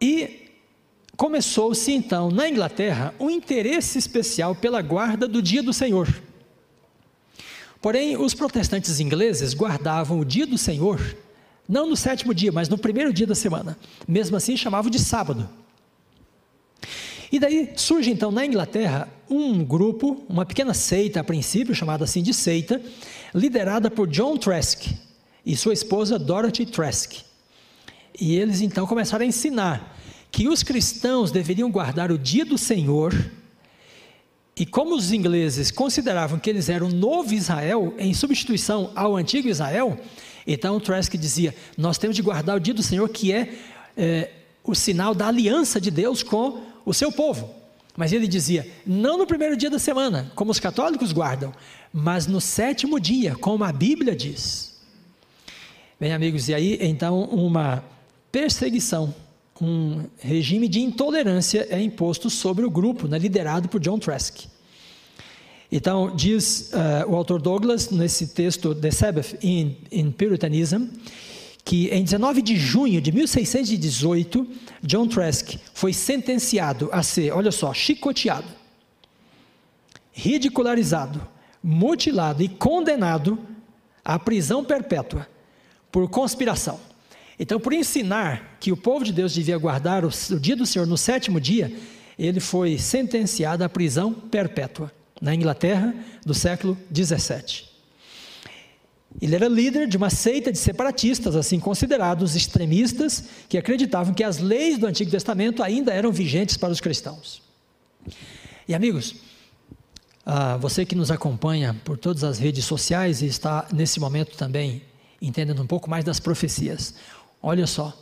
E 0.00 0.48
começou-se 1.16 1.92
então 1.92 2.30
na 2.30 2.48
Inglaterra 2.48 3.12
um 3.18 3.28
interesse 3.28 3.98
especial 3.98 4.54
pela 4.54 4.80
guarda 4.80 5.26
do 5.26 5.42
dia 5.42 5.62
do 5.62 5.72
Senhor. 5.72 6.08
Porém, 7.80 8.16
os 8.16 8.34
protestantes 8.34 8.98
ingleses 9.00 9.54
guardavam 9.54 10.18
o 10.20 10.24
dia 10.24 10.46
do 10.46 10.58
Senhor 10.58 11.00
Não 11.68 11.86
no 11.86 11.96
sétimo 11.96 12.32
dia, 12.32 12.50
mas 12.50 12.68
no 12.68 12.78
primeiro 12.78 13.12
dia 13.12 13.26
da 13.26 13.34
semana. 13.34 13.76
Mesmo 14.06 14.36
assim, 14.36 14.56
chamavam 14.56 14.90
de 14.90 14.98
sábado. 14.98 15.48
E 17.30 17.38
daí 17.38 17.72
surge 17.76 18.10
então 18.10 18.30
na 18.30 18.46
Inglaterra 18.46 19.08
um 19.28 19.62
grupo, 19.62 20.24
uma 20.28 20.46
pequena 20.46 20.72
seita 20.72 21.20
a 21.20 21.24
princípio, 21.24 21.74
chamada 21.74 22.04
assim 22.04 22.22
de 22.22 22.32
seita, 22.32 22.80
liderada 23.34 23.90
por 23.90 24.08
John 24.08 24.38
Trask 24.38 24.86
e 25.44 25.56
sua 25.56 25.74
esposa 25.74 26.18
Dorothy 26.18 26.64
Trask. 26.64 27.16
E 28.18 28.34
eles 28.34 28.62
então 28.62 28.86
começaram 28.86 29.24
a 29.24 29.28
ensinar 29.28 29.96
que 30.30 30.48
os 30.48 30.62
cristãos 30.62 31.30
deveriam 31.30 31.70
guardar 31.70 32.10
o 32.10 32.18
dia 32.18 32.44
do 32.44 32.56
Senhor. 32.56 33.14
E 34.56 34.66
como 34.66 34.96
os 34.96 35.12
ingleses 35.12 35.70
consideravam 35.70 36.38
que 36.38 36.50
eles 36.50 36.68
eram 36.68 36.88
novo 36.88 37.32
Israel, 37.32 37.94
em 37.98 38.12
substituição 38.12 38.90
ao 38.96 39.16
antigo 39.16 39.48
Israel, 39.48 39.98
então 40.46 40.80
Trask 40.80 41.14
dizia: 41.14 41.54
Nós 41.76 41.98
temos 41.98 42.16
de 42.16 42.22
guardar 42.22 42.56
o 42.56 42.60
dia 42.60 42.74
do 42.74 42.82
Senhor, 42.82 43.08
que 43.08 43.32
é, 43.32 43.54
é 43.96 44.30
o 44.64 44.74
sinal 44.74 45.14
da 45.14 45.28
aliança 45.28 45.80
de 45.80 45.90
Deus 45.90 46.22
com 46.22 46.62
o 46.84 46.92
seu 46.92 47.10
povo. 47.10 47.58
Mas 47.96 48.12
ele 48.12 48.28
dizia: 48.28 48.66
não 48.86 49.18
no 49.18 49.26
primeiro 49.26 49.56
dia 49.56 49.68
da 49.68 49.78
semana, 49.78 50.30
como 50.34 50.50
os 50.50 50.60
católicos 50.60 51.12
guardam, 51.12 51.52
mas 51.92 52.26
no 52.26 52.40
sétimo 52.40 53.00
dia, 53.00 53.34
como 53.34 53.64
a 53.64 53.72
Bíblia 53.72 54.14
diz. 54.14 54.78
Bem, 55.98 56.12
amigos, 56.12 56.48
e 56.48 56.54
aí 56.54 56.78
então 56.80 57.24
uma 57.24 57.82
perseguição, 58.30 59.12
um 59.60 60.04
regime 60.18 60.68
de 60.68 60.80
intolerância 60.80 61.66
é 61.70 61.80
imposto 61.80 62.30
sobre 62.30 62.64
o 62.64 62.70
grupo, 62.70 63.08
né, 63.08 63.18
liderado 63.18 63.68
por 63.68 63.80
John 63.80 63.98
Trask. 63.98 64.46
Então, 65.70 66.14
diz 66.14 66.72
uh, 66.72 67.10
o 67.10 67.14
autor 67.14 67.42
Douglas, 67.42 67.90
nesse 67.90 68.28
texto, 68.28 68.74
The 68.74 68.90
Sabbath 68.90 69.34
in, 69.42 69.76
in 69.92 70.10
Puritanism, 70.10 70.86
que 71.62 71.88
em 71.88 72.02
19 72.02 72.40
de 72.40 72.56
junho 72.56 73.00
de 73.02 73.12
1618, 73.12 74.46
John 74.82 75.06
Trask 75.06 75.56
foi 75.74 75.92
sentenciado 75.92 76.88
a 76.90 77.02
ser, 77.02 77.32
olha 77.32 77.52
só, 77.52 77.74
chicoteado, 77.74 78.48
ridicularizado, 80.10 81.20
mutilado 81.62 82.42
e 82.42 82.48
condenado 82.48 83.38
à 84.02 84.18
prisão 84.18 84.64
perpétua 84.64 85.28
por 85.92 86.08
conspiração. 86.08 86.80
Então, 87.38 87.60
por 87.60 87.74
ensinar 87.74 88.56
que 88.58 88.72
o 88.72 88.76
povo 88.76 89.04
de 89.04 89.12
Deus 89.12 89.34
devia 89.34 89.58
guardar 89.58 90.02
o, 90.02 90.08
o 90.08 90.40
dia 90.40 90.56
do 90.56 90.64
Senhor 90.64 90.86
no 90.86 90.96
sétimo 90.96 91.38
dia, 91.38 91.70
ele 92.18 92.40
foi 92.40 92.78
sentenciado 92.78 93.62
à 93.62 93.68
prisão 93.68 94.14
perpétua 94.14 94.90
na 95.20 95.34
Inglaterra 95.34 95.94
do 96.24 96.34
século 96.34 96.76
17. 96.90 97.68
Ele 99.20 99.34
era 99.34 99.48
líder 99.48 99.88
de 99.88 99.96
uma 99.96 100.10
seita 100.10 100.52
de 100.52 100.58
separatistas, 100.58 101.34
assim 101.34 101.58
considerados 101.58 102.36
extremistas, 102.36 103.24
que 103.48 103.58
acreditavam 103.58 104.14
que 104.14 104.22
as 104.22 104.38
leis 104.38 104.78
do 104.78 104.86
Antigo 104.86 105.10
Testamento 105.10 105.62
ainda 105.62 105.92
eram 105.92 106.12
vigentes 106.12 106.56
para 106.56 106.72
os 106.72 106.80
cristãos. 106.80 107.42
E 108.68 108.74
amigos, 108.74 109.16
ah, 110.24 110.56
você 110.58 110.84
que 110.84 110.94
nos 110.94 111.10
acompanha 111.10 111.74
por 111.84 111.96
todas 111.96 112.22
as 112.22 112.38
redes 112.38 112.64
sociais 112.64 113.22
e 113.22 113.26
está 113.26 113.66
nesse 113.72 113.98
momento 113.98 114.36
também 114.36 114.82
entendendo 115.20 115.62
um 115.62 115.66
pouco 115.66 115.90
mais 115.90 116.04
das 116.04 116.20
profecias, 116.20 116.94
olha 117.42 117.66
só, 117.66 117.96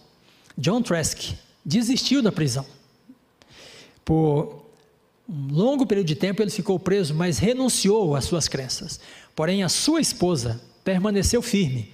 John 0.58 0.82
Trask 0.82 1.34
desistiu 1.64 2.20
da 2.20 2.30
prisão. 2.30 2.66
Por 4.04 4.65
um 5.28 5.52
longo 5.52 5.86
período 5.86 6.06
de 6.06 6.14
tempo 6.14 6.42
ele 6.42 6.50
ficou 6.50 6.78
preso, 6.78 7.14
mas 7.14 7.38
renunciou 7.38 8.14
às 8.14 8.24
suas 8.24 8.46
crenças. 8.46 9.00
Porém, 9.34 9.62
a 9.62 9.68
sua 9.68 10.00
esposa 10.00 10.60
permaneceu 10.84 11.42
firme 11.42 11.92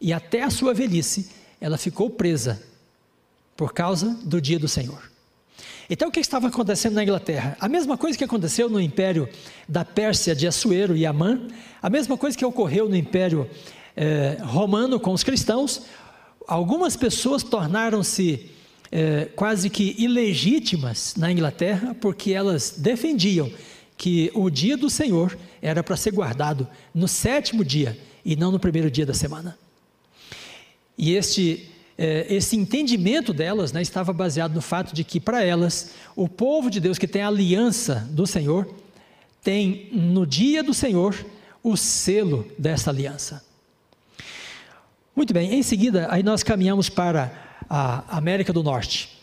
e 0.00 0.12
até 0.12 0.42
a 0.42 0.50
sua 0.50 0.74
velhice 0.74 1.30
ela 1.60 1.78
ficou 1.78 2.10
presa 2.10 2.62
por 3.56 3.72
causa 3.72 4.18
do 4.24 4.40
dia 4.40 4.58
do 4.58 4.68
Senhor. 4.68 5.10
Então, 5.88 6.08
o 6.08 6.12
que 6.12 6.18
estava 6.18 6.48
acontecendo 6.48 6.94
na 6.94 7.04
Inglaterra? 7.04 7.56
A 7.60 7.68
mesma 7.68 7.96
coisa 7.96 8.18
que 8.18 8.24
aconteceu 8.24 8.68
no 8.68 8.80
império 8.80 9.28
da 9.68 9.84
Pérsia 9.84 10.34
de 10.34 10.46
Assuero 10.46 10.96
e 10.96 11.06
Amã, 11.06 11.46
a 11.80 11.88
mesma 11.88 12.18
coisa 12.18 12.36
que 12.36 12.44
ocorreu 12.44 12.88
no 12.88 12.96
império 12.96 13.48
eh, 13.96 14.36
romano 14.42 14.98
com 14.98 15.12
os 15.12 15.22
cristãos. 15.22 15.82
Algumas 16.46 16.96
pessoas 16.96 17.44
tornaram-se 17.44 18.50
é, 18.90 19.26
quase 19.36 19.68
que 19.70 19.94
ilegítimas 19.98 21.14
na 21.16 21.30
Inglaterra, 21.30 21.96
porque 22.00 22.32
elas 22.32 22.74
defendiam 22.76 23.50
que 23.96 24.30
o 24.34 24.50
dia 24.50 24.76
do 24.76 24.90
Senhor 24.90 25.36
era 25.60 25.82
para 25.82 25.96
ser 25.96 26.12
guardado 26.12 26.68
no 26.94 27.08
sétimo 27.08 27.64
dia 27.64 27.98
e 28.24 28.36
não 28.36 28.50
no 28.50 28.60
primeiro 28.60 28.90
dia 28.90 29.06
da 29.06 29.14
semana. 29.14 29.56
E 30.98 31.14
este, 31.14 31.68
é, 31.96 32.26
esse 32.28 32.56
entendimento 32.56 33.32
delas 33.32 33.72
né, 33.72 33.80
estava 33.82 34.12
baseado 34.12 34.54
no 34.54 34.62
fato 34.62 34.94
de 34.94 35.04
que, 35.04 35.20
para 35.20 35.42
elas, 35.42 35.92
o 36.14 36.28
povo 36.28 36.70
de 36.70 36.80
Deus 36.80 36.98
que 36.98 37.06
tem 37.06 37.22
a 37.22 37.28
aliança 37.28 38.06
do 38.10 38.26
Senhor, 38.26 38.68
tem 39.42 39.88
no 39.92 40.26
dia 40.26 40.62
do 40.62 40.74
Senhor 40.74 41.14
o 41.62 41.76
selo 41.76 42.46
dessa 42.58 42.90
aliança. 42.90 43.44
Muito 45.14 45.32
bem, 45.32 45.54
em 45.54 45.62
seguida, 45.62 46.08
aí 46.10 46.22
nós 46.22 46.42
caminhamos 46.42 46.88
para 46.88 47.45
a 47.68 48.16
América 48.16 48.52
do 48.52 48.62
Norte. 48.62 49.16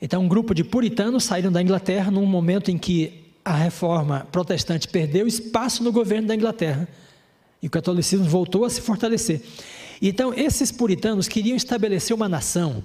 Então, 0.00 0.22
um 0.22 0.28
grupo 0.28 0.54
de 0.54 0.62
puritanos 0.62 1.24
saíram 1.24 1.50
da 1.50 1.62
Inglaterra 1.62 2.10
num 2.10 2.26
momento 2.26 2.70
em 2.70 2.78
que 2.78 3.24
a 3.44 3.54
reforma 3.54 4.26
protestante 4.32 4.88
perdeu 4.88 5.26
espaço 5.26 5.82
no 5.82 5.92
governo 5.92 6.28
da 6.28 6.34
Inglaterra 6.34 6.88
e 7.62 7.66
o 7.66 7.70
catolicismo 7.70 8.26
voltou 8.26 8.64
a 8.64 8.70
se 8.70 8.80
fortalecer. 8.80 9.42
Então, 10.00 10.34
esses 10.34 10.70
puritanos 10.70 11.28
queriam 11.28 11.56
estabelecer 11.56 12.14
uma 12.14 12.28
nação 12.28 12.84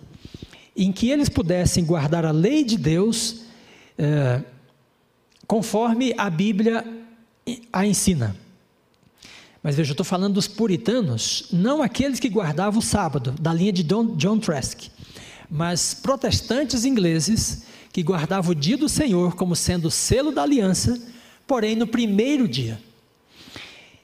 em 0.76 0.92
que 0.92 1.10
eles 1.10 1.28
pudessem 1.28 1.84
guardar 1.84 2.26
a 2.26 2.32
lei 2.32 2.64
de 2.64 2.78
Deus 2.78 3.42
eh, 3.98 4.42
conforme 5.46 6.14
a 6.18 6.30
Bíblia 6.30 6.86
a 7.74 7.86
ensina. 7.86 8.36
Mas 9.62 9.76
veja, 9.76 9.92
eu 9.92 9.94
estou 9.94 10.06
falando 10.06 10.36
dos 10.36 10.48
puritanos, 10.48 11.48
não 11.52 11.82
aqueles 11.82 12.20
que 12.20 12.30
guardavam 12.30 12.80
o 12.80 12.84
sábado, 12.84 13.34
da 13.40 13.54
linha 13.54 13.74
de 13.74 13.84
John, 13.84 14.16
John 14.16 14.40
Trask, 14.40 14.88
mas 15.50 15.94
protestantes 15.94 16.86
ingleses 16.86 17.64
que 17.92 18.02
guardavam 18.02 18.52
o 18.52 18.56
dia 18.56 18.78
do 18.78 18.88
Senhor 18.88 19.36
como 19.36 19.56
sendo 19.56 19.90
o 19.90 19.92
selo 19.92 20.32
da 20.32 20.44
aliança, 20.44 21.02
porém 21.46 21.76
no 21.76 21.88
primeiro 21.88 22.48
dia. 22.48 22.80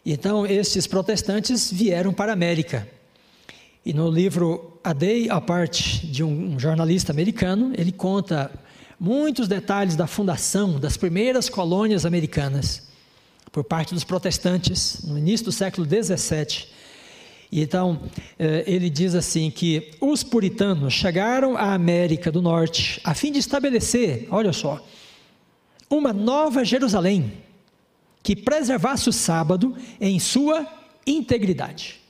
Então, 0.06 0.45
estes 0.45 0.86
protestantes 0.86 1.72
vieram 1.72 2.14
para 2.14 2.32
a 2.32 2.34
América. 2.34 2.88
E 3.86 3.93
no 3.93 4.10
livro 4.10 4.80
A 4.84 4.93
Day 4.93 5.30
Apart, 5.30 6.03
de 6.03 6.24
um 6.24 6.60
jornalista 6.60 7.12
americano, 7.12 7.72
ele 7.78 7.91
conta 7.91 8.51
muitos 8.99 9.47
detalhes 9.47 9.95
da 9.95 10.08
fundação 10.08 10.80
das 10.80 10.97
primeiras 10.97 11.47
colônias 11.47 12.06
americanas 12.06 12.84
por 13.56 13.64
parte 13.64 13.93
dos 13.93 14.03
protestantes 14.03 14.99
no 15.06 15.18
início 15.18 15.45
do 15.45 15.51
século 15.53 15.88
17. 15.88 16.70
E 17.49 17.62
então, 17.62 18.01
eh, 18.38 18.66
ele 18.68 18.89
diz 18.89 19.16
assim 19.16 19.49
que 19.49 19.91
os 20.01 20.24
puritanos 20.24 20.93
chegaram 20.93 21.56
à 21.56 21.74
América 21.74 22.30
do 22.30 22.41
Norte 22.41 22.99
a 23.01 23.16
fim 23.16 23.32
de 23.32 23.39
estabelecer, 23.39 24.28
olha 24.30 24.51
só, 24.51 24.86
uma 25.89 26.12
nova 26.12 26.66
Jerusalém 26.66 27.32
que 28.22 28.36
preservasse 28.36 29.08
o 29.08 29.14
sábado 29.14 29.74
em 30.01 30.20
sua 30.20 30.68
integridade. 31.08 32.01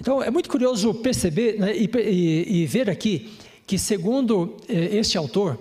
Então, 0.00 0.22
é 0.22 0.30
muito 0.30 0.48
curioso 0.48 0.94
perceber 0.94 1.58
né, 1.58 1.76
e, 1.76 1.90
e, 1.92 2.62
e, 2.62 2.66
ver 2.66 2.88
aqui 2.88 3.28
que, 3.66 3.76
segundo 3.76 4.56
eh, 4.68 4.98
este 4.98 5.18
autor, 5.18 5.58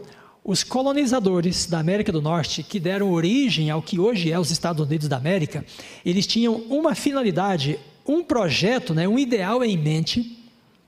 os 0.49 0.63
colonizadores 0.63 1.67
da 1.67 1.77
América 1.77 2.11
do 2.11 2.23
Norte, 2.23 2.63
que 2.63 2.79
deram 2.79 3.11
origem 3.11 3.69
ao 3.69 3.83
que 3.83 3.99
hoje 3.99 4.31
é 4.31 4.39
os 4.39 4.49
Estados 4.49 4.83
Unidos 4.83 5.07
da 5.07 5.15
América, 5.15 5.63
eles 6.03 6.25
tinham 6.25 6.55
uma 6.71 6.95
finalidade, 6.95 7.79
um 8.03 8.23
projeto, 8.23 8.95
né, 8.95 9.07
um 9.07 9.19
ideal 9.19 9.63
em 9.63 9.77
mente, 9.77 10.39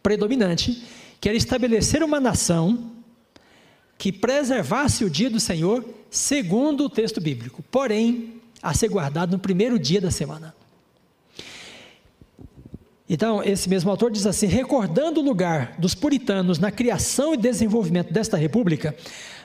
predominante, 0.02 0.82
que 1.20 1.30
era 1.30 1.38
estabelecer 1.38 2.02
uma 2.02 2.20
nação 2.20 2.90
que 4.00 4.12
preservasse 4.12 5.06
o 5.06 5.10
dia 5.12 5.30
do 5.30 5.40
Senhor 5.40 5.86
segundo 6.10 6.86
o 6.86 6.90
texto 6.90 7.22
bíblico, 7.22 7.64
porém, 7.70 8.42
a 8.64 8.74
ser 8.74 8.90
guardado 8.90 9.34
no 9.34 9.40
primeiro 9.40 9.78
dia 9.78 10.02
da 10.02 10.10
semana. 10.10 10.56
Então, 13.08 13.44
esse 13.44 13.70
mesmo 13.70 13.92
autor 13.92 14.10
diz 14.10 14.26
assim: 14.26 14.48
recordando 14.48 15.20
o 15.20 15.24
lugar 15.24 15.76
dos 15.78 15.94
puritanos 15.94 16.58
na 16.58 16.72
criação 16.72 17.34
e 17.36 17.38
desenvolvimento 17.38 18.12
desta 18.12 18.38
república, 18.38 18.96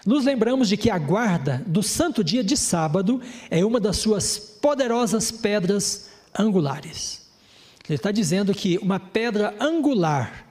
nos 0.07 0.25
lembramos 0.25 0.69
de 0.69 0.77
que 0.77 0.89
a 0.89 0.99
guarda 0.99 1.63
do 1.67 1.83
santo 1.83 2.23
dia 2.23 2.45
de 2.45 2.57
sábado 2.57 3.21
é 3.51 3.65
uma 3.65 3.81
das 3.81 3.97
suas 3.97 4.39
poderosas 4.39 5.33
pedras 5.33 6.09
angulares. 6.39 7.27
Ele 7.89 7.97
está 7.97 8.13
dizendo 8.13 8.55
que 8.55 8.79
uma 8.79 9.01
pedra 9.01 9.55
angular 9.61 10.47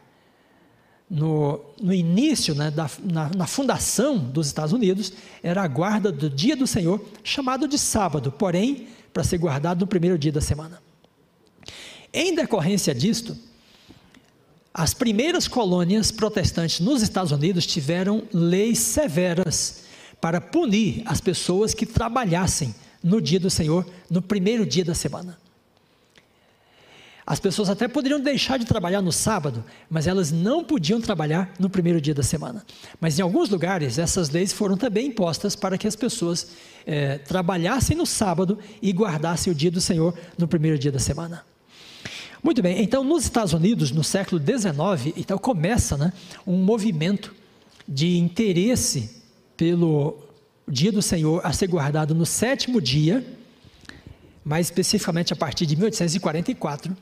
no, 1.09 1.61
no 1.81 1.93
início, 1.93 2.53
né, 2.55 2.69
da, 2.71 2.89
na, 3.03 3.29
na 3.29 3.47
fundação 3.47 4.17
dos 4.17 4.47
Estados 4.47 4.73
Unidos, 4.73 5.13
era 5.41 5.63
a 5.63 5.67
guarda 5.67 6.11
do 6.11 6.29
dia 6.29 6.55
do 6.55 6.67
Senhor, 6.67 7.03
chamado 7.23 7.67
de 7.67 7.77
sábado, 7.77 8.31
porém, 8.31 8.87
para 9.13 9.23
ser 9.23 9.37
guardado 9.37 9.81
no 9.81 9.87
primeiro 9.87 10.17
dia 10.17 10.31
da 10.31 10.41
semana. 10.41 10.81
Em 12.11 12.33
decorrência 12.33 12.93
disto, 12.93 13.37
as 14.77 14.93
primeiras 14.93 15.47
colônias 15.47 16.11
protestantes 16.11 16.81
nos 16.81 17.01
Estados 17.01 17.31
Unidos 17.31 17.65
tiveram 17.65 18.23
leis 18.33 18.77
severas 18.79 19.85
para 20.19 20.41
punir 20.41 21.01
as 21.05 21.21
pessoas 21.21 21.73
que 21.73 21.85
trabalhassem 21.85 22.75
no 23.01 23.21
dia 23.21 23.39
do 23.39 23.49
Senhor, 23.49 23.85
no 24.09 24.21
primeiro 24.21 24.65
dia 24.65 24.83
da 24.83 24.93
semana. 24.93 25.37
As 27.25 27.39
pessoas 27.39 27.69
até 27.69 27.87
poderiam 27.87 28.19
deixar 28.19 28.59
de 28.59 28.65
trabalhar 28.65 29.01
no 29.01 29.13
sábado, 29.13 29.63
mas 29.89 30.07
elas 30.07 30.29
não 30.29 30.61
podiam 30.61 30.99
trabalhar 30.99 31.53
no 31.57 31.69
primeiro 31.69 32.01
dia 32.01 32.13
da 32.13 32.21
semana. 32.21 32.61
Mas 32.99 33.17
em 33.17 33.21
alguns 33.21 33.49
lugares, 33.49 33.97
essas 33.97 34.29
leis 34.29 34.51
foram 34.51 34.75
também 34.75 35.07
impostas 35.07 35.55
para 35.55 35.77
que 35.77 35.87
as 35.87 35.95
pessoas 35.95 36.49
é, 36.85 37.17
trabalhassem 37.19 37.95
no 37.95 38.05
sábado 38.05 38.59
e 38.81 38.91
guardassem 38.91 39.53
o 39.53 39.55
dia 39.55 39.71
do 39.71 39.79
Senhor 39.79 40.13
no 40.37 40.49
primeiro 40.49 40.77
dia 40.77 40.91
da 40.91 40.99
semana. 40.99 41.45
Muito 42.45 42.61
bem, 42.61 42.79
então 42.79 43.03
nos 43.03 43.23
Estados 43.23 43.53
Unidos, 43.53 43.89
no 43.89 44.03
século 44.03 44.39
XIX, 44.39 45.17
então 45.17 45.35
começa 45.35 45.97
né, 45.97 46.13
um 46.45 46.57
movimento 46.57 47.33
de 47.87 48.19
interesse 48.19 49.23
pelo 49.57 50.19
dia 50.67 50.91
do 50.91 51.01
Senhor 51.01 51.41
a 51.43 51.51
ser 51.51 51.65
guardado 51.65 52.13
no 52.13 52.23
sétimo 52.23 52.79
dia, 52.79 53.25
mais 54.43 54.67
especificamente 54.67 55.33
a 55.33 55.35
partir 55.35 55.65
de 55.65 55.75
1844. 55.75 56.95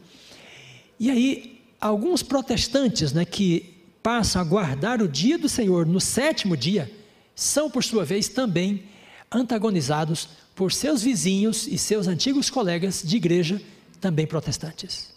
E 0.98 1.12
aí, 1.12 1.62
alguns 1.82 2.24
protestantes 2.24 3.12
né, 3.12 3.26
que 3.26 3.84
passam 4.02 4.42
a 4.42 4.46
guardar 4.46 5.02
o 5.02 5.10
dia 5.10 5.38
do 5.38 5.50
Senhor 5.50 5.86
no 5.86 6.00
sétimo 6.00 6.56
dia, 6.56 6.90
são, 7.36 7.70
por 7.70 7.84
sua 7.84 8.06
vez, 8.06 8.30
também 8.30 8.84
antagonizados 9.30 10.30
por 10.56 10.72
seus 10.72 11.04
vizinhos 11.04 11.68
e 11.68 11.78
seus 11.78 12.08
antigos 12.08 12.50
colegas 12.50 13.04
de 13.04 13.18
igreja, 13.18 13.62
também 14.00 14.26
protestantes. 14.26 15.13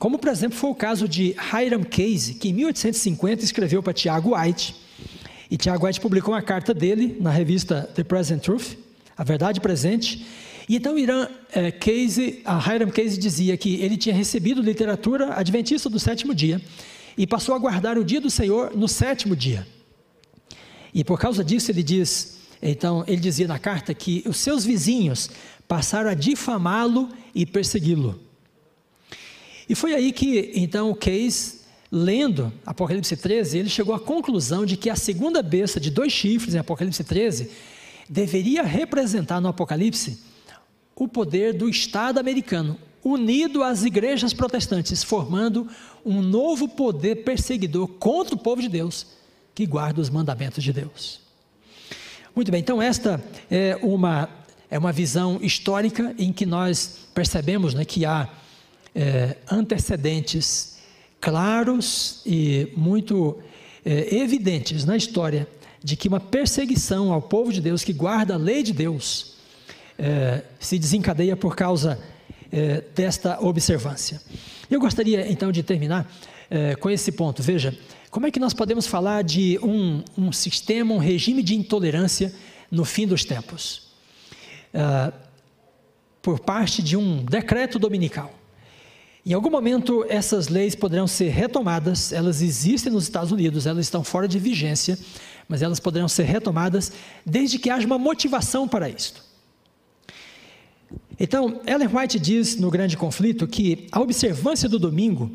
Como, 0.00 0.18
por 0.18 0.30
exemplo, 0.30 0.56
foi 0.56 0.70
o 0.70 0.74
caso 0.74 1.06
de 1.06 1.36
Hiram 1.52 1.84
Case, 1.84 2.32
que 2.32 2.48
em 2.48 2.54
1850 2.54 3.44
escreveu 3.44 3.82
para 3.82 3.92
Tiago 3.92 4.34
White. 4.34 4.74
E 5.50 5.58
Tiago 5.58 5.86
White 5.86 6.00
publicou 6.00 6.32
uma 6.32 6.40
carta 6.40 6.72
dele 6.72 7.18
na 7.20 7.30
revista 7.30 7.82
The 7.94 8.02
Present 8.02 8.42
Truth, 8.42 8.78
A 9.14 9.22
Verdade 9.22 9.60
Presente. 9.60 10.26
E 10.66 10.76
então 10.76 10.98
Irã 10.98 11.28
é, 11.52 11.70
Case, 11.70 12.40
a 12.46 12.74
Hiram 12.74 12.88
Case 12.88 13.18
dizia 13.18 13.54
que 13.58 13.74
ele 13.82 13.98
tinha 13.98 14.14
recebido 14.14 14.62
literatura 14.62 15.34
adventista 15.34 15.90
do 15.90 16.00
sétimo 16.00 16.34
dia 16.34 16.62
e 17.14 17.26
passou 17.26 17.54
a 17.54 17.58
guardar 17.58 17.98
o 17.98 18.04
dia 18.04 18.22
do 18.22 18.30
Senhor 18.30 18.74
no 18.74 18.88
sétimo 18.88 19.36
dia. 19.36 19.68
E 20.94 21.04
por 21.04 21.20
causa 21.20 21.44
disso 21.44 21.70
ele 21.70 21.82
diz, 21.82 22.38
então 22.62 23.04
ele 23.06 23.20
dizia 23.20 23.46
na 23.46 23.58
carta 23.58 23.92
que 23.92 24.22
os 24.26 24.38
seus 24.38 24.64
vizinhos 24.64 25.28
passaram 25.68 26.08
a 26.08 26.14
difamá-lo 26.14 27.10
e 27.34 27.44
persegui-lo. 27.44 28.29
E 29.70 29.74
foi 29.76 29.94
aí 29.94 30.10
que, 30.10 30.50
então, 30.56 30.90
o 30.90 30.96
Case, 30.96 31.60
lendo 31.92 32.52
Apocalipse 32.66 33.16
13, 33.16 33.56
ele 33.56 33.68
chegou 33.68 33.94
à 33.94 34.00
conclusão 34.00 34.66
de 34.66 34.76
que 34.76 34.90
a 34.90 34.96
segunda 34.96 35.44
besta 35.44 35.78
de 35.78 35.92
dois 35.92 36.12
chifres, 36.12 36.56
em 36.56 36.58
Apocalipse 36.58 37.04
13, 37.04 37.48
deveria 38.08 38.64
representar 38.64 39.40
no 39.40 39.46
Apocalipse 39.46 40.18
o 40.96 41.06
poder 41.06 41.54
do 41.54 41.68
Estado 41.68 42.18
americano, 42.18 42.76
unido 43.04 43.62
às 43.62 43.84
igrejas 43.84 44.34
protestantes, 44.34 45.04
formando 45.04 45.68
um 46.04 46.20
novo 46.20 46.66
poder 46.66 47.22
perseguidor 47.22 47.86
contra 47.86 48.34
o 48.34 48.38
povo 48.38 48.60
de 48.60 48.68
Deus, 48.68 49.06
que 49.54 49.66
guarda 49.66 50.00
os 50.00 50.10
mandamentos 50.10 50.64
de 50.64 50.72
Deus. 50.72 51.20
Muito 52.34 52.50
bem, 52.50 52.60
então 52.60 52.82
esta 52.82 53.22
é 53.48 53.78
uma, 53.80 54.28
é 54.68 54.76
uma 54.76 54.90
visão 54.90 55.38
histórica 55.40 56.12
em 56.18 56.32
que 56.32 56.44
nós 56.44 57.06
percebemos 57.14 57.72
né, 57.72 57.84
que 57.84 58.04
há 58.04 58.28
é, 58.94 59.36
antecedentes 59.50 60.78
claros 61.20 62.22
e 62.24 62.72
muito 62.76 63.38
é, 63.84 64.14
evidentes 64.14 64.84
na 64.84 64.96
história 64.96 65.46
de 65.82 65.96
que 65.96 66.08
uma 66.08 66.20
perseguição 66.20 67.12
ao 67.12 67.22
povo 67.22 67.52
de 67.52 67.60
Deus 67.60 67.82
que 67.82 67.92
guarda 67.92 68.34
a 68.34 68.36
lei 68.36 68.62
de 68.62 68.72
Deus 68.72 69.34
é, 69.98 70.42
se 70.58 70.78
desencadeia 70.78 71.36
por 71.36 71.56
causa 71.56 71.98
é, 72.52 72.82
desta 72.94 73.40
observância. 73.40 74.20
Eu 74.70 74.80
gostaria 74.80 75.30
então 75.30 75.52
de 75.52 75.62
terminar 75.62 76.10
é, 76.50 76.74
com 76.74 76.90
esse 76.90 77.12
ponto. 77.12 77.42
Veja, 77.42 77.76
como 78.10 78.26
é 78.26 78.30
que 78.30 78.40
nós 78.40 78.52
podemos 78.52 78.86
falar 78.86 79.22
de 79.22 79.58
um, 79.62 80.02
um 80.16 80.32
sistema, 80.32 80.94
um 80.94 80.98
regime 80.98 81.42
de 81.42 81.54
intolerância 81.54 82.32
no 82.70 82.84
fim 82.84 83.06
dos 83.06 83.24
tempos? 83.24 83.90
É, 84.72 85.12
por 86.22 86.40
parte 86.40 86.82
de 86.82 86.96
um 86.96 87.24
decreto 87.24 87.78
dominical. 87.78 88.39
Em 89.30 89.32
algum 89.32 89.48
momento, 89.48 90.04
essas 90.08 90.48
leis 90.48 90.74
poderão 90.74 91.06
ser 91.06 91.28
retomadas, 91.28 92.12
elas 92.12 92.42
existem 92.42 92.92
nos 92.92 93.04
Estados 93.04 93.30
Unidos, 93.30 93.64
elas 93.64 93.86
estão 93.86 94.02
fora 94.02 94.26
de 94.26 94.40
vigência, 94.40 94.98
mas 95.48 95.62
elas 95.62 95.78
poderão 95.78 96.08
ser 96.08 96.24
retomadas 96.24 96.90
desde 97.24 97.56
que 97.56 97.70
haja 97.70 97.86
uma 97.86 97.96
motivação 97.96 98.66
para 98.66 98.88
isto. 98.88 99.22
Então, 101.16 101.60
Ellen 101.64 101.88
White 101.94 102.18
diz 102.18 102.56
no 102.56 102.72
Grande 102.72 102.96
Conflito 102.96 103.46
que 103.46 103.86
a 103.92 104.00
observância 104.00 104.68
do 104.68 104.80
domingo 104.80 105.30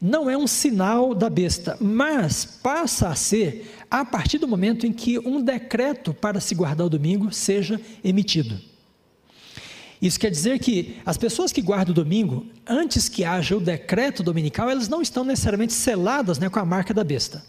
não 0.00 0.30
é 0.30 0.38
um 0.38 0.46
sinal 0.46 1.14
da 1.14 1.28
besta, 1.28 1.76
mas 1.78 2.46
passa 2.46 3.10
a 3.10 3.14
ser 3.14 3.76
a 3.90 4.06
partir 4.06 4.38
do 4.38 4.48
momento 4.48 4.86
em 4.86 4.92
que 4.92 5.18
um 5.18 5.42
decreto 5.42 6.14
para 6.14 6.40
se 6.40 6.54
guardar 6.54 6.86
o 6.86 6.90
domingo 6.90 7.30
seja 7.30 7.78
emitido. 8.02 8.58
Isso 10.00 10.18
quer 10.18 10.30
dizer 10.30 10.58
que 10.58 10.96
as 11.04 11.16
pessoas 11.16 11.52
que 11.52 11.62
guardam 11.62 11.92
o 11.92 11.94
domingo, 11.94 12.46
antes 12.66 13.08
que 13.08 13.24
haja 13.24 13.56
o 13.56 13.60
decreto 13.60 14.22
dominical, 14.22 14.68
elas 14.68 14.88
não 14.88 15.00
estão 15.00 15.24
necessariamente 15.24 15.72
seladas 15.72 16.38
né, 16.38 16.48
com 16.48 16.58
a 16.58 16.64
marca 16.64 16.92
da 16.92 17.04
besta. 17.04 17.42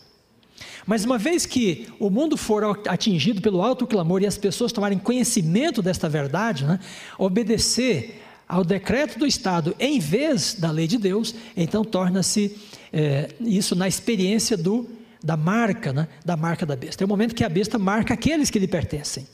Mas 0.85 1.03
uma 1.03 1.17
vez 1.17 1.45
que 1.45 1.87
o 1.99 2.09
mundo 2.09 2.37
for 2.37 2.81
atingido 2.87 3.41
pelo 3.41 3.61
alto 3.61 3.87
clamor 3.87 4.21
e 4.21 4.27
as 4.27 4.37
pessoas 4.37 4.71
tomarem 4.71 4.97
conhecimento 4.97 5.81
desta 5.81 6.07
verdade, 6.07 6.63
né, 6.65 6.79
obedecer 7.17 8.21
ao 8.47 8.63
decreto 8.63 9.17
do 9.17 9.25
Estado 9.25 9.75
em 9.79 9.99
vez 9.99 10.53
da 10.53 10.69
lei 10.69 10.87
de 10.87 10.97
Deus, 10.97 11.33
então 11.57 11.83
torna-se 11.83 12.55
é, 12.93 13.29
isso 13.41 13.75
na 13.75 13.87
experiência 13.87 14.55
do, 14.55 14.87
da 15.23 15.35
marca, 15.35 15.91
né, 15.91 16.07
da 16.23 16.37
marca 16.37 16.65
da 16.65 16.75
besta. 16.75 17.03
É 17.03 17.05
o 17.05 17.07
momento 17.07 17.33
que 17.33 17.43
a 17.43 17.49
besta 17.49 17.79
marca 17.79 18.13
aqueles 18.13 18.51
que 18.51 18.59
lhe 18.59 18.67
pertencem. 18.67 19.27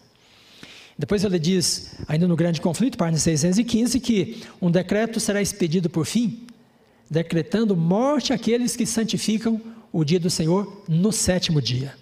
Depois 1.02 1.24
ele 1.24 1.40
diz, 1.40 1.96
ainda 2.08 2.28
no 2.28 2.36
grande 2.36 2.62
conflito, 2.62 2.96
página 2.96 3.18
615, 3.18 4.00
que 4.00 4.44
um 4.62 4.70
decreto 4.70 5.20
será 5.20 5.42
expedido 5.42 5.90
por 5.90 6.06
fim, 6.06 6.46
decretando 7.10 7.76
morte 7.76 8.32
àqueles 8.32 8.76
que 8.76 8.86
santificam 8.86 9.60
o 9.92 10.04
dia 10.04 10.20
do 10.20 10.30
Senhor 10.30 10.84
no 10.88 11.12
sétimo 11.12 11.60
dia. 11.60 11.96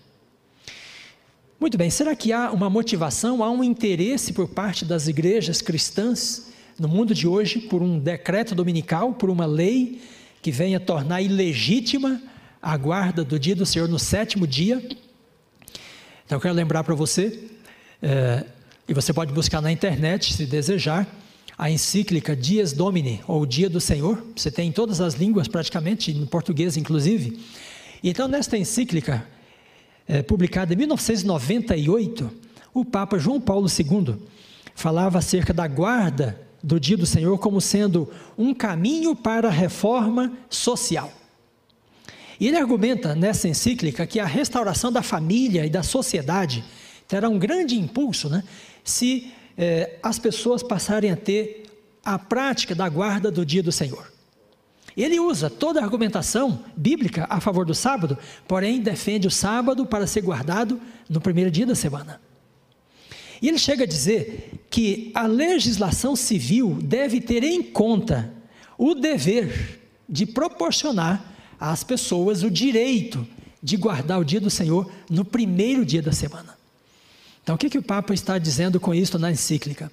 Muito 1.62 1.78
bem, 1.78 1.90
será 1.90 2.14
que 2.14 2.34
há 2.34 2.52
uma 2.52 2.70
motivação, 2.70 3.42
há 3.42 3.50
um 3.50 3.64
interesse 3.64 4.34
por 4.34 4.50
parte 4.50 4.84
das 4.84 5.08
igrejas 5.08 5.62
cristãs 5.62 6.52
no 6.78 6.90
mundo 6.90 7.14
de 7.14 7.26
hoje 7.26 7.58
por 7.58 7.82
um 7.82 7.98
decreto 7.98 8.54
dominical, 8.54 9.14
por 9.14 9.30
uma 9.30 9.46
lei 9.46 10.02
que 10.42 10.52
venha 10.52 10.78
tornar 10.78 11.22
ilegítima 11.22 12.22
a 12.62 12.76
guarda 12.76 13.24
do 13.24 13.40
dia 13.40 13.56
do 13.56 13.66
Senhor 13.66 13.88
no 13.88 13.98
sétimo 13.98 14.46
dia? 14.46 14.86
Então 16.26 16.36
eu 16.36 16.42
quero 16.42 16.54
lembrar 16.54 16.84
para 16.84 16.96
você, 16.96 17.46
é, 18.02 18.46
e 18.90 18.94
você 18.94 19.14
pode 19.14 19.32
buscar 19.32 19.62
na 19.62 19.72
internet, 19.72 20.34
se 20.34 20.48
desejar, 20.48 21.08
a 21.56 21.70
encíclica 21.70 22.36
Dias 22.36 22.74
Domini, 22.74 23.22
ou 23.28 23.46
Dia 23.46 23.70
do 23.70 23.80
Senhor. 23.80 24.26
Você 24.36 24.50
tem 24.50 24.70
em 24.70 24.72
todas 24.72 25.00
as 25.00 25.14
línguas, 25.14 25.48
praticamente, 25.48 26.12
no 26.12 26.26
português, 26.26 26.76
inclusive. 26.76 27.40
Então, 28.04 28.28
nesta 28.28 28.58
encíclica, 28.58 29.24
é, 30.08 30.24
publicada 30.24 30.74
em 30.74 30.78
1998, 30.78 32.32
o 32.74 32.84
Papa 32.84 33.20
João 33.20 33.40
Paulo 33.40 33.68
II 33.68 34.16
falava 34.74 35.20
acerca 35.20 35.54
da 35.54 35.68
guarda 35.68 36.42
do 36.64 36.80
Dia 36.80 36.98
do 36.98 37.06
Senhor 37.06 37.38
como 37.38 37.62
sendo 37.62 38.12
um 38.36 38.56
caminho 38.56 39.16
para 39.16 39.50
a 39.50 39.52
reforma 39.52 40.34
social. 40.50 41.14
E 42.40 42.48
ele 42.48 42.58
argumenta 42.58 43.14
nessa 43.14 43.48
encíclica 43.48 44.08
que 44.08 44.20
a 44.20 44.26
restauração 44.26 44.92
da 44.92 45.04
família 45.04 45.64
e 45.64 45.70
da 45.70 45.84
sociedade 45.84 46.64
terá 47.10 47.28
um 47.28 47.40
grande 47.40 47.76
impulso 47.76 48.30
né, 48.30 48.44
se 48.90 49.32
eh, 49.58 49.98
as 50.02 50.20
pessoas 50.20 50.64
passarem 50.64 51.12
a 51.12 51.16
ter 51.16 51.66
a 52.04 52.18
prática 52.18 52.74
da 52.74 52.90
guarda 52.90 53.30
do 53.30 53.46
dia 53.46 53.64
do 53.64 53.72
Senhor. 53.72 54.12
Ele 54.98 55.20
usa 55.20 55.50
toda 55.50 55.80
a 55.80 55.84
argumentação 55.84 56.66
bíblica 56.76 57.26
a 57.30 57.40
favor 57.40 57.66
do 57.66 57.74
sábado, 57.74 58.18
porém 58.48 58.82
defende 58.82 59.28
o 59.28 59.32
sábado 59.32 59.86
para 59.86 60.08
ser 60.08 60.22
guardado 60.22 60.82
no 61.08 61.22
primeiro 61.22 61.50
dia 61.50 61.66
da 61.66 61.76
semana. 61.76 62.20
E 63.42 63.48
ele 63.48 63.58
chega 63.58 63.86
a 63.86 63.88
dizer 63.88 64.66
que 64.70 65.12
a 65.14 65.26
legislação 65.26 66.16
civil 66.16 66.78
deve 66.82 67.22
ter 67.22 67.44
em 67.44 67.64
conta 67.64 68.34
o 68.78 68.94
dever 68.94 69.80
de 70.08 70.26
proporcionar 70.26 71.34
às 71.60 71.84
pessoas 71.84 72.44
o 72.44 72.52
direito 72.52 73.26
de 73.62 73.78
guardar 73.78 74.20
o 74.20 74.26
dia 74.26 74.42
do 74.42 74.50
Senhor 74.50 74.92
no 75.10 75.24
primeiro 75.24 75.86
dia 75.86 76.02
da 76.02 76.12
semana. 76.12 76.59
Então, 77.50 77.56
o 77.56 77.58
que, 77.58 77.68
que 77.68 77.80
o 77.80 77.82
Papa 77.82 78.14
está 78.14 78.38
dizendo 78.38 78.80
com 78.80 78.94
isso 78.94 79.18
na 79.18 79.32
encíclica? 79.32 79.92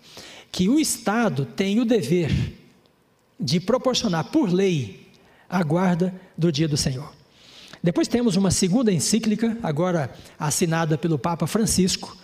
Que 0.53 0.69
o 0.69 0.79
Estado 0.79 1.47
tem 1.47 1.81
o 1.81 1.87
dever 1.87 2.31
de 3.41 3.59
proporcionar 3.59 4.25
por 4.25 4.53
lei 4.53 5.09
a 5.49 5.63
guarda 5.63 6.15
do 6.37 6.53
dia 6.53 6.69
do 6.69 6.77
Senhor. 6.77 7.11
Depois 7.83 8.09
temos 8.09 8.37
uma 8.37 8.51
segunda 8.51 8.93
encíclica, 8.93 9.57
agora 9.63 10.15
assinada 10.39 10.99
pelo 10.99 11.19
Papa 11.19 11.47
Francisco, 11.47 12.15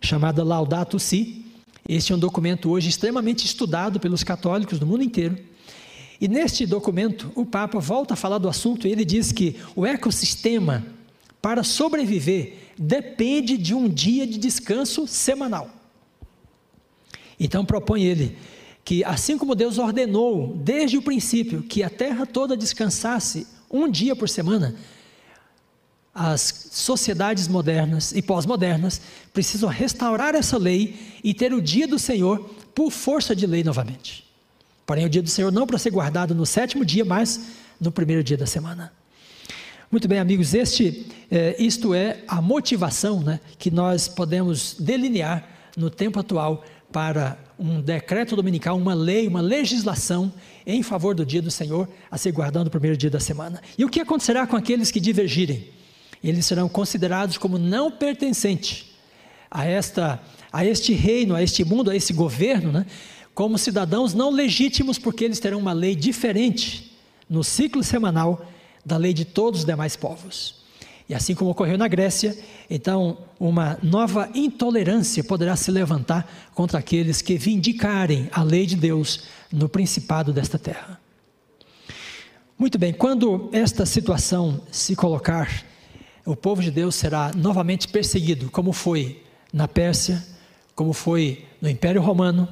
chamada 0.00 0.44
Laudato 0.44 0.96
Si. 1.00 1.44
Este 1.88 2.12
é 2.12 2.14
um 2.14 2.20
documento 2.20 2.70
hoje 2.70 2.88
extremamente 2.88 3.44
estudado 3.44 3.98
pelos 3.98 4.22
católicos 4.22 4.78
do 4.78 4.86
mundo 4.86 5.02
inteiro. 5.02 5.36
E 6.20 6.28
neste 6.28 6.64
documento, 6.64 7.32
o 7.34 7.44
Papa 7.44 7.80
volta 7.80 8.14
a 8.14 8.16
falar 8.16 8.38
do 8.38 8.48
assunto 8.48 8.86
e 8.86 8.92
ele 8.92 9.04
diz 9.04 9.32
que 9.32 9.56
o 9.74 9.84
ecossistema, 9.84 10.86
para 11.40 11.62
sobreviver, 11.62 12.54
depende 12.76 13.56
de 13.56 13.74
um 13.74 13.88
dia 13.88 14.26
de 14.26 14.38
descanso 14.38 15.06
semanal. 15.06 15.70
Então 17.38 17.64
propõe 17.64 18.04
ele 18.04 18.36
que, 18.84 19.04
assim 19.04 19.36
como 19.36 19.54
Deus 19.54 19.78
ordenou 19.78 20.56
desde 20.56 20.96
o 20.96 21.02
princípio 21.02 21.62
que 21.62 21.82
a 21.82 21.90
terra 21.90 22.24
toda 22.24 22.56
descansasse 22.56 23.46
um 23.70 23.88
dia 23.88 24.16
por 24.16 24.28
semana, 24.28 24.74
as 26.14 26.70
sociedades 26.72 27.46
modernas 27.46 28.12
e 28.12 28.20
pós-modernas 28.20 29.00
precisam 29.32 29.68
restaurar 29.68 30.34
essa 30.34 30.58
lei 30.58 30.98
e 31.22 31.32
ter 31.32 31.52
o 31.52 31.62
dia 31.62 31.86
do 31.86 31.98
Senhor 31.98 32.40
por 32.74 32.90
força 32.90 33.36
de 33.36 33.46
lei 33.46 33.62
novamente. 33.62 34.26
Porém, 34.84 35.04
o 35.04 35.10
dia 35.10 35.22
do 35.22 35.28
Senhor 35.28 35.52
não 35.52 35.66
para 35.66 35.78
ser 35.78 35.90
guardado 35.90 36.34
no 36.34 36.46
sétimo 36.46 36.84
dia, 36.84 37.04
mas 37.04 37.40
no 37.78 37.92
primeiro 37.92 38.24
dia 38.24 38.36
da 38.36 38.46
semana. 38.46 38.92
Muito 39.90 40.06
bem, 40.06 40.18
amigos, 40.18 40.52
este, 40.52 41.06
é, 41.30 41.56
isto 41.58 41.94
é 41.94 42.18
a 42.28 42.42
motivação 42.42 43.22
né, 43.22 43.40
que 43.58 43.70
nós 43.70 44.06
podemos 44.06 44.76
delinear 44.78 45.48
no 45.78 45.88
tempo 45.88 46.20
atual 46.20 46.62
para 46.92 47.38
um 47.58 47.80
decreto 47.80 48.36
dominical, 48.36 48.76
uma 48.76 48.92
lei, 48.92 49.26
uma 49.26 49.40
legislação 49.40 50.30
em 50.66 50.82
favor 50.82 51.14
do 51.14 51.24
dia 51.24 51.40
do 51.40 51.50
Senhor 51.50 51.88
a 52.10 52.18
ser 52.18 52.32
guardado 52.32 52.66
no 52.66 52.70
primeiro 52.70 52.98
dia 52.98 53.08
da 53.08 53.18
semana. 53.18 53.62
E 53.78 53.84
o 53.84 53.88
que 53.88 54.00
acontecerá 54.00 54.46
com 54.46 54.56
aqueles 54.56 54.90
que 54.90 55.00
divergirem? 55.00 55.70
Eles 56.22 56.44
serão 56.44 56.68
considerados 56.68 57.38
como 57.38 57.56
não 57.56 57.90
pertencentes 57.90 58.90
a, 59.50 59.64
esta, 59.64 60.20
a 60.52 60.66
este 60.66 60.92
reino, 60.92 61.34
a 61.34 61.42
este 61.42 61.64
mundo, 61.64 61.90
a 61.90 61.96
esse 61.96 62.12
governo, 62.12 62.70
né? 62.72 62.84
como 63.34 63.56
cidadãos 63.56 64.12
não 64.12 64.28
legítimos, 64.28 64.98
porque 64.98 65.24
eles 65.24 65.40
terão 65.40 65.58
uma 65.58 65.72
lei 65.72 65.96
diferente 65.96 66.92
no 67.26 67.42
ciclo 67.42 67.82
semanal 67.82 68.46
da 68.88 68.96
lei 68.96 69.12
de 69.12 69.24
todos 69.24 69.60
os 69.60 69.66
demais 69.66 69.94
povos. 69.94 70.56
E 71.08 71.14
assim 71.14 71.34
como 71.34 71.50
ocorreu 71.50 71.78
na 71.78 71.88
Grécia, 71.88 72.36
então 72.68 73.18
uma 73.38 73.78
nova 73.82 74.28
intolerância 74.34 75.22
poderá 75.22 75.56
se 75.56 75.70
levantar 75.70 76.50
contra 76.54 76.78
aqueles 76.78 77.22
que 77.22 77.38
vindicarem 77.38 78.28
a 78.32 78.42
lei 78.42 78.66
de 78.66 78.76
Deus 78.76 79.24
no 79.52 79.68
principado 79.68 80.32
desta 80.32 80.58
terra. 80.58 81.00
Muito 82.58 82.78
bem, 82.78 82.92
quando 82.92 83.48
esta 83.52 83.86
situação 83.86 84.60
se 84.70 84.96
colocar, 84.96 85.64
o 86.26 86.34
povo 86.34 86.60
de 86.60 86.70
Deus 86.70 86.94
será 86.94 87.30
novamente 87.34 87.88
perseguido, 87.88 88.50
como 88.50 88.72
foi 88.72 89.22
na 89.52 89.68
Pérsia, 89.68 90.22
como 90.74 90.92
foi 90.92 91.46
no 91.60 91.70
Império 91.70 92.02
Romano, 92.02 92.48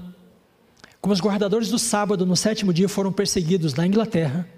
como 1.01 1.13
os 1.13 1.21
guardadores 1.21 1.69
do 1.69 1.79
sábado 1.79 2.25
no 2.25 2.37
sétimo 2.37 2.73
dia 2.73 2.89
foram 2.89 3.13
perseguidos 3.13 3.75
na 3.75 3.87
Inglaterra, 3.87 4.49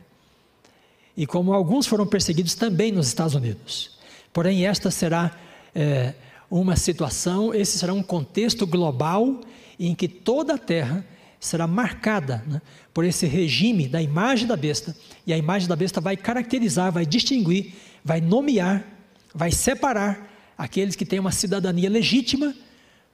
e 1.18 1.26
como 1.26 1.52
alguns 1.52 1.84
foram 1.84 2.06
perseguidos 2.06 2.54
também 2.54 2.92
nos 2.92 3.08
Estados 3.08 3.34
Unidos. 3.34 3.98
Porém, 4.32 4.64
esta 4.64 4.88
será 4.88 5.36
é, 5.74 6.14
uma 6.48 6.76
situação, 6.76 7.52
esse 7.52 7.76
será 7.76 7.92
um 7.92 8.04
contexto 8.04 8.64
global 8.64 9.40
em 9.80 9.96
que 9.96 10.06
toda 10.06 10.54
a 10.54 10.58
terra 10.58 11.04
será 11.40 11.66
marcada 11.66 12.44
né, 12.46 12.62
por 12.94 13.04
esse 13.04 13.26
regime 13.26 13.88
da 13.88 14.00
imagem 14.00 14.46
da 14.46 14.56
besta, 14.56 14.96
e 15.26 15.32
a 15.32 15.36
imagem 15.36 15.68
da 15.68 15.74
besta 15.74 16.00
vai 16.00 16.16
caracterizar, 16.16 16.92
vai 16.92 17.04
distinguir, 17.04 17.72
vai 18.04 18.20
nomear, 18.20 18.86
vai 19.34 19.50
separar 19.50 20.32
aqueles 20.56 20.94
que 20.94 21.04
têm 21.04 21.18
uma 21.18 21.32
cidadania 21.32 21.90
legítima, 21.90 22.54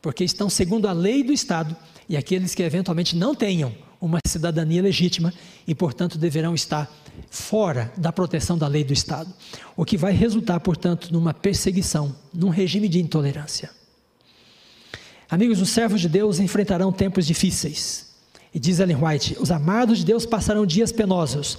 porque 0.03 0.25
estão 0.25 0.51
segundo 0.51 0.87
a 0.89 0.93
lei 0.93 1.23
do 1.23 1.33
Estado, 1.33 1.75
e 2.07 2.19
aqueles 2.19 2.55
que 2.55 2.63
eventualmente 2.63 3.17
não 3.17 3.35
tenham 3.35 3.75
uma 4.05 4.19
cidadania 4.27 4.83
legítima 4.83 5.33
e, 5.67 5.75
portanto, 5.75 6.19
deverão 6.19 6.55
estar 6.55 6.93
fora 7.31 7.91
da 7.97 8.13
proteção 8.13 8.59
da 8.59 8.69
lei 8.69 8.85
do 8.85 8.93
Estado, 8.93 9.33
o 9.75 9.85
que 9.85 9.97
vai 9.97 10.13
resultar, 10.13 10.61
portanto, 10.61 11.11
numa 11.11 11.33
perseguição, 11.33 12.15
num 12.33 12.51
regime 12.51 12.87
de 12.87 13.01
intolerância. 13.01 13.71
Amigos, 15.31 15.61
os 15.61 15.71
servos 15.71 16.03
de 16.03 16.09
Deus 16.09 16.39
enfrentarão 16.39 16.93
tempos 16.93 17.27
difíceis. 17.27 18.13
E 18.53 18.61
diz 18.61 18.79
Ellen 18.79 19.03
White: 19.03 19.37
os 19.41 19.51
amados 19.51 19.99
de 19.99 20.05
Deus 20.05 20.27
passarão 20.27 20.67
dias 20.67 20.93
penosos, 20.93 21.59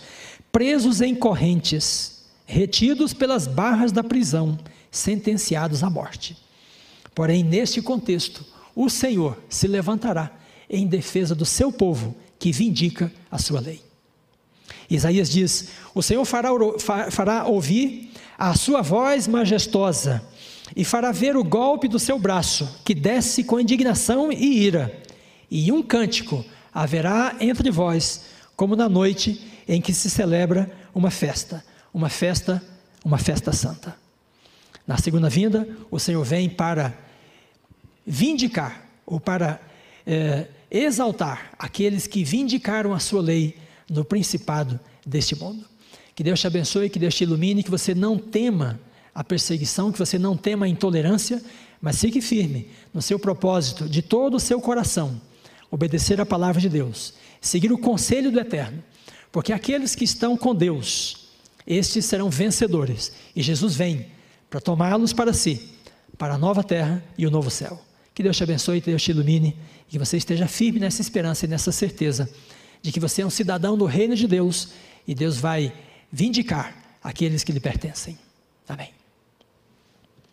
presos 0.52 1.02
em 1.02 1.16
correntes, 1.16 2.26
retidos 2.46 3.12
pelas 3.12 3.48
barras 3.48 3.92
da 3.92 4.04
prisão, 4.04 4.58
sentenciados 4.92 5.84
à 5.84 5.90
morte. 5.90 6.38
Porém, 7.16 7.44
neste 7.44 7.82
contexto, 7.82 8.46
o 8.76 8.88
Senhor 8.88 9.42
se 9.50 9.68
levantará 9.68 10.32
em 10.70 10.86
defesa 10.86 11.34
do 11.34 11.46
seu 11.46 11.72
povo 11.72 12.16
que 12.40 12.52
vindica 12.52 13.12
a 13.30 13.38
sua 13.38 13.60
lei. 13.60 13.82
Isaías 14.90 15.30
diz: 15.30 15.70
O 15.94 16.02
Senhor 16.02 16.26
fará, 16.26 16.50
fará 17.12 17.46
ouvir 17.46 18.12
a 18.38 18.56
sua 18.56 18.82
voz 18.82 19.28
majestosa 19.28 20.24
e 20.76 20.84
fará 20.84 21.12
ver 21.12 21.36
o 21.36 21.44
golpe 21.44 21.88
do 21.88 22.00
seu 22.00 22.18
braço, 22.18 22.82
que 22.84 22.94
desce 22.94 23.44
com 23.44 23.60
indignação 23.60 24.32
e 24.32 24.64
ira, 24.64 25.02
e 25.50 25.72
um 25.72 25.84
cântico 25.84 26.44
haverá 26.74 27.36
entre 27.40 27.70
vós, 27.70 28.26
como 28.56 28.76
na 28.76 28.90
noite 28.90 29.42
em 29.68 29.82
que 29.82 29.94
se 29.94 30.10
celebra 30.10 30.72
uma 30.94 31.12
festa, 31.12 31.64
uma 31.94 32.10
festa, 32.10 32.62
uma 33.04 33.18
festa 33.18 33.52
santa. 33.52 33.96
Na 34.88 34.98
segunda 34.98 35.30
vinda, 35.30 35.68
o 35.90 36.00
Senhor 36.00 36.24
vem 36.24 36.50
para 36.50 36.94
vindicar 38.06 38.86
ou 39.06 39.20
para 39.20 39.60
é, 40.06 40.48
exaltar 40.76 41.52
aqueles 41.58 42.06
que 42.06 42.24
vindicaram 42.24 42.94
a 42.94 43.00
sua 43.00 43.22
lei 43.22 43.56
no 43.90 44.04
principado 44.04 44.80
deste 45.06 45.36
mundo. 45.36 45.66
Que 46.14 46.24
Deus 46.24 46.40
te 46.40 46.48
abençoe, 46.48 46.90
que 46.90 47.00
Deus 47.00 47.16
te 47.16 47.24
ilumine, 47.24 47.64
que 47.64 47.72
você 47.72 47.96
não 47.96 48.18
tema 48.18 48.80
a 49.14 49.24
perseguição, 49.24 49.92
que 49.92 50.00
você 50.00 50.20
não 50.20 50.36
tema 50.36 50.66
a 50.66 50.70
intolerância, 50.70 51.42
mas 51.82 52.00
fique 52.00 52.20
firme 52.22 52.70
no 52.94 53.02
seu 53.02 53.18
propósito, 53.18 53.88
de 53.88 54.02
todo 54.02 54.36
o 54.36 54.40
seu 54.40 54.60
coração, 54.60 55.22
obedecer 55.72 56.20
a 56.20 56.26
palavra 56.26 56.60
de 56.60 56.68
Deus, 56.68 57.14
seguir 57.40 57.72
o 57.72 57.78
conselho 57.78 58.32
do 58.32 58.40
Eterno, 58.40 58.84
porque 59.32 59.54
aqueles 59.54 59.96
que 59.96 60.04
estão 60.04 60.36
com 60.36 60.54
Deus, 60.54 61.30
estes 61.66 62.06
serão 62.06 62.30
vencedores, 62.30 63.14
e 63.36 63.42
Jesus 63.42 63.76
vem 63.76 64.08
para 64.50 64.60
tomá-los 64.60 65.14
para 65.14 65.34
si, 65.34 65.70
para 66.18 66.36
a 66.36 66.38
nova 66.38 66.64
terra 66.64 67.04
e 67.18 67.26
o 67.26 67.32
novo 67.32 67.50
céu. 67.50 67.82
Que 68.16 68.24
Deus 68.24 68.38
te 68.38 68.44
abençoe, 68.44 68.82
que 68.82 68.90
Deus 68.90 69.04
te 69.04 69.12
ilumine, 69.12 69.56
e 69.88 69.92
que 69.92 70.00
você 70.00 70.18
esteja 70.18 70.48
firme 70.48 70.80
nessa 70.80 71.02
esperança 71.02 71.46
e 71.46 71.50
nessa 71.50 71.72
certeza 71.72 72.28
de 72.82 72.92
que 72.92 73.00
você 73.00 73.22
é 73.22 73.26
um 73.26 73.30
cidadão 73.30 73.78
do 73.78 73.86
reino 73.86 74.16
de 74.16 74.26
Deus 74.26 74.70
e 75.08 75.14
Deus 75.14 75.38
vai 75.38 75.74
vindicar 76.12 76.98
aqueles 77.04 77.44
que 77.44 77.52
lhe 77.52 77.60
pertencem. 77.60 78.18
Amém. 78.68 78.90